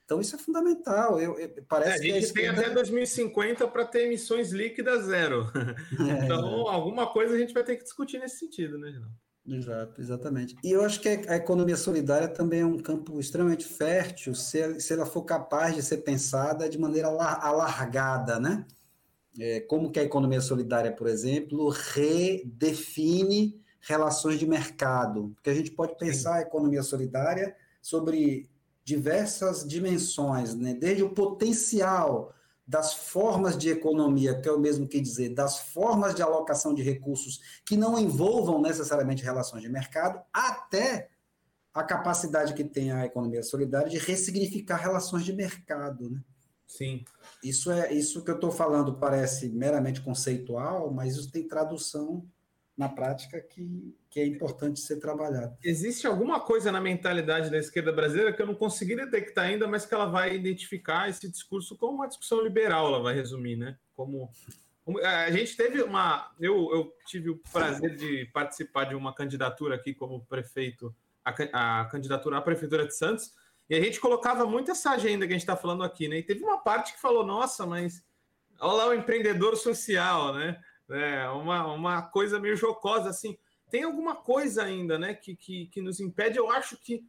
Então 0.06 0.20
isso 0.20 0.36
é 0.36 0.38
fundamental. 0.38 1.20
Eu, 1.20 1.36
eu 1.36 1.50
parece 1.68 2.08
é, 2.08 2.16
a 2.16 2.20
gente 2.20 2.32
tem 2.32 2.48
até 2.48 2.70
2050 2.70 3.66
para 3.66 3.84
ter 3.84 4.06
emissões 4.06 4.52
líquidas 4.52 5.06
zero. 5.06 5.50
É, 6.08 6.24
então 6.24 6.68
alguma 6.68 7.08
coisa 7.08 7.34
a 7.34 7.38
gente 7.38 7.52
vai 7.52 7.64
ter 7.64 7.76
que 7.76 7.82
discutir 7.82 8.18
nesse 8.18 8.38
sentido, 8.38 8.78
né, 8.78 8.90
Renato? 8.90 9.26
Exato, 9.48 10.00
exatamente. 10.00 10.56
E 10.62 10.72
eu 10.72 10.84
acho 10.84 11.00
que 11.00 11.08
a 11.08 11.36
economia 11.36 11.76
solidária 11.76 12.28
também 12.28 12.60
é 12.60 12.66
um 12.66 12.78
campo 12.78 13.18
extremamente 13.20 13.64
fértil 13.64 14.34
se, 14.34 14.80
se 14.80 14.92
ela 14.92 15.06
for 15.06 15.22
capaz 15.22 15.74
de 15.74 15.82
ser 15.82 15.98
pensada 15.98 16.68
de 16.68 16.78
maneira 16.78 17.08
alargada, 17.08 18.40
né? 18.40 18.64
É, 19.38 19.60
como 19.60 19.90
que 19.90 20.00
a 20.00 20.04
economia 20.04 20.40
solidária, 20.40 20.90
por 20.90 21.06
exemplo, 21.06 21.68
redefine 21.68 23.60
relações 23.80 24.38
de 24.38 24.46
mercado, 24.46 25.32
porque 25.34 25.50
a 25.50 25.54
gente 25.54 25.70
pode 25.70 25.96
pensar 25.96 26.36
a 26.36 26.42
economia 26.42 26.82
solidária 26.82 27.54
sobre 27.80 28.48
diversas 28.86 29.66
dimensões, 29.66 30.54
né? 30.54 30.72
desde 30.72 31.02
o 31.02 31.10
potencial 31.10 32.32
das 32.64 32.94
formas 32.94 33.58
de 33.58 33.68
economia, 33.68 34.40
que 34.40 34.48
é 34.48 34.52
o 34.52 34.60
mesmo 34.60 34.86
que 34.86 35.00
dizer, 35.00 35.34
das 35.34 35.58
formas 35.58 36.14
de 36.14 36.22
alocação 36.22 36.72
de 36.72 36.82
recursos 36.82 37.60
que 37.64 37.76
não 37.76 37.98
envolvam 37.98 38.62
necessariamente 38.62 39.24
relações 39.24 39.62
de 39.62 39.68
mercado, 39.68 40.22
até 40.32 41.10
a 41.74 41.82
capacidade 41.82 42.54
que 42.54 42.62
tem 42.62 42.92
a 42.92 43.04
economia 43.04 43.42
solidária 43.42 43.88
de 43.88 43.98
ressignificar 43.98 44.76
relações 44.76 45.24
de 45.24 45.32
mercado. 45.32 46.08
Né? 46.08 46.20
Sim. 46.64 47.04
Isso 47.42 47.72
é 47.72 47.92
isso 47.92 48.24
que 48.24 48.30
eu 48.30 48.36
estou 48.36 48.52
falando 48.52 48.98
parece 48.98 49.48
meramente 49.48 50.00
conceitual, 50.00 50.92
mas 50.92 51.16
isso 51.16 51.30
tem 51.30 51.46
tradução 51.46 52.24
na 52.76 52.88
prática 52.88 53.40
que, 53.40 53.96
que 54.10 54.20
é 54.20 54.26
importante 54.26 54.80
ser 54.80 55.00
trabalhado. 55.00 55.56
Existe 55.64 56.06
alguma 56.06 56.40
coisa 56.40 56.70
na 56.70 56.80
mentalidade 56.80 57.50
da 57.50 57.56
esquerda 57.56 57.90
brasileira 57.90 58.32
que 58.32 58.42
eu 58.42 58.46
não 58.46 58.54
consegui 58.54 58.94
detectar 58.94 59.46
ainda, 59.46 59.66
mas 59.66 59.86
que 59.86 59.94
ela 59.94 60.06
vai 60.06 60.34
identificar 60.34 61.08
esse 61.08 61.30
discurso 61.30 61.76
como 61.76 61.94
uma 61.94 62.08
discussão 62.08 62.42
liberal, 62.42 62.88
ela 62.88 63.02
vai 63.02 63.14
resumir, 63.14 63.56
né? 63.56 63.78
Como, 63.94 64.30
como 64.84 64.98
a 64.98 65.30
gente 65.30 65.56
teve 65.56 65.82
uma, 65.82 66.30
eu, 66.38 66.54
eu 66.72 66.92
tive 67.06 67.30
o 67.30 67.38
prazer 67.50 67.96
de 67.96 68.26
participar 68.26 68.84
de 68.84 68.94
uma 68.94 69.14
candidatura 69.14 69.76
aqui 69.76 69.94
como 69.94 70.26
prefeito, 70.26 70.94
a, 71.24 71.80
a 71.80 71.84
candidatura 71.86 72.36
à 72.36 72.42
prefeitura 72.42 72.86
de 72.86 72.94
Santos, 72.94 73.32
e 73.70 73.74
a 73.74 73.80
gente 73.80 73.98
colocava 73.98 74.44
muito 74.44 74.70
essa 74.70 74.90
agenda 74.90 75.26
que 75.26 75.32
a 75.32 75.36
gente 75.36 75.42
está 75.42 75.56
falando 75.56 75.82
aqui, 75.82 76.08
né? 76.08 76.18
E 76.18 76.22
teve 76.22 76.44
uma 76.44 76.58
parte 76.58 76.92
que 76.92 77.00
falou, 77.00 77.24
nossa, 77.24 77.66
mas 77.66 78.04
olha 78.60 78.76
lá 78.76 78.88
o 78.88 78.94
empreendedor 78.94 79.56
social, 79.56 80.34
né? 80.34 80.60
É 80.90 81.28
uma, 81.30 81.72
uma 81.72 82.02
coisa 82.02 82.38
meio 82.38 82.56
jocosa, 82.56 83.10
assim. 83.10 83.36
Tem 83.70 83.82
alguma 83.82 84.14
coisa 84.14 84.62
ainda, 84.62 84.98
né, 84.98 85.14
que, 85.14 85.34
que, 85.34 85.66
que 85.66 85.82
nos 85.82 85.98
impede, 85.98 86.38
eu 86.38 86.50
acho 86.50 86.76
que, 86.76 87.04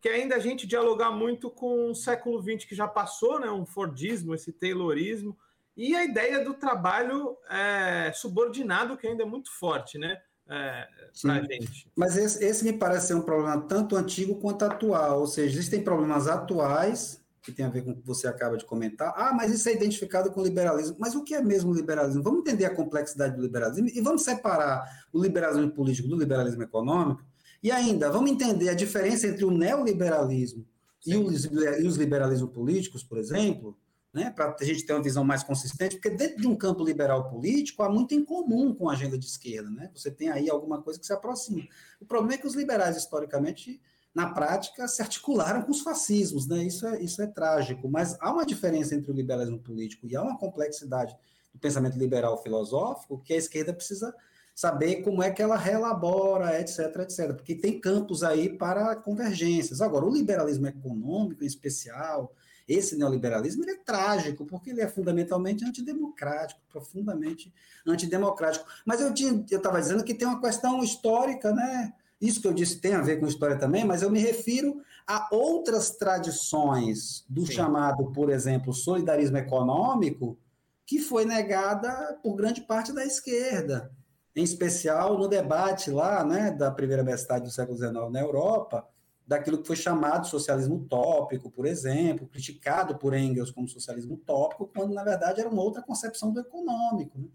que 0.00 0.08
ainda 0.08 0.36
a 0.36 0.38
gente 0.38 0.66
dialogar 0.66 1.10
muito 1.10 1.50
com 1.50 1.90
o 1.90 1.94
século 1.94 2.42
XX 2.42 2.64
que 2.64 2.74
já 2.74 2.88
passou, 2.88 3.38
né, 3.38 3.50
um 3.50 3.66
Fordismo, 3.66 4.34
esse 4.34 4.52
Taylorismo, 4.52 5.36
e 5.76 5.94
a 5.94 6.04
ideia 6.04 6.42
do 6.44 6.54
trabalho 6.54 7.36
é, 7.48 8.10
subordinado, 8.12 8.96
que 8.96 9.06
ainda 9.06 9.22
é 9.22 9.26
muito 9.26 9.50
forte, 9.52 9.96
né? 9.96 10.20
É, 10.48 10.88
para 11.22 11.42
gente. 11.44 11.86
Mas 11.94 12.16
esse, 12.16 12.42
esse, 12.42 12.64
me 12.64 12.72
parece 12.72 13.08
ser 13.08 13.14
um 13.14 13.20
problema 13.20 13.60
tanto 13.60 13.94
antigo 13.94 14.40
quanto 14.40 14.64
atual, 14.64 15.20
ou 15.20 15.26
seja, 15.26 15.56
existem 15.56 15.84
problemas 15.84 16.26
atuais 16.26 17.22
que 17.48 17.56
tem 17.56 17.64
a 17.64 17.70
ver 17.70 17.82
com 17.82 17.92
o 17.92 17.96
que 17.96 18.06
você 18.06 18.28
acaba 18.28 18.56
de 18.56 18.64
comentar. 18.64 19.12
Ah, 19.16 19.32
mas 19.32 19.52
isso 19.52 19.68
é 19.68 19.72
identificado 19.72 20.30
com 20.30 20.40
o 20.40 20.44
liberalismo. 20.44 20.96
Mas 20.98 21.14
o 21.14 21.24
que 21.24 21.34
é 21.34 21.42
mesmo 21.42 21.72
liberalismo? 21.72 22.22
Vamos 22.22 22.40
entender 22.40 22.66
a 22.66 22.74
complexidade 22.74 23.34
do 23.34 23.42
liberalismo 23.42 23.88
e 23.88 24.00
vamos 24.00 24.22
separar 24.22 24.84
o 25.12 25.20
liberalismo 25.20 25.70
político 25.70 26.08
do 26.08 26.16
liberalismo 26.16 26.62
econômico. 26.62 27.24
E 27.62 27.70
ainda, 27.72 28.10
vamos 28.10 28.30
entender 28.30 28.68
a 28.68 28.74
diferença 28.74 29.26
entre 29.26 29.44
o 29.44 29.50
neoliberalismo 29.50 30.64
e 31.06 31.16
os, 31.16 31.44
e 31.44 31.86
os 31.86 31.96
liberalismos 31.96 32.50
políticos, 32.52 33.02
por 33.02 33.18
exemplo, 33.18 33.76
né, 34.12 34.30
para 34.30 34.54
a 34.58 34.64
gente 34.64 34.84
ter 34.84 34.92
uma 34.92 35.02
visão 35.02 35.24
mais 35.24 35.42
consistente, 35.42 35.96
porque 35.96 36.10
dentro 36.10 36.40
de 36.40 36.46
um 36.46 36.56
campo 36.56 36.84
liberal 36.84 37.28
político 37.30 37.82
há 37.82 37.88
muito 37.90 38.14
em 38.14 38.24
comum 38.24 38.74
com 38.74 38.88
a 38.88 38.92
agenda 38.92 39.18
de 39.18 39.26
esquerda. 39.26 39.70
Né? 39.70 39.90
Você 39.94 40.10
tem 40.10 40.28
aí 40.28 40.48
alguma 40.50 40.82
coisa 40.82 41.00
que 41.00 41.06
se 41.06 41.12
aproxima. 41.12 41.66
O 42.00 42.04
problema 42.04 42.34
é 42.34 42.38
que 42.38 42.46
os 42.46 42.54
liberais, 42.54 42.96
historicamente, 42.96 43.80
na 44.14 44.30
prática, 44.30 44.88
se 44.88 45.02
articularam 45.02 45.62
com 45.62 45.70
os 45.70 45.80
fascismos, 45.80 46.46
né? 46.46 46.64
Isso 46.64 46.86
é, 46.86 47.00
isso 47.02 47.22
é 47.22 47.26
trágico, 47.26 47.88
mas 47.88 48.16
há 48.20 48.32
uma 48.32 48.44
diferença 48.44 48.94
entre 48.94 49.10
o 49.10 49.14
liberalismo 49.14 49.58
político 49.58 50.06
e 50.06 50.16
há 50.16 50.22
uma 50.22 50.38
complexidade 50.38 51.16
do 51.52 51.58
pensamento 51.58 51.98
liberal 51.98 52.42
filosófico 52.42 53.22
que 53.22 53.32
a 53.32 53.36
esquerda 53.36 53.72
precisa 53.72 54.14
saber 54.54 55.02
como 55.02 55.22
é 55.22 55.30
que 55.30 55.40
ela 55.40 55.56
relabora, 55.56 56.60
etc, 56.60 56.96
etc, 57.02 57.32
porque 57.34 57.54
tem 57.54 57.80
campos 57.80 58.24
aí 58.24 58.48
para 58.48 58.96
convergências. 58.96 59.80
Agora, 59.80 60.04
o 60.04 60.12
liberalismo 60.12 60.66
econômico, 60.66 61.44
em 61.44 61.46
especial, 61.46 62.34
esse 62.66 62.96
neoliberalismo, 62.96 63.62
ele 63.62 63.70
é 63.70 63.76
trágico, 63.76 64.44
porque 64.44 64.70
ele 64.70 64.80
é 64.80 64.88
fundamentalmente 64.88 65.64
antidemocrático, 65.64 66.60
profundamente 66.68 67.52
antidemocrático. 67.86 68.66
Mas 68.84 69.00
eu 69.00 69.14
estava 69.14 69.80
dizendo 69.80 70.04
que 70.04 70.12
tem 70.12 70.26
uma 70.26 70.40
questão 70.40 70.82
histórica, 70.82 71.52
né? 71.52 71.94
Isso 72.20 72.40
que 72.40 72.48
eu 72.48 72.52
disse 72.52 72.80
tem 72.80 72.94
a 72.94 73.00
ver 73.00 73.20
com 73.20 73.26
história 73.26 73.56
também, 73.56 73.84
mas 73.84 74.02
eu 74.02 74.10
me 74.10 74.18
refiro 74.18 74.80
a 75.06 75.28
outras 75.30 75.90
tradições 75.90 77.24
do 77.28 77.46
Sim. 77.46 77.52
chamado, 77.52 78.12
por 78.12 78.28
exemplo, 78.28 78.72
solidarismo 78.72 79.36
econômico, 79.36 80.36
que 80.84 80.98
foi 80.98 81.24
negada 81.24 82.18
por 82.22 82.34
grande 82.34 82.62
parte 82.62 82.92
da 82.92 83.04
esquerda, 83.04 83.92
em 84.34 84.42
especial 84.42 85.18
no 85.18 85.28
debate 85.28 85.90
lá, 85.90 86.24
né, 86.24 86.50
da 86.50 86.70
primeira 86.70 87.04
metade 87.04 87.44
do 87.44 87.50
século 87.50 87.76
XIX 87.76 88.10
na 88.10 88.20
Europa, 88.20 88.86
daquilo 89.26 89.58
que 89.58 89.66
foi 89.66 89.76
chamado 89.76 90.26
socialismo 90.26 90.76
utópico, 90.76 91.50
por 91.50 91.66
exemplo, 91.66 92.26
criticado 92.26 92.96
por 92.96 93.12
Engels 93.12 93.50
como 93.50 93.68
socialismo 93.68 94.14
utópico, 94.14 94.70
quando 94.74 94.94
na 94.94 95.04
verdade 95.04 95.40
era 95.40 95.50
uma 95.50 95.62
outra 95.62 95.82
concepção 95.82 96.32
do 96.32 96.40
econômico. 96.40 97.18
Né? 97.18 97.28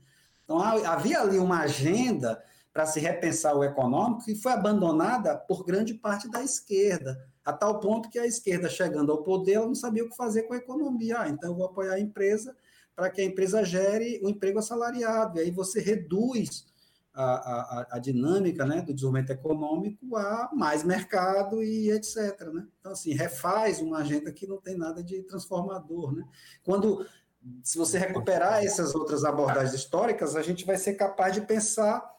Então 0.44 0.60
havia 0.60 1.22
ali 1.22 1.38
uma 1.38 1.60
agenda 1.62 2.44
para 2.74 2.88
se 2.88 3.00
repensar 3.00 3.56
o 3.56 3.64
econômico 3.64 4.26
que 4.26 4.36
foi 4.36 4.52
abandonada 4.52 5.38
por 5.38 5.64
grande 5.64 5.94
parte 5.94 6.30
da 6.30 6.44
esquerda, 6.44 7.24
a 7.46 7.54
tal 7.54 7.80
ponto 7.80 8.10
que 8.10 8.18
a 8.18 8.26
esquerda 8.26 8.68
chegando 8.68 9.12
ao 9.12 9.22
poder, 9.22 9.54
ela 9.54 9.68
não 9.68 9.76
sabia 9.76 10.04
o 10.04 10.10
que 10.10 10.16
fazer 10.16 10.44
com 10.44 10.54
a 10.54 10.58
economia. 10.58 11.20
Ah, 11.20 11.30
então 11.30 11.52
eu 11.52 11.56
vou 11.56 11.66
apoiar 11.66 11.94
a 11.94 12.00
empresa 12.00 12.56
para 12.96 13.10
que 13.10 13.22
a 13.22 13.26
empresa 13.26 13.64
gere 13.64 14.20
o 14.24 14.28
um 14.28 14.30
emprego 14.30 14.60
assalariado, 14.60 15.38
e 15.38 15.42
aí 15.42 15.52
você 15.52 15.80
reduz 15.80 16.66
a, 17.14 17.24
a, 17.24 17.88
a, 17.92 18.00
dinâmica 18.00 18.66
né, 18.66 18.82
do 18.82 18.94
desenvolvimento 18.94 19.32
econômico 19.32 20.16
a 20.16 20.50
mais 20.54 20.84
mercado 20.84 21.62
e 21.62 21.92
etc. 21.92 22.40
Né? 22.52 22.66
Então, 22.80 22.92
assim, 22.92 23.14
refaz 23.14 23.80
uma 23.80 24.00
agenda 24.00 24.32
que 24.32 24.48
não 24.48 24.58
tem 24.58 24.76
nada 24.76 25.04
de 25.04 25.22
transformador. 25.24 26.12
Né? 26.12 26.24
Quando, 26.64 27.06
se 27.62 27.78
você 27.78 28.00
recuperar 28.00 28.64
essas 28.64 28.96
outras 28.96 29.24
abordagens 29.24 29.74
históricas, 29.74 30.36
a 30.36 30.42
gente 30.42 30.66
vai 30.66 30.78
ser 30.78 30.96
capaz 30.96 31.36
de 31.36 31.42
pensar 31.42 32.13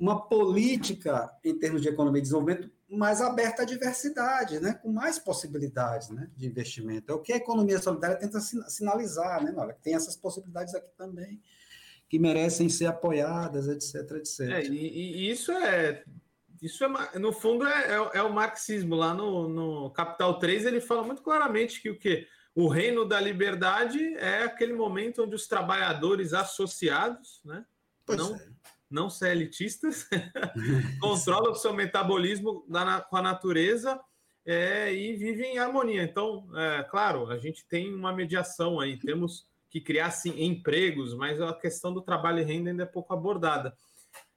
uma 0.00 0.26
política 0.26 1.30
em 1.44 1.58
termos 1.58 1.82
de 1.82 1.88
economia 1.88 2.20
e 2.20 2.22
desenvolvimento 2.22 2.70
mais 2.88 3.20
aberta 3.20 3.62
à 3.62 3.64
diversidade, 3.66 4.58
né, 4.58 4.72
com 4.82 4.90
mais 4.90 5.18
possibilidades 5.18 6.08
né, 6.08 6.28
de 6.34 6.46
investimento. 6.46 7.12
É 7.12 7.14
o 7.14 7.20
que 7.20 7.34
a 7.34 7.36
economia 7.36 7.80
solidária 7.80 8.16
tenta 8.16 8.40
sinalizar, 8.40 9.44
né, 9.44 9.52
Olha, 9.56 9.76
tem 9.82 9.94
essas 9.94 10.16
possibilidades 10.16 10.74
aqui 10.74 10.90
também 10.96 11.40
que 12.08 12.18
merecem 12.18 12.68
ser 12.68 12.86
apoiadas, 12.86 13.68
etc, 13.68 14.16
etc. 14.16 14.40
É, 14.40 14.64
e, 14.64 14.72
e, 14.74 15.30
isso 15.30 15.52
é, 15.52 16.02
isso 16.60 16.82
é, 16.82 17.18
no 17.18 17.32
fundo, 17.32 17.64
é, 17.64 17.92
é, 17.92 18.18
é, 18.18 18.22
o 18.22 18.32
marxismo. 18.32 18.96
Lá 18.96 19.14
no, 19.14 19.48
no 19.48 19.90
Capital 19.90 20.36
3, 20.40 20.66
ele 20.66 20.80
fala 20.80 21.04
muito 21.04 21.22
claramente 21.22 21.80
que 21.80 21.88
o 21.88 21.96
que 21.96 22.26
o 22.52 22.66
reino 22.66 23.04
da 23.04 23.20
liberdade 23.20 24.00
é 24.16 24.42
aquele 24.42 24.72
momento 24.72 25.22
onde 25.22 25.36
os 25.36 25.46
trabalhadores 25.46 26.32
associados, 26.34 27.40
né, 27.44 27.64
pois 28.04 28.18
não, 28.18 28.34
é. 28.34 28.49
Não 28.90 29.08
ser 29.08 29.30
elitistas, 29.30 30.08
controlam 31.00 31.52
o 31.52 31.56
seu 31.56 31.72
metabolismo 31.72 32.64
da, 32.68 33.00
com 33.00 33.16
a 33.16 33.22
natureza 33.22 34.00
é, 34.44 34.92
e 34.92 35.14
vivem 35.14 35.54
em 35.54 35.58
harmonia. 35.58 36.02
Então, 36.02 36.48
é, 36.56 36.82
claro, 36.82 37.28
a 37.30 37.38
gente 37.38 37.64
tem 37.68 37.94
uma 37.94 38.12
mediação 38.12 38.80
aí, 38.80 38.98
temos 38.98 39.46
que 39.70 39.80
criasse 39.80 40.28
empregos, 40.30 41.14
mas 41.14 41.40
a 41.40 41.54
questão 41.54 41.94
do 41.94 42.02
trabalho 42.02 42.40
e 42.40 42.42
renda 42.42 42.70
ainda 42.70 42.82
é 42.82 42.86
pouco 42.86 43.14
abordada. 43.14 43.72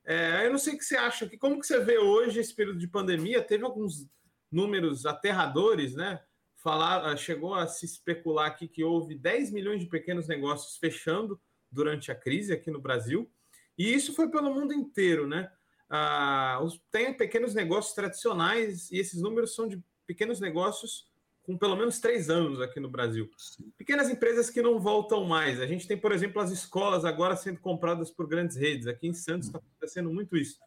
É, 0.06 0.45
eu 0.45 0.51
não 0.51 0.60
sei 0.60 0.76
o 0.76 0.78
que 0.78 0.86
você 0.86 0.97
acha, 0.97 1.28
que 1.28 1.38
como 1.38 1.60
que 1.60 1.66
você 1.66 1.80
vê 1.80 1.97
hoje 1.97 2.39
esse 2.39 2.54
período 2.54 2.78
de 2.78 2.88
pandemia? 2.88 3.41
Teve 3.41 3.64
alguns 3.64 4.08
números 4.51 5.06
aterradores, 5.06 5.95
né? 5.95 6.22
Falar, 6.58 7.06
ah, 7.06 7.18
chegou 7.18 7.56
a 7.56 7.68
se 7.68 7.86
especular 7.86 8.47
aqui 8.47 8.68
que 8.68 8.84
houve 8.84 9.16
10 9.16 9.51
milhões 9.51 9.80
de 9.80 9.88
pequenos 9.88 10.28
negócios 10.28 10.78
fechando 10.78 11.41
durante 11.72 12.12
a 12.12 12.16
crise 12.16 12.54
aqui 12.54 12.70
no 12.70 12.80
Brasil, 12.80 13.30
e 13.78 13.93
isso 13.93 14.13
foi 14.13 14.30
pelo 14.30 14.53
mundo 14.53 14.74
inteiro, 14.74 15.28
né? 15.28 15.51
Ah, 15.89 16.59
os, 16.63 16.82
tem 16.91 17.13
pequenos 17.13 17.53
negócios 17.53 17.93
tradicionais, 17.93 18.91
e 18.91 18.97
esses 18.97 19.21
números 19.21 19.53
são 19.55 19.67
de 19.67 19.82
pequenos 20.07 20.39
negócios 20.39 21.11
com 21.43 21.57
pelo 21.57 21.76
menos 21.76 21.99
três 21.99 22.30
anos 22.30 22.61
aqui 22.61 22.80
no 22.80 22.89
Brasil. 22.89 23.30
Pequenas 23.78 24.09
empresas 24.09 24.49
que 24.49 24.61
não 24.61 24.80
voltam 24.80 25.26
mais. 25.26 25.59
A 25.59 25.67
gente 25.67 25.88
tem, 25.88 25.97
por 25.97 26.11
exemplo, 26.11 26.41
as 26.41 26.51
escolas 26.51 27.03
agora 27.03 27.36
sendo 27.36 27.59
compradas 27.59 28.09
por 28.09 28.28
grandes 28.28 28.55
redes. 28.55 28.88
Aqui 28.88 29.07
em 29.07 29.13
Santos 29.13 29.47
está 29.47 29.59
acontecendo 29.59 30.11
muito 30.11 30.38
isso. 30.38 30.57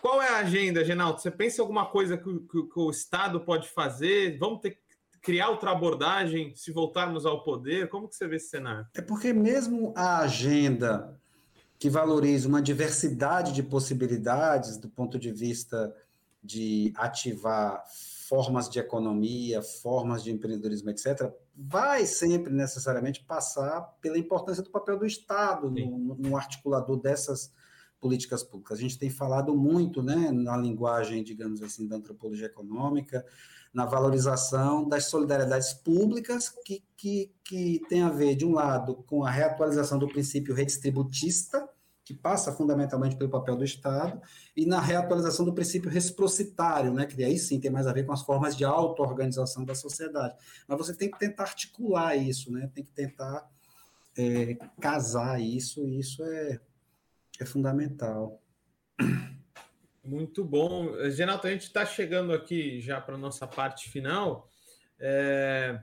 Qual 0.00 0.22
é 0.22 0.28
a 0.28 0.38
agenda, 0.38 0.84
Genaldo? 0.84 1.20
Você 1.20 1.30
pensa 1.30 1.58
em 1.58 1.60
alguma 1.60 1.86
coisa 1.86 2.16
que, 2.16 2.24
que, 2.24 2.62
que, 2.62 2.80
o 2.80 2.90
Estado 2.90 3.40
pode 3.40 3.68
fazer? 3.68 4.38
Vamos 4.38 4.60
ter 4.60 4.70
que 4.70 4.78
criar 5.20 5.50
outra 5.50 5.72
abordagem 5.72 6.54
se 6.54 6.72
voltarmos 6.72 7.26
ao 7.26 7.42
poder? 7.42 7.88
Como 7.88 8.08
que 8.08 8.16
você 8.16 8.26
vê 8.26 8.36
esse 8.36 8.48
cenário? 8.48 8.86
É 8.94 9.02
porque 9.02 9.32
mesmo 9.32 9.92
a 9.96 10.20
agenda 10.20 11.17
que 11.78 11.88
valoriza 11.88 12.48
uma 12.48 12.60
diversidade 12.60 13.52
de 13.52 13.62
possibilidades 13.62 14.76
do 14.76 14.88
ponto 14.88 15.18
de 15.18 15.30
vista 15.30 15.94
de 16.42 16.92
ativar 16.96 17.84
formas 18.28 18.68
de 18.68 18.78
economia, 18.78 19.62
formas 19.62 20.22
de 20.22 20.30
empreendedorismo, 20.30 20.90
etc., 20.90 21.32
vai 21.56 22.04
sempre 22.04 22.52
necessariamente 22.52 23.24
passar 23.24 23.80
pela 24.02 24.18
importância 24.18 24.62
do 24.62 24.70
papel 24.70 24.98
do 24.98 25.06
Estado 25.06 25.70
no, 25.70 26.14
no, 26.14 26.36
articulador 26.36 27.00
dessas 27.00 27.52
políticas 27.98 28.42
públicas. 28.42 28.78
A 28.78 28.80
gente 28.82 28.98
tem 28.98 29.08
falado 29.08 29.56
muito, 29.56 30.02
né, 30.02 30.30
na 30.30 30.56
linguagem, 30.56 31.24
digamos 31.24 31.62
assim, 31.62 31.88
da 31.88 31.96
antropologia 31.96 32.46
econômica, 32.46 33.24
na 33.72 33.84
valorização 33.84 34.88
das 34.88 35.06
solidariedades 35.06 35.72
públicas 35.72 36.48
que, 36.64 36.82
que, 36.96 37.32
que 37.44 37.80
tem 37.88 38.02
a 38.02 38.10
ver, 38.10 38.34
de 38.34 38.44
um 38.44 38.52
lado, 38.52 38.96
com 39.06 39.24
a 39.24 39.30
reatualização 39.30 39.98
do 39.98 40.08
princípio 40.08 40.54
redistributista, 40.54 41.68
que 42.08 42.14
passa 42.14 42.50
fundamentalmente 42.54 43.16
pelo 43.16 43.28
papel 43.28 43.54
do 43.54 43.64
Estado, 43.64 44.18
e 44.56 44.64
na 44.64 44.80
reatualização 44.80 45.44
do 45.44 45.52
princípio 45.52 45.90
reciprocitário, 45.90 46.90
né, 46.90 47.04
que 47.04 47.22
aí 47.22 47.38
sim 47.38 47.60
tem 47.60 47.70
mais 47.70 47.86
a 47.86 47.92
ver 47.92 48.06
com 48.06 48.12
as 48.14 48.22
formas 48.22 48.56
de 48.56 48.64
auto-organização 48.64 49.62
da 49.62 49.74
sociedade. 49.74 50.34
Mas 50.66 50.78
você 50.78 50.94
tem 50.94 51.10
que 51.10 51.18
tentar 51.18 51.42
articular 51.42 52.16
isso, 52.16 52.50
né, 52.50 52.70
tem 52.74 52.82
que 52.82 52.92
tentar 52.92 53.46
é, 54.16 54.54
casar 54.80 55.38
isso, 55.38 55.86
e 55.86 56.00
isso 56.00 56.24
é, 56.24 56.58
é 57.38 57.44
fundamental. 57.44 58.42
Muito 60.08 60.44
bom. 60.44 60.92
Renato, 61.16 61.46
a 61.46 61.50
gente 61.50 61.64
está 61.64 61.84
chegando 61.84 62.32
aqui 62.32 62.80
já 62.80 63.00
para 63.00 63.14
a 63.14 63.18
nossa 63.18 63.46
parte 63.46 63.90
final. 63.90 64.50
É... 64.98 65.80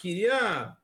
Queria, 0.00 0.76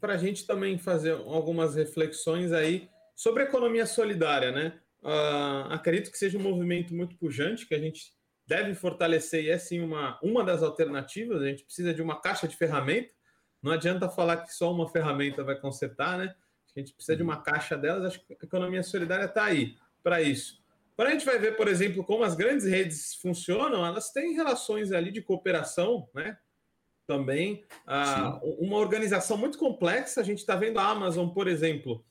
para 0.00 0.14
a 0.14 0.16
gente 0.16 0.46
também 0.46 0.78
fazer 0.78 1.12
algumas 1.12 1.74
reflexões 1.74 2.52
aí 2.52 2.88
Sobre 3.14 3.42
a 3.42 3.46
economia 3.46 3.86
solidária, 3.86 4.50
né? 4.50 4.80
Uh, 5.02 5.72
acredito 5.72 6.10
que 6.10 6.18
seja 6.18 6.38
um 6.38 6.42
movimento 6.42 6.94
muito 6.94 7.16
pujante, 7.16 7.66
que 7.66 7.74
a 7.74 7.78
gente 7.78 8.12
deve 8.46 8.74
fortalecer 8.74 9.44
e 9.44 9.50
é 9.50 9.58
sim 9.58 9.80
uma, 9.80 10.18
uma 10.22 10.44
das 10.44 10.62
alternativas. 10.62 11.42
A 11.42 11.46
gente 11.46 11.64
precisa 11.64 11.92
de 11.92 12.02
uma 12.02 12.20
caixa 12.20 12.48
de 12.48 12.56
ferramenta. 12.56 13.12
Não 13.62 13.72
adianta 13.72 14.08
falar 14.08 14.38
que 14.38 14.52
só 14.52 14.72
uma 14.72 14.88
ferramenta 14.88 15.44
vai 15.44 15.56
consertar, 15.56 16.18
né? 16.18 16.34
A 16.74 16.80
gente 16.80 16.94
precisa 16.94 17.16
de 17.16 17.22
uma 17.22 17.40
caixa 17.42 17.76
delas. 17.76 18.06
Acho 18.06 18.26
que 18.26 18.32
a 18.32 18.44
economia 18.44 18.82
solidária 18.82 19.26
está 19.26 19.44
aí 19.44 19.76
para 20.02 20.22
isso. 20.22 20.61
Para 21.02 21.08
a 21.08 21.12
gente 21.14 21.26
vai 21.26 21.36
ver, 21.36 21.56
por 21.56 21.66
exemplo, 21.66 22.04
como 22.04 22.22
as 22.22 22.36
grandes 22.36 22.64
redes 22.64 23.16
funcionam, 23.16 23.84
elas 23.84 24.12
têm 24.12 24.34
relações 24.34 24.92
ali 24.92 25.10
de 25.10 25.20
cooperação, 25.20 26.08
né? 26.14 26.38
Também 27.08 27.64
uh, 27.88 28.64
uma 28.64 28.76
organização 28.76 29.36
muito 29.36 29.58
complexa. 29.58 30.20
A 30.20 30.22
gente 30.22 30.38
está 30.38 30.54
vendo 30.54 30.78
a 30.78 30.86
Amazon, 30.86 31.30
por 31.30 31.48
exemplo, 31.48 32.04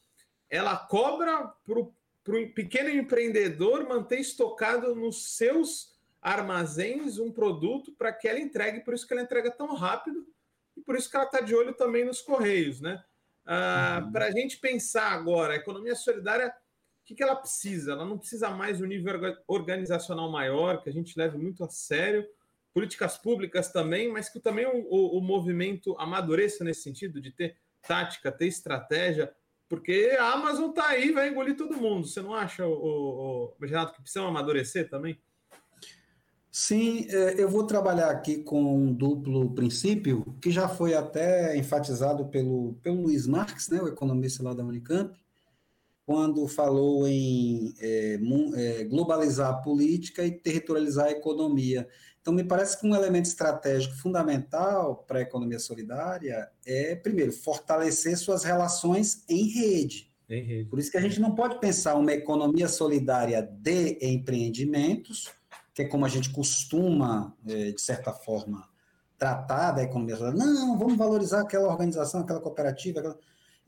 ela 0.49 0.75
cobra 0.75 1.53
para 1.63 1.79
o 1.79 2.53
pequeno 2.53 2.89
empreendedor 2.89 3.87
manter 3.87 4.19
estocado 4.19 4.93
nos 4.93 5.37
seus 5.37 5.97
armazéns 6.21 7.17
um 7.17 7.31
produto 7.31 7.93
para 7.93 8.11
que 8.11 8.27
ela 8.27 8.41
entregue, 8.41 8.81
por 8.81 8.93
isso 8.93 9.07
que 9.07 9.13
ela 9.13 9.23
entrega 9.23 9.51
tão 9.51 9.73
rápido 9.73 10.27
e 10.75 10.81
por 10.81 10.97
isso 10.97 11.09
que 11.09 11.15
ela 11.15 11.27
está 11.27 11.39
de 11.39 11.55
olho 11.55 11.73
também 11.73 12.03
nos 12.03 12.19
correios, 12.19 12.81
né? 12.81 13.01
Ah, 13.45 14.01
uhum. 14.03 14.11
Para 14.11 14.25
a 14.25 14.31
gente 14.31 14.57
pensar 14.57 15.13
agora, 15.13 15.53
a 15.53 15.55
economia 15.55 15.95
solidária, 15.95 16.53
que, 17.11 17.15
que 17.15 17.23
ela 17.23 17.35
precisa? 17.35 17.91
Ela 17.91 18.05
não 18.05 18.17
precisa 18.17 18.49
mais 18.49 18.81
um 18.81 18.85
nível 18.85 19.13
organizacional 19.47 20.31
maior, 20.31 20.81
que 20.81 20.89
a 20.89 20.93
gente 20.93 21.17
leve 21.17 21.37
muito 21.37 21.63
a 21.63 21.69
sério, 21.69 22.25
políticas 22.73 23.17
públicas 23.17 23.69
também, 23.69 24.11
mas 24.11 24.29
que 24.29 24.39
também 24.39 24.65
o, 24.65 24.87
o, 24.89 25.17
o 25.17 25.21
movimento 25.21 25.95
amadureça 25.99 26.63
nesse 26.63 26.81
sentido, 26.81 27.21
de 27.21 27.31
ter 27.31 27.57
tática, 27.85 28.31
ter 28.31 28.47
estratégia, 28.47 29.33
porque 29.67 30.15
a 30.19 30.33
Amazon 30.33 30.71
tá 30.71 30.87
aí, 30.87 31.11
vai 31.11 31.29
engolir 31.29 31.55
todo 31.55 31.77
mundo. 31.77 32.07
Você 32.07 32.21
não 32.21 32.33
acha, 32.33 32.65
o, 32.65 32.71
o, 32.71 33.55
Renato, 33.61 33.93
que 33.93 34.01
precisa 34.01 34.25
amadurecer 34.25 34.89
também? 34.89 35.19
Sim, 36.49 37.07
é, 37.09 37.41
eu 37.41 37.49
vou 37.49 37.65
trabalhar 37.65 38.09
aqui 38.09 38.43
com 38.43 38.75
um 38.75 38.93
duplo 38.93 39.53
princípio, 39.53 40.35
que 40.41 40.51
já 40.51 40.67
foi 40.67 40.93
até 40.93 41.57
enfatizado 41.57 42.25
pelo, 42.27 42.73
pelo 42.83 43.03
Luiz 43.03 43.25
Marx, 43.25 43.69
né, 43.69 43.81
o 43.81 43.87
economista 43.87 44.43
lá 44.43 44.53
da 44.53 44.63
Unicamp, 44.63 45.17
quando 46.05 46.47
falou 46.47 47.07
em 47.07 47.73
é, 47.79 48.19
é, 48.55 48.83
globalizar 48.85 49.49
a 49.49 49.57
política 49.57 50.25
e 50.25 50.31
territorializar 50.31 51.07
a 51.07 51.11
economia. 51.11 51.87
Então, 52.21 52.33
me 52.33 52.43
parece 52.43 52.79
que 52.79 52.85
um 52.85 52.95
elemento 52.95 53.25
estratégico 53.25 53.95
fundamental 53.95 55.03
para 55.07 55.19
a 55.19 55.21
economia 55.23 55.57
solidária 55.57 56.49
é, 56.65 56.95
primeiro, 56.95 57.31
fortalecer 57.31 58.17
suas 58.17 58.43
relações 58.43 59.23
em 59.27 59.47
rede. 59.47 60.11
Em 60.29 60.43
rede. 60.43 60.69
Por 60.69 60.79
isso 60.79 60.91
que 60.91 60.97
a 60.97 61.01
gente 61.01 61.19
não 61.19 61.33
pode 61.33 61.59
pensar 61.59 61.95
uma 61.95 62.13
economia 62.13 62.67
solidária 62.67 63.41
de 63.41 63.97
empreendimentos, 64.01 65.29
que 65.73 65.81
é 65.81 65.85
como 65.85 66.05
a 66.05 66.09
gente 66.09 66.29
costuma, 66.31 67.35
é, 67.47 67.71
de 67.71 67.81
certa 67.81 68.13
forma, 68.13 68.69
tratar 69.17 69.71
da 69.71 69.83
economia 69.83 70.15
solidária. 70.15 70.45
Não, 70.45 70.77
vamos 70.77 70.97
valorizar 70.97 71.41
aquela 71.41 71.67
organização, 71.69 72.21
aquela 72.21 72.39
cooperativa. 72.39 72.99
Aquela... 72.99 73.17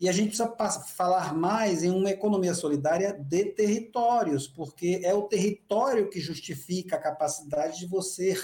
E 0.03 0.09
a 0.09 0.11
gente 0.11 0.35
precisa 0.35 0.53
falar 0.97 1.33
mais 1.33 1.81
em 1.81 1.89
uma 1.89 2.09
economia 2.09 2.53
solidária 2.53 3.13
de 3.13 3.45
territórios, 3.45 4.49
porque 4.49 4.99
é 5.01 5.13
o 5.13 5.29
território 5.29 6.09
que 6.09 6.19
justifica 6.19 6.97
a 6.97 6.99
capacidade 6.99 7.79
de 7.79 7.85
você 7.85 8.35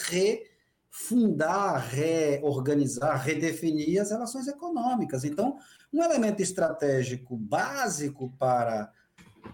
fundar, 0.89 1.80
reorganizar, 1.80 3.22
redefinir 3.22 4.01
as 4.01 4.10
relações 4.10 4.47
econômicas. 4.47 5.26
Então, 5.26 5.57
um 5.91 6.01
elemento 6.01 6.41
estratégico 6.41 7.36
básico 7.36 8.34
para 8.39 8.89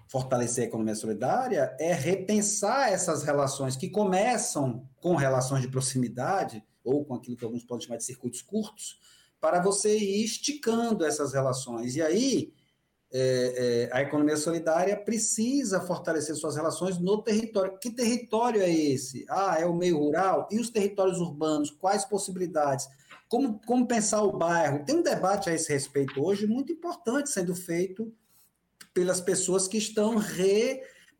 fortalecer 0.08 0.66
a 0.66 0.68
economia 0.68 0.94
solidária 0.94 1.76
é 1.80 1.92
repensar 1.92 2.94
essas 2.94 3.24
relações 3.24 3.76
que 3.76 3.90
começam 3.90 4.88
com 5.02 5.16
relações 5.16 5.64
de 5.64 5.70
proximidade, 5.70 6.64
ou 6.84 7.04
com 7.04 7.16
aquilo 7.16 7.36
que 7.36 7.44
alguns 7.44 7.64
podem 7.64 7.84
chamar 7.84 7.98
de 7.98 8.04
circuitos 8.04 8.44
curtos, 8.44 9.00
para 9.46 9.62
você 9.62 9.96
ir 9.96 10.24
esticando 10.24 11.06
essas 11.06 11.32
relações. 11.32 11.96
E 11.96 12.02
aí, 12.02 12.52
é, 13.14 13.90
é, 13.92 13.96
a 13.96 14.02
economia 14.02 14.36
solidária 14.38 14.98
precisa 14.98 15.80
fortalecer 15.82 16.36
suas 16.36 16.56
relações 16.56 16.98
no 16.98 17.22
território. 17.22 17.78
Que 17.78 17.92
território 17.92 18.60
é 18.60 18.74
esse? 18.74 19.24
Ah, 19.30 19.58
é 19.60 19.66
o 19.68 19.76
meio 19.76 20.00
rural? 20.00 20.48
E 20.50 20.60
os 20.60 20.72
territórios 20.72 21.20
urbanos? 21.20 21.70
Quais 21.70 22.04
possibilidades? 22.06 22.88
Como, 23.30 23.62
como 23.68 23.88
pensar 23.88 24.24
o 24.24 24.36
bairro? 24.36 24.84
Tem 24.84 24.96
um 24.96 25.04
debate 25.04 25.48
a 25.48 25.54
esse 25.54 25.72
respeito 25.72 26.20
hoje 26.20 26.48
muito 26.48 26.74
importante 26.74 27.30
sendo 27.30 27.54
feito 27.54 28.12
pelas 28.96 29.22
pessoas 29.22 29.68
que 29.68 29.78
estão 29.78 30.16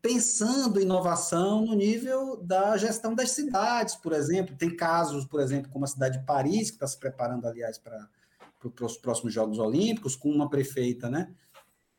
repensando 0.06 0.80
inovação 0.80 1.64
no 1.64 1.74
nível 1.74 2.36
da 2.38 2.76
gestão 2.76 3.14
das 3.14 3.30
cidades, 3.30 3.94
por 3.94 4.12
exemplo. 4.12 4.56
Tem 4.56 4.74
casos, 4.74 5.24
por 5.24 5.40
exemplo, 5.40 5.70
como 5.70 5.84
a 5.84 5.88
cidade 5.88 6.18
de 6.18 6.24
Paris, 6.24 6.70
que 6.70 6.76
está 6.76 6.86
se 6.86 6.98
preparando, 6.98 7.46
aliás, 7.46 7.78
para 7.78 8.08
os 8.80 8.96
próximos 8.96 9.32
Jogos 9.32 9.58
Olímpicos, 9.58 10.16
com 10.16 10.30
uma 10.30 10.48
prefeita, 10.48 11.08
né? 11.08 11.34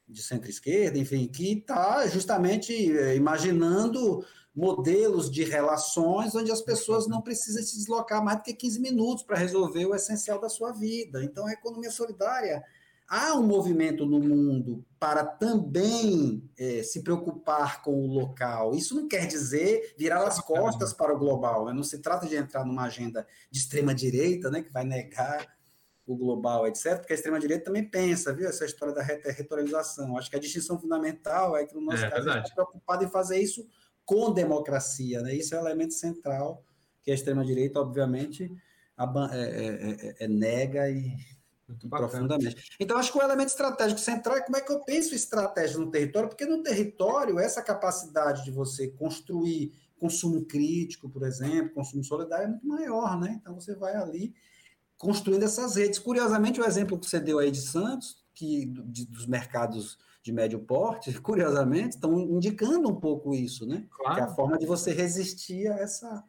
de 0.08 0.24
centro-esquerda, 0.24 0.98
enfim, 0.98 1.28
que 1.28 1.52
está 1.52 2.08
justamente 2.08 2.74
eh, 2.98 3.16
imaginando 3.16 4.24
modelos 4.56 5.30
de 5.30 5.44
relações 5.44 6.34
onde 6.34 6.52
as 6.52 6.62
pessoas 6.62 7.08
não 7.08 7.22
precisam 7.22 7.62
se 7.62 7.78
deslocar 7.78 8.24
mais 8.24 8.38
do 8.38 8.44
que 8.44 8.54
15 8.54 8.80
minutos 8.80 9.24
para 9.24 9.38
resolver 9.38 9.86
o 9.86 9.94
essencial 9.94 10.40
da 10.40 10.50
sua 10.50 10.72
vida. 10.72 11.24
Então, 11.24 11.46
a 11.46 11.52
economia 11.52 11.92
solidária 11.92 12.64
há 13.08 13.36
um 13.36 13.46
movimento 13.46 14.06
no 14.06 14.20
mundo 14.20 14.84
para 15.00 15.24
também 15.24 16.44
é, 16.58 16.82
se 16.84 17.04
preocupar 17.04 17.82
com 17.82 17.94
o 18.02 18.08
local. 18.08 18.74
Isso 18.74 18.96
não 18.96 19.08
quer 19.08 19.28
dizer 19.28 19.94
virar 19.98 20.26
as 20.26 20.40
costas 20.40 20.92
para 20.94 21.14
o 21.14 21.20
global. 21.20 21.66
Né? 21.66 21.74
Não 21.74 21.84
se 21.84 22.00
trata 22.00 22.26
de 22.28 22.36
entrar 22.36 22.66
numa 22.66 22.86
agenda 22.86 23.28
de 23.52 23.60
extrema 23.60 23.94
direita, 23.94 24.50
né, 24.50 24.62
que 24.62 24.72
vai 24.72 24.84
negar 24.84 25.57
o 26.08 26.16
global, 26.16 26.66
etc., 26.66 27.00
porque 27.00 27.12
a 27.12 27.16
extrema-direita 27.16 27.66
também 27.66 27.84
pensa, 27.84 28.34
viu, 28.34 28.48
essa 28.48 28.66
história 28.66 28.96
da 28.96 29.04
retoralização. 29.04 30.18
Acho 30.18 30.30
que 30.30 30.38
a 30.38 30.40
distinção 30.40 30.80
fundamental 30.80 31.58
é 31.58 31.66
que, 31.66 31.76
no 31.76 31.82
nosso 31.82 32.06
é, 32.06 32.10
caso, 32.10 32.30
a 32.30 32.34
gente 32.38 32.46
está 32.46 32.56
preocupado 32.56 33.04
em 33.04 33.10
fazer 33.10 33.38
isso 33.40 33.68
com 34.06 34.32
democracia, 34.32 35.22
né? 35.22 35.36
Isso 35.36 35.54
é 35.54 35.62
o 35.62 35.68
elemento 35.68 35.94
central 35.94 36.64
que 37.04 37.12
a 37.12 37.14
extrema-direita, 37.14 37.82
obviamente, 37.82 38.50
é, 39.32 39.36
é, 39.38 40.16
é, 40.24 40.28
nega 40.28 40.90
e 40.90 41.14
profundamente. 41.90 42.56
Então, 42.80 42.98
acho 42.98 43.12
que 43.12 43.18
o 43.18 43.22
elemento 43.22 43.50
estratégico 43.50 44.00
central 44.00 44.38
é 44.38 44.42
como 44.42 44.56
é 44.56 44.62
que 44.62 44.72
eu 44.72 44.80
penso 44.86 45.14
estratégia 45.14 45.78
no 45.78 45.92
território, 45.92 46.30
porque 46.30 46.46
no 46.46 46.64
território, 46.64 47.38
essa 47.38 47.62
capacidade 47.62 48.46
de 48.46 48.52
você 48.52 48.88
construir 48.88 49.74
consumo 50.00 50.46
crítico, 50.46 51.10
por 51.10 51.24
exemplo, 51.24 51.74
consumo 51.74 52.04
solidário 52.04 52.46
é 52.46 52.48
muito 52.48 52.66
maior, 52.66 53.20
né? 53.20 53.38
Então, 53.42 53.54
você 53.54 53.76
vai 53.76 53.94
ali 53.96 54.34
construindo 54.98 55.44
essas 55.44 55.76
redes. 55.76 56.00
Curiosamente, 56.00 56.60
o 56.60 56.66
exemplo 56.66 56.98
que 56.98 57.06
você 57.06 57.20
deu 57.20 57.40
aí 57.40 57.52
de 57.52 57.62
Santos, 57.62 58.18
que 58.34 58.66
de, 58.66 59.06
dos 59.06 59.26
mercados 59.26 59.98
de 60.24 60.32
médio 60.32 60.60
porte, 60.60 61.14
curiosamente, 61.22 61.96
estão 61.96 62.20
indicando 62.20 62.90
um 62.90 62.96
pouco 62.96 63.34
isso, 63.34 63.66
né? 63.66 63.86
Claro. 63.90 64.16
Que 64.16 64.22
é 64.22 64.24
a 64.24 64.36
forma 64.36 64.58
de 64.58 64.66
você 64.66 64.92
resistir 64.92 65.68
a 65.72 65.80
essa, 65.80 66.24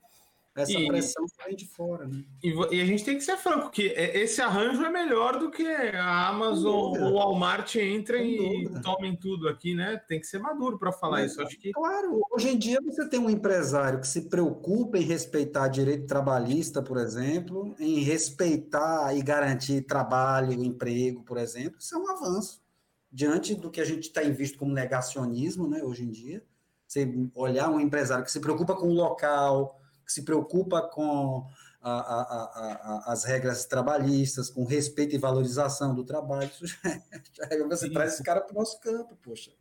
essa 0.63 0.73
e, 0.73 0.87
pressão 0.87 1.25
vem 1.45 1.57
de 1.57 1.67
fora. 1.67 2.07
Né? 2.07 2.25
E, 2.43 2.51
e, 2.75 2.81
a 2.81 2.85
gente 2.85 3.05
tem 3.05 3.17
que 3.17 3.25
ser 3.25 3.37
franco, 3.37 3.71
que 3.71 3.83
esse 3.83 4.41
arranjo 4.41 4.85
é 4.85 4.91
melhor 4.91 5.39
do 5.39 5.51
que 5.51 5.67
a 5.67 6.29
Amazon 6.29 6.73
ou 6.73 6.99
o 6.99 7.15
Walmart 7.15 7.77
entrem 7.77 8.65
e 8.65 8.81
tomem 8.81 9.17
tudo 9.17 9.49
aqui, 9.49 9.75
né? 9.75 10.01
Tem 10.09 10.21
que 10.21 10.27
ser 10.27 10.39
maduro 10.39 10.79
para 10.79 10.93
falar 10.93 11.25
isso. 11.25 11.41
Acho 11.41 11.59
que... 11.59 11.73
Claro, 11.73 12.21
hoje 12.33 12.49
em 12.49 12.59
dia 12.59 12.81
você 12.85 13.09
tem 13.09 13.21
um 13.21 13.31
empresário 13.31 14.01
que 14.01 14.09
se 14.09 14.29
preocupa 14.29 14.99
em 14.99 15.03
respeitar 15.03 15.69
direito 15.69 16.07
trabalhista, 16.07 16.83
por 16.83 16.99
exemplo, 16.99 17.75
em 17.79 18.01
respeitar 18.01 19.17
e 19.17 19.23
garantir 19.23 19.83
trabalho, 19.83 20.53
emprego, 20.53 21.23
por 21.23 21.39
exemplo, 21.39 21.79
isso 21.79 21.95
é 21.95 21.99
um 21.99 22.11
avanço. 22.11 22.63
Diante 23.11 23.55
do 23.55 23.71
que 23.71 23.81
a 23.81 23.85
gente 23.85 24.13
tem 24.13 24.33
visto 24.33 24.59
como 24.59 24.73
negacionismo, 24.73 25.67
né, 25.67 25.83
hoje 25.83 26.05
em 26.05 26.11
dia, 26.11 26.43
você 26.87 27.11
olhar 27.35 27.71
um 27.71 27.81
empresário 27.81 28.25
que 28.25 28.33
se 28.33 28.41
preocupa 28.41 28.75
com 28.75 28.89
o 28.89 28.95
local, 28.95 29.78
que 30.09 30.15
se 30.15 30.23
preocupa 30.25 30.81
com 30.81 31.47
a, 31.83 31.91
a, 31.91 32.23
a, 32.23 33.13
as 33.13 33.25
regras 33.25 33.67
trabalhistas, 33.67 34.49
com 34.49 34.65
respeito 34.65 35.15
e 35.15 35.19
valorização 35.19 35.95
do 35.95 36.03
trabalho. 36.03 36.51
você 37.69 37.87
Sim. 37.87 37.93
traz 37.93 38.15
esse 38.15 38.23
cara 38.23 38.41
para 38.41 38.55
o 38.55 38.59
nosso 38.59 38.81
campo, 38.81 39.17
poxa. 39.23 39.53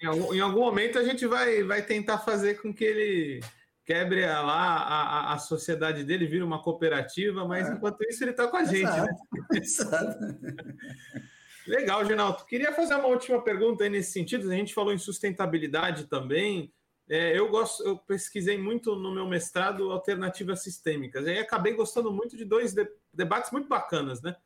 Em 0.00 0.06
algum, 0.06 0.34
em 0.34 0.40
algum, 0.40 0.60
momento 0.60 1.00
a 1.00 1.04
gente 1.04 1.26
vai, 1.26 1.64
vai 1.64 1.82
tentar 1.82 2.18
fazer 2.18 2.62
com 2.62 2.72
que 2.72 2.84
ele 2.84 3.40
quebre 3.84 4.24
lá 4.24 4.76
a, 4.76 5.34
a, 5.34 5.38
sociedade 5.38 6.04
dele, 6.04 6.26
vira 6.26 6.44
uma 6.44 6.62
cooperativa, 6.62 7.44
mas 7.44 7.68
é. 7.68 7.72
enquanto 7.72 8.04
isso 8.04 8.22
ele 8.22 8.30
está 8.30 8.46
com 8.46 8.56
a 8.56 8.64
gente. 8.64 8.84
Né? 8.84 9.08
Exato. 9.54 10.20
Né? 10.20 10.36
Exato. 10.46 11.28
Legal, 11.66 12.04
Genaldo. 12.04 12.44
Queria 12.46 12.72
fazer 12.72 12.94
uma 12.94 13.08
última 13.08 13.42
pergunta 13.42 13.84
aí 13.84 13.90
nesse 13.90 14.12
sentido. 14.12 14.48
A 14.48 14.54
gente 14.54 14.72
falou 14.72 14.92
em 14.92 14.98
sustentabilidade 14.98 16.06
também. 16.06 16.72
É, 17.08 17.38
eu 17.38 17.48
gosto, 17.48 17.82
eu 17.84 17.96
pesquisei 17.96 18.58
muito 18.58 18.94
no 18.94 19.10
meu 19.12 19.26
mestrado 19.26 19.90
alternativas 19.90 20.62
sistêmicas. 20.62 21.26
E 21.26 21.38
acabei 21.38 21.72
gostando 21.72 22.12
muito 22.12 22.36
de 22.36 22.44
dois 22.44 22.74
de, 22.74 22.86
debates 23.12 23.50
muito 23.50 23.66
bacanas, 23.66 24.20
né? 24.20 24.36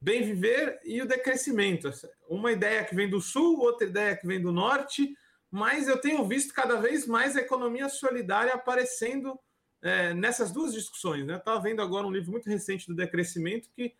Bem 0.00 0.22
viver 0.22 0.80
e 0.84 1.02
o 1.02 1.06
decrescimento. 1.06 1.90
Uma 2.28 2.52
ideia 2.52 2.84
que 2.84 2.94
vem 2.94 3.08
do 3.08 3.20
sul, 3.20 3.60
outra 3.60 3.86
ideia 3.86 4.16
que 4.16 4.26
vem 4.26 4.40
do 4.40 4.52
norte, 4.52 5.16
mas 5.50 5.88
eu 5.88 6.00
tenho 6.00 6.26
visto 6.26 6.54
cada 6.54 6.76
vez 6.76 7.06
mais 7.06 7.36
a 7.36 7.40
economia 7.40 7.88
solidária 7.88 8.54
aparecendo 8.54 9.38
é, 9.82 10.14
nessas 10.14 10.52
duas 10.52 10.72
discussões. 10.72 11.26
Né? 11.26 11.36
Estava 11.36 11.60
vendo 11.60 11.82
agora 11.82 12.06
um 12.06 12.10
livro 12.10 12.30
muito 12.30 12.48
recente 12.48 12.86
do 12.86 12.94
decrescimento 12.94 13.68
que 13.74 13.94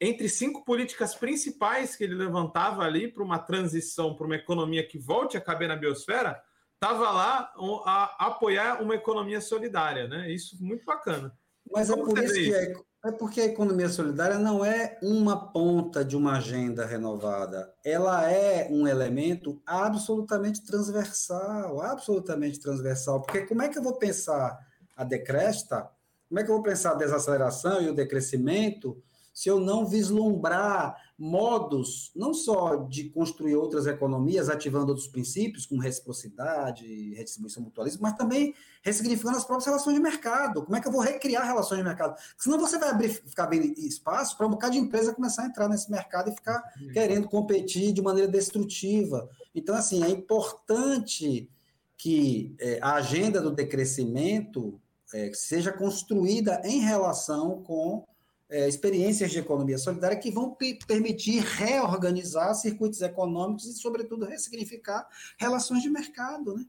entre 0.00 0.28
cinco 0.28 0.64
políticas 0.64 1.14
principais 1.14 1.94
que 1.96 2.04
ele 2.04 2.14
levantava 2.14 2.82
ali 2.82 3.08
para 3.08 3.22
uma 3.22 3.38
transição 3.38 4.14
para 4.14 4.26
uma 4.26 4.36
economia 4.36 4.86
que 4.86 4.98
volte 4.98 5.36
a 5.36 5.40
caber 5.40 5.68
na 5.68 5.76
biosfera, 5.76 6.42
estava 6.82 7.12
lá 7.12 7.52
a, 7.86 8.26
apoiar 8.26 8.82
uma 8.82 8.96
economia 8.96 9.40
solidária, 9.40 10.08
né? 10.08 10.28
Isso 10.32 10.56
muito 10.60 10.84
bacana. 10.84 11.32
Mas 11.70 11.88
é 11.88 11.96
por 11.96 12.18
isso 12.18 12.34
que 12.34 12.52
é, 12.52 12.74
é 13.04 13.12
porque 13.12 13.40
a 13.40 13.46
economia 13.46 13.88
solidária 13.88 14.36
não 14.36 14.64
é 14.64 14.98
uma 15.00 15.52
ponta 15.52 16.04
de 16.04 16.16
uma 16.16 16.38
agenda 16.38 16.84
renovada. 16.84 17.72
Ela 17.84 18.28
é 18.28 18.66
um 18.68 18.88
elemento 18.88 19.62
absolutamente 19.64 20.64
transversal, 20.64 21.80
absolutamente 21.80 22.58
transversal. 22.58 23.22
Porque 23.22 23.46
como 23.46 23.62
é 23.62 23.68
que 23.68 23.78
eu 23.78 23.82
vou 23.82 23.96
pensar 23.96 24.58
a 24.96 25.04
decresta? 25.04 25.88
Como 26.28 26.40
é 26.40 26.42
que 26.44 26.50
eu 26.50 26.54
vou 26.54 26.64
pensar 26.64 26.92
a 26.92 26.96
desaceleração 26.96 27.80
e 27.80 27.90
o 27.90 27.94
decrescimento 27.94 29.00
se 29.32 29.48
eu 29.48 29.58
não 29.58 29.86
vislumbrar 29.86 30.96
modos, 31.18 32.10
não 32.14 32.34
só 32.34 32.76
de 32.76 33.08
construir 33.10 33.54
outras 33.54 33.86
economias, 33.86 34.48
ativando 34.48 34.88
outros 34.88 35.06
princípios, 35.06 35.64
como 35.64 35.80
reciprocidade, 35.80 37.14
redistribuição 37.14 37.62
mutualismo, 37.62 38.02
mas 38.02 38.16
também 38.16 38.54
ressignificando 38.82 39.36
as 39.36 39.44
próprias 39.44 39.66
relações 39.66 39.94
de 39.94 40.02
mercado. 40.02 40.64
Como 40.64 40.76
é 40.76 40.80
que 40.80 40.88
eu 40.88 40.92
vou 40.92 41.00
recriar 41.00 41.46
relações 41.46 41.78
de 41.78 41.84
mercado? 41.84 42.14
Porque 42.14 42.42
senão 42.42 42.58
você 42.58 42.76
vai 42.78 42.90
abrir, 42.90 43.08
ficar 43.10 43.44
abrindo 43.44 43.78
espaço 43.78 44.36
para 44.36 44.46
um 44.46 44.50
bocado 44.50 44.72
de 44.72 44.80
empresa 44.80 45.14
começar 45.14 45.44
a 45.44 45.46
entrar 45.46 45.68
nesse 45.68 45.90
mercado 45.90 46.30
e 46.30 46.34
ficar 46.34 46.60
querendo 46.92 47.28
competir 47.28 47.92
de 47.92 48.02
maneira 48.02 48.30
destrutiva. 48.30 49.28
Então, 49.54 49.74
assim, 49.74 50.02
é 50.02 50.08
importante 50.08 51.48
que 51.96 52.54
é, 52.58 52.80
a 52.82 52.94
agenda 52.94 53.40
do 53.40 53.52
decrescimento 53.52 54.80
é, 55.14 55.30
seja 55.34 55.70
construída 55.70 56.60
em 56.64 56.80
relação 56.80 57.62
com 57.62 58.04
é, 58.52 58.68
experiências 58.68 59.30
de 59.30 59.38
economia 59.38 59.78
solidária 59.78 60.18
que 60.18 60.30
vão 60.30 60.54
permitir 60.86 61.40
reorganizar 61.40 62.54
circuitos 62.54 63.00
econômicos 63.00 63.64
e, 63.64 63.72
sobretudo, 63.72 64.26
ressignificar 64.26 65.08
relações 65.38 65.82
de 65.82 65.88
mercado. 65.88 66.56
Né? 66.58 66.66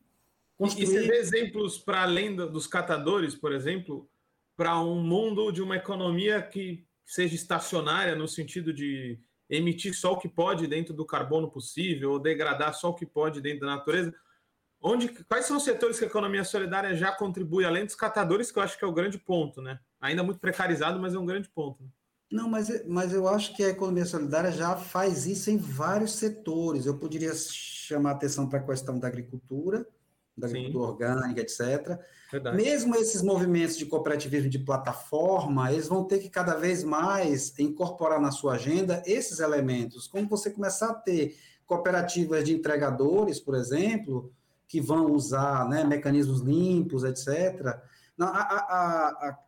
Construir... 0.58 0.84
E 0.84 0.88
você 0.88 1.02
vê 1.02 1.18
exemplos 1.18 1.78
para 1.78 2.04
além 2.04 2.34
dos 2.34 2.68
catadores, 2.68 3.36
por 3.36 3.52
exemplo, 3.52 4.10
para 4.56 4.80
um 4.80 5.04
mundo 5.04 5.52
de 5.52 5.62
uma 5.62 5.76
economia 5.76 6.42
que 6.42 6.88
seja 7.06 7.36
estacionária 7.36 8.16
no 8.16 8.30
sentido 8.30 8.72
de 8.72 9.20
emitir 9.50 9.94
só 9.94 10.14
o 10.14 10.18
que 10.18 10.30
pode 10.30 10.68
dentro 10.68 10.94
do 10.94 11.06
carbono 11.06 11.52
possível 11.52 12.12
ou 12.12 12.20
degradar 12.20 12.74
só 12.74 12.92
o 12.92 12.96
que 12.96 13.06
pode 13.06 13.42
dentro 13.42 13.68
da 13.68 13.76
natureza. 13.76 14.16
Onde, 14.82 15.10
quais 15.26 15.46
são 15.46 15.58
os 15.58 15.64
setores 15.64 16.00
que 16.00 16.06
a 16.06 16.08
economia 16.08 16.46
solidária 16.46 16.96
já 16.96 17.12
contribui, 17.12 17.66
além 17.66 17.86
dos 17.86 17.96
catadores, 17.96 18.52
que 18.52 18.60
eu 18.60 18.64
acho 18.64 18.78
que 18.78 18.86
é 18.86 18.88
o 18.88 18.94
grande 18.94 19.18
ponto, 19.18 19.62
né? 19.62 19.80
Ainda 20.04 20.22
muito 20.22 20.40
precarizado, 20.40 21.00
mas 21.00 21.14
é 21.14 21.18
um 21.18 21.26
grande 21.26 21.48
ponto. 21.48 21.82
Né? 21.82 21.90
Não, 22.30 22.50
mas, 22.50 22.86
mas 22.86 23.14
eu 23.14 23.26
acho 23.26 23.56
que 23.56 23.64
a 23.64 23.70
economia 23.70 24.06
solidária 24.06 24.52
já 24.52 24.76
faz 24.76 25.26
isso 25.26 25.50
em 25.50 25.58
vários 25.58 26.12
setores. 26.16 26.86
Eu 26.86 26.98
poderia 26.98 27.34
chamar 27.34 28.12
atenção 28.12 28.50
para 28.50 28.60
a 28.60 28.64
questão 28.64 29.00
da 29.00 29.08
agricultura, 29.08 29.88
da 30.38 30.48
agricultura 30.48 30.92
orgânica, 30.92 31.40
etc. 31.40 31.98
Verdade. 32.30 32.58
Mesmo 32.58 32.96
esses 32.96 33.22
movimentos 33.22 33.78
de 33.78 33.86
cooperativismo 33.86 34.50
de 34.50 34.60
plataforma, 34.60 35.72
eles 35.72 35.88
vão 35.88 36.04
ter 36.04 36.20
que 36.20 36.30
cada 36.30 36.56
vez 36.56 36.84
mais 36.84 37.58
incorporar 37.58 38.20
na 38.20 38.32
sua 38.32 38.56
agenda 38.56 39.02
esses 39.06 39.40
elementos. 39.40 40.06
Como 40.06 40.28
você 40.28 40.52
começar 40.52 40.90
a 40.90 40.96
ter 40.96 41.38
cooperativas 41.66 42.44
de 42.44 42.54
entregadores, 42.54 43.40
por 43.40 43.56
exemplo, 43.56 44.34
que 44.68 44.82
vão 44.82 45.14
usar 45.14 45.70
né, 45.70 45.86
mecanismos 45.86 46.42
limpos, 46.42 47.06
etc. 47.06 47.80
A, 48.20 48.26
a, 48.26 49.30
a, 49.30 49.40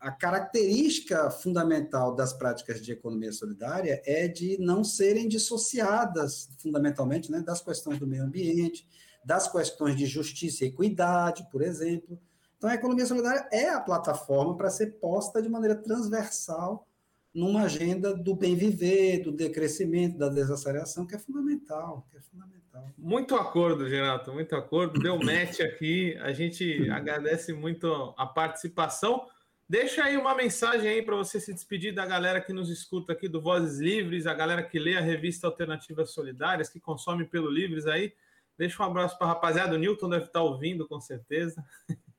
a, 0.00 0.10
característica 0.12 1.30
fundamental 1.30 2.14
das 2.14 2.32
práticas 2.32 2.80
de 2.80 2.92
economia 2.92 3.32
solidária 3.32 4.00
é 4.06 4.28
de 4.28 4.56
não 4.58 4.84
serem 4.84 5.28
dissociadas, 5.28 6.48
fundamentalmente, 6.58 7.30
né, 7.30 7.40
das 7.40 7.60
questões 7.60 7.98
do 7.98 8.06
meio 8.06 8.22
ambiente, 8.22 8.86
das 9.24 9.50
questões 9.50 9.96
de 9.96 10.06
justiça 10.06 10.64
e 10.64 10.68
equidade, 10.68 11.46
por 11.50 11.62
exemplo. 11.62 12.18
Então, 12.56 12.70
a 12.70 12.74
economia 12.74 13.06
solidária 13.06 13.48
é 13.52 13.68
a 13.70 13.80
plataforma 13.80 14.56
para 14.56 14.70
ser 14.70 14.98
posta 15.00 15.42
de 15.42 15.48
maneira 15.48 15.74
transversal 15.74 16.86
numa 17.34 17.62
agenda 17.64 18.14
do 18.14 18.34
bem 18.34 18.54
viver, 18.54 19.22
do 19.22 19.32
decrescimento, 19.32 20.16
da 20.16 20.28
desaceleração, 20.28 21.04
que 21.04 21.16
é 21.16 21.18
fundamental, 21.18 22.06
que 22.10 22.16
é 22.16 22.20
fundamental. 22.20 22.64
Muito 22.96 23.34
acordo, 23.34 23.88
Geraldo, 23.88 24.32
muito 24.32 24.54
acordo. 24.54 25.00
Deu 25.00 25.18
match 25.18 25.60
aqui. 25.60 26.16
A 26.20 26.32
gente 26.32 26.88
agradece 26.90 27.52
muito 27.52 28.14
a 28.16 28.24
participação. 28.24 29.26
Deixa 29.68 30.04
aí 30.04 30.16
uma 30.16 30.34
mensagem 30.34 30.88
aí 30.88 31.02
para 31.02 31.16
você 31.16 31.40
se 31.40 31.52
despedir 31.52 31.94
da 31.94 32.04
galera 32.04 32.40
que 32.40 32.52
nos 32.52 32.68
escuta 32.68 33.14
aqui 33.14 33.28
do 33.28 33.40
Vozes 33.40 33.78
Livres, 33.78 34.26
a 34.26 34.34
galera 34.34 34.62
que 34.62 34.78
lê 34.78 34.96
a 34.96 35.00
revista 35.00 35.46
Alternativas 35.46 36.10
Solidárias, 36.10 36.68
que 36.68 36.78
consome 36.78 37.24
pelo 37.24 37.50
Livres 37.50 37.86
aí. 37.86 38.12
Deixa 38.58 38.82
um 38.82 38.86
abraço 38.86 39.16
para 39.16 39.26
a 39.26 39.30
rapaziada. 39.30 39.74
O 39.74 39.78
Newton 39.78 40.10
deve 40.10 40.26
estar 40.26 40.42
ouvindo, 40.42 40.86
com 40.86 41.00
certeza. 41.00 41.64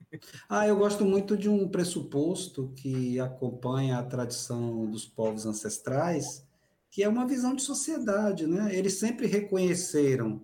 Ah, 0.47 0.65
eu 0.65 0.77
gosto 0.77 1.03
muito 1.03 1.35
de 1.35 1.49
um 1.49 1.67
pressuposto 1.67 2.71
que 2.73 3.19
acompanha 3.19 3.97
a 3.97 4.03
tradição 4.03 4.89
dos 4.89 5.05
povos 5.05 5.45
ancestrais, 5.45 6.47
que 6.89 7.03
é 7.03 7.09
uma 7.09 7.27
visão 7.27 7.53
de 7.53 7.61
sociedade, 7.61 8.47
né? 8.47 8.73
Eles 8.73 8.93
sempre 8.93 9.27
reconheceram 9.27 10.41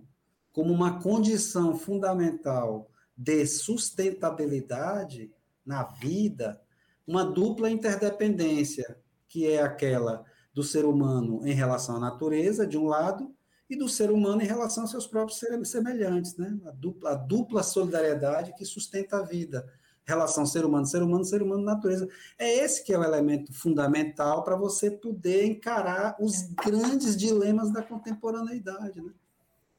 como 0.52 0.74
uma 0.74 1.00
condição 1.00 1.74
fundamental 1.74 2.90
de 3.16 3.46
sustentabilidade 3.46 5.32
na 5.64 5.84
vida 5.84 6.60
uma 7.06 7.24
dupla 7.24 7.70
interdependência, 7.70 8.96
que 9.28 9.46
é 9.46 9.62
aquela 9.62 10.24
do 10.52 10.62
ser 10.62 10.84
humano 10.84 11.46
em 11.46 11.54
relação 11.54 11.96
à 11.96 12.00
natureza, 12.00 12.66
de 12.66 12.76
um 12.76 12.86
lado, 12.86 13.34
e 13.68 13.76
do 13.76 13.88
ser 13.88 14.10
humano 14.10 14.42
em 14.42 14.46
relação 14.46 14.84
aos 14.84 14.90
seus 14.90 15.06
próprios 15.06 15.40
semelhantes, 15.64 16.36
né? 16.36 16.58
A 16.66 16.70
dupla, 16.72 17.12
a 17.12 17.14
dupla 17.14 17.62
solidariedade 17.62 18.54
que 18.54 18.66
sustenta 18.66 19.16
a 19.16 19.22
vida. 19.22 19.66
Relação 20.04 20.44
ser 20.44 20.64
humano, 20.64 20.84
ser 20.84 21.02
humano, 21.02 21.24
ser 21.24 21.42
humano, 21.42 21.62
natureza. 21.62 22.06
É 22.38 22.58
esse 22.58 22.84
que 22.84 22.92
é 22.92 22.98
o 22.98 23.04
elemento 23.04 23.52
fundamental 23.52 24.44
para 24.44 24.56
você 24.56 24.90
poder 24.90 25.46
encarar 25.46 26.16
os 26.20 26.42
grandes 26.64 27.16
dilemas 27.16 27.72
da 27.72 27.82
contemporaneidade, 27.82 29.00
né? 29.00 29.12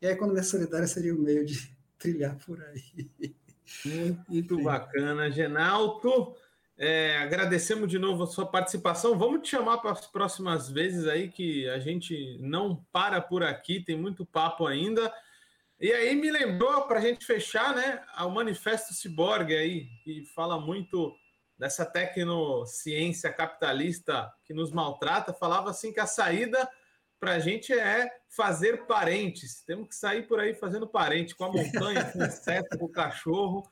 E 0.02 0.08
a 0.08 0.12
economia 0.12 0.44
solidária 0.44 0.88
seria 0.88 1.14
o 1.14 1.20
meio 1.20 1.46
de 1.46 1.72
trilhar 2.00 2.36
por 2.44 2.60
aí. 2.64 3.34
Muito 4.28 4.62
bacana, 4.64 5.30
Genalto. 5.30 6.36
É, 6.78 7.18
agradecemos 7.18 7.88
de 7.88 8.00
novo 8.00 8.24
a 8.24 8.28
sua 8.28 8.46
participação. 8.46 9.18
Vamos 9.18 9.42
te 9.42 9.50
chamar 9.50 9.78
para 9.78 9.92
as 9.92 10.08
próximas 10.08 10.70
vezes 10.70 11.08
aí, 11.08 11.30
que 11.30 11.70
a 11.70 11.80
gente 11.80 12.38
não 12.40 12.84
para 12.92 13.22
por 13.22 13.44
aqui, 13.44 13.80
tem 13.80 13.96
muito 13.96 14.26
papo 14.26 14.66
ainda. 14.66 15.14
E 15.80 15.92
aí 15.92 16.16
me 16.16 16.32
lembrou, 16.32 16.84
para 16.88 17.00
a 17.00 17.02
gente 17.02 17.26
fechar, 17.26 17.76
né, 17.76 18.02
o 18.20 18.30
Manifesto 18.30 18.94
Ciborgue 18.94 19.56
aí, 19.56 19.88
que 20.04 20.24
fala 20.34 20.60
muito 20.60 21.14
dessa 21.58 21.86
tecnociência 21.86 23.32
capitalista 23.32 24.32
que 24.46 24.54
nos 24.54 24.72
maltrata, 24.72 25.34
falava 25.34 25.70
assim 25.70 25.94
que 25.94 26.00
a 26.00 26.08
saída 26.08 26.68
para 27.24 27.36
a 27.36 27.40
gente 27.40 27.72
é 27.72 28.12
fazer 28.28 28.86
parentes. 28.86 29.64
Temos 29.66 29.88
que 29.88 29.96
sair 29.96 30.24
por 30.28 30.42
aí 30.42 30.54
fazendo 30.54 30.86
parente 30.86 31.34
com 31.34 31.46
a 31.46 31.52
montanha, 31.54 32.04
com 32.04 32.20
o 32.20 32.26
inseto, 32.26 32.78
com 32.78 32.86
o 32.86 32.90
cachorro. 32.90 33.64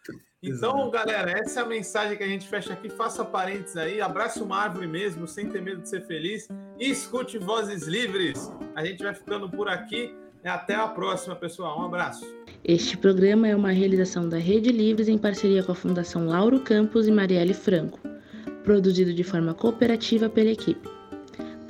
Então, 0.41 0.89
galera, 0.89 1.31
essa 1.31 1.59
é 1.59 1.63
a 1.63 1.65
mensagem 1.65 2.17
que 2.17 2.23
a 2.23 2.27
gente 2.27 2.47
fecha 2.47 2.71
aqui. 2.71 2.89
Faça 2.89 3.25
parentes 3.25 3.75
aí, 3.75 3.99
abrace 3.99 4.41
uma 4.41 4.55
árvore 4.55 4.87
mesmo, 4.87 5.27
sem 5.27 5.49
ter 5.49 5.61
medo 5.61 5.81
de 5.81 5.89
ser 5.89 6.07
feliz 6.07 6.47
e 6.79 6.89
escute 6.89 7.37
vozes 7.37 7.83
livres. 7.87 8.49
A 8.73 8.85
gente 8.85 9.03
vai 9.03 9.13
ficando 9.13 9.49
por 9.49 9.67
aqui. 9.67 10.15
Até 10.45 10.73
a 10.73 10.87
próxima, 10.87 11.35
pessoal. 11.35 11.81
Um 11.81 11.85
abraço. 11.85 12.25
Este 12.63 12.97
programa 12.97 13.49
é 13.49 13.55
uma 13.55 13.71
realização 13.71 14.29
da 14.29 14.37
Rede 14.37 14.71
Livres 14.71 15.09
em 15.09 15.17
parceria 15.17 15.61
com 15.61 15.73
a 15.73 15.75
Fundação 15.75 16.25
Lauro 16.25 16.61
Campos 16.61 17.05
e 17.05 17.11
Marielle 17.11 17.53
Franco, 17.53 17.99
produzido 18.63 19.13
de 19.13 19.23
forma 19.23 19.53
cooperativa 19.53 20.29
pela 20.29 20.49
equipe. 20.49 21.00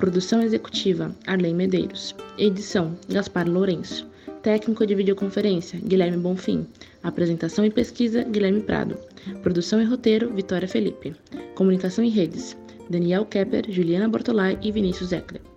Produção 0.02 0.42
executiva: 0.42 1.14
Arlen 1.28 1.54
Medeiros. 1.54 2.12
Edição: 2.36 2.98
Gaspar 3.08 3.48
Lourenço. 3.48 4.04
Técnico 4.42 4.84
de 4.84 4.96
videoconferência: 4.96 5.78
Guilherme 5.78 6.16
Bonfim. 6.16 6.66
Apresentação 7.04 7.64
e 7.64 7.70
pesquisa: 7.70 8.24
Guilherme 8.24 8.62
Prado. 8.62 8.98
Produção 9.44 9.80
e 9.80 9.84
roteiro: 9.84 10.34
Vitória 10.34 10.66
Felipe. 10.66 11.14
Comunicação 11.54 12.04
em 12.04 12.08
redes: 12.08 12.58
Daniel 12.90 13.24
Kepper, 13.24 13.70
Juliana 13.70 14.08
Bortolai 14.08 14.58
e 14.60 14.72
Vinícius 14.72 15.12
Eckler. 15.12 15.51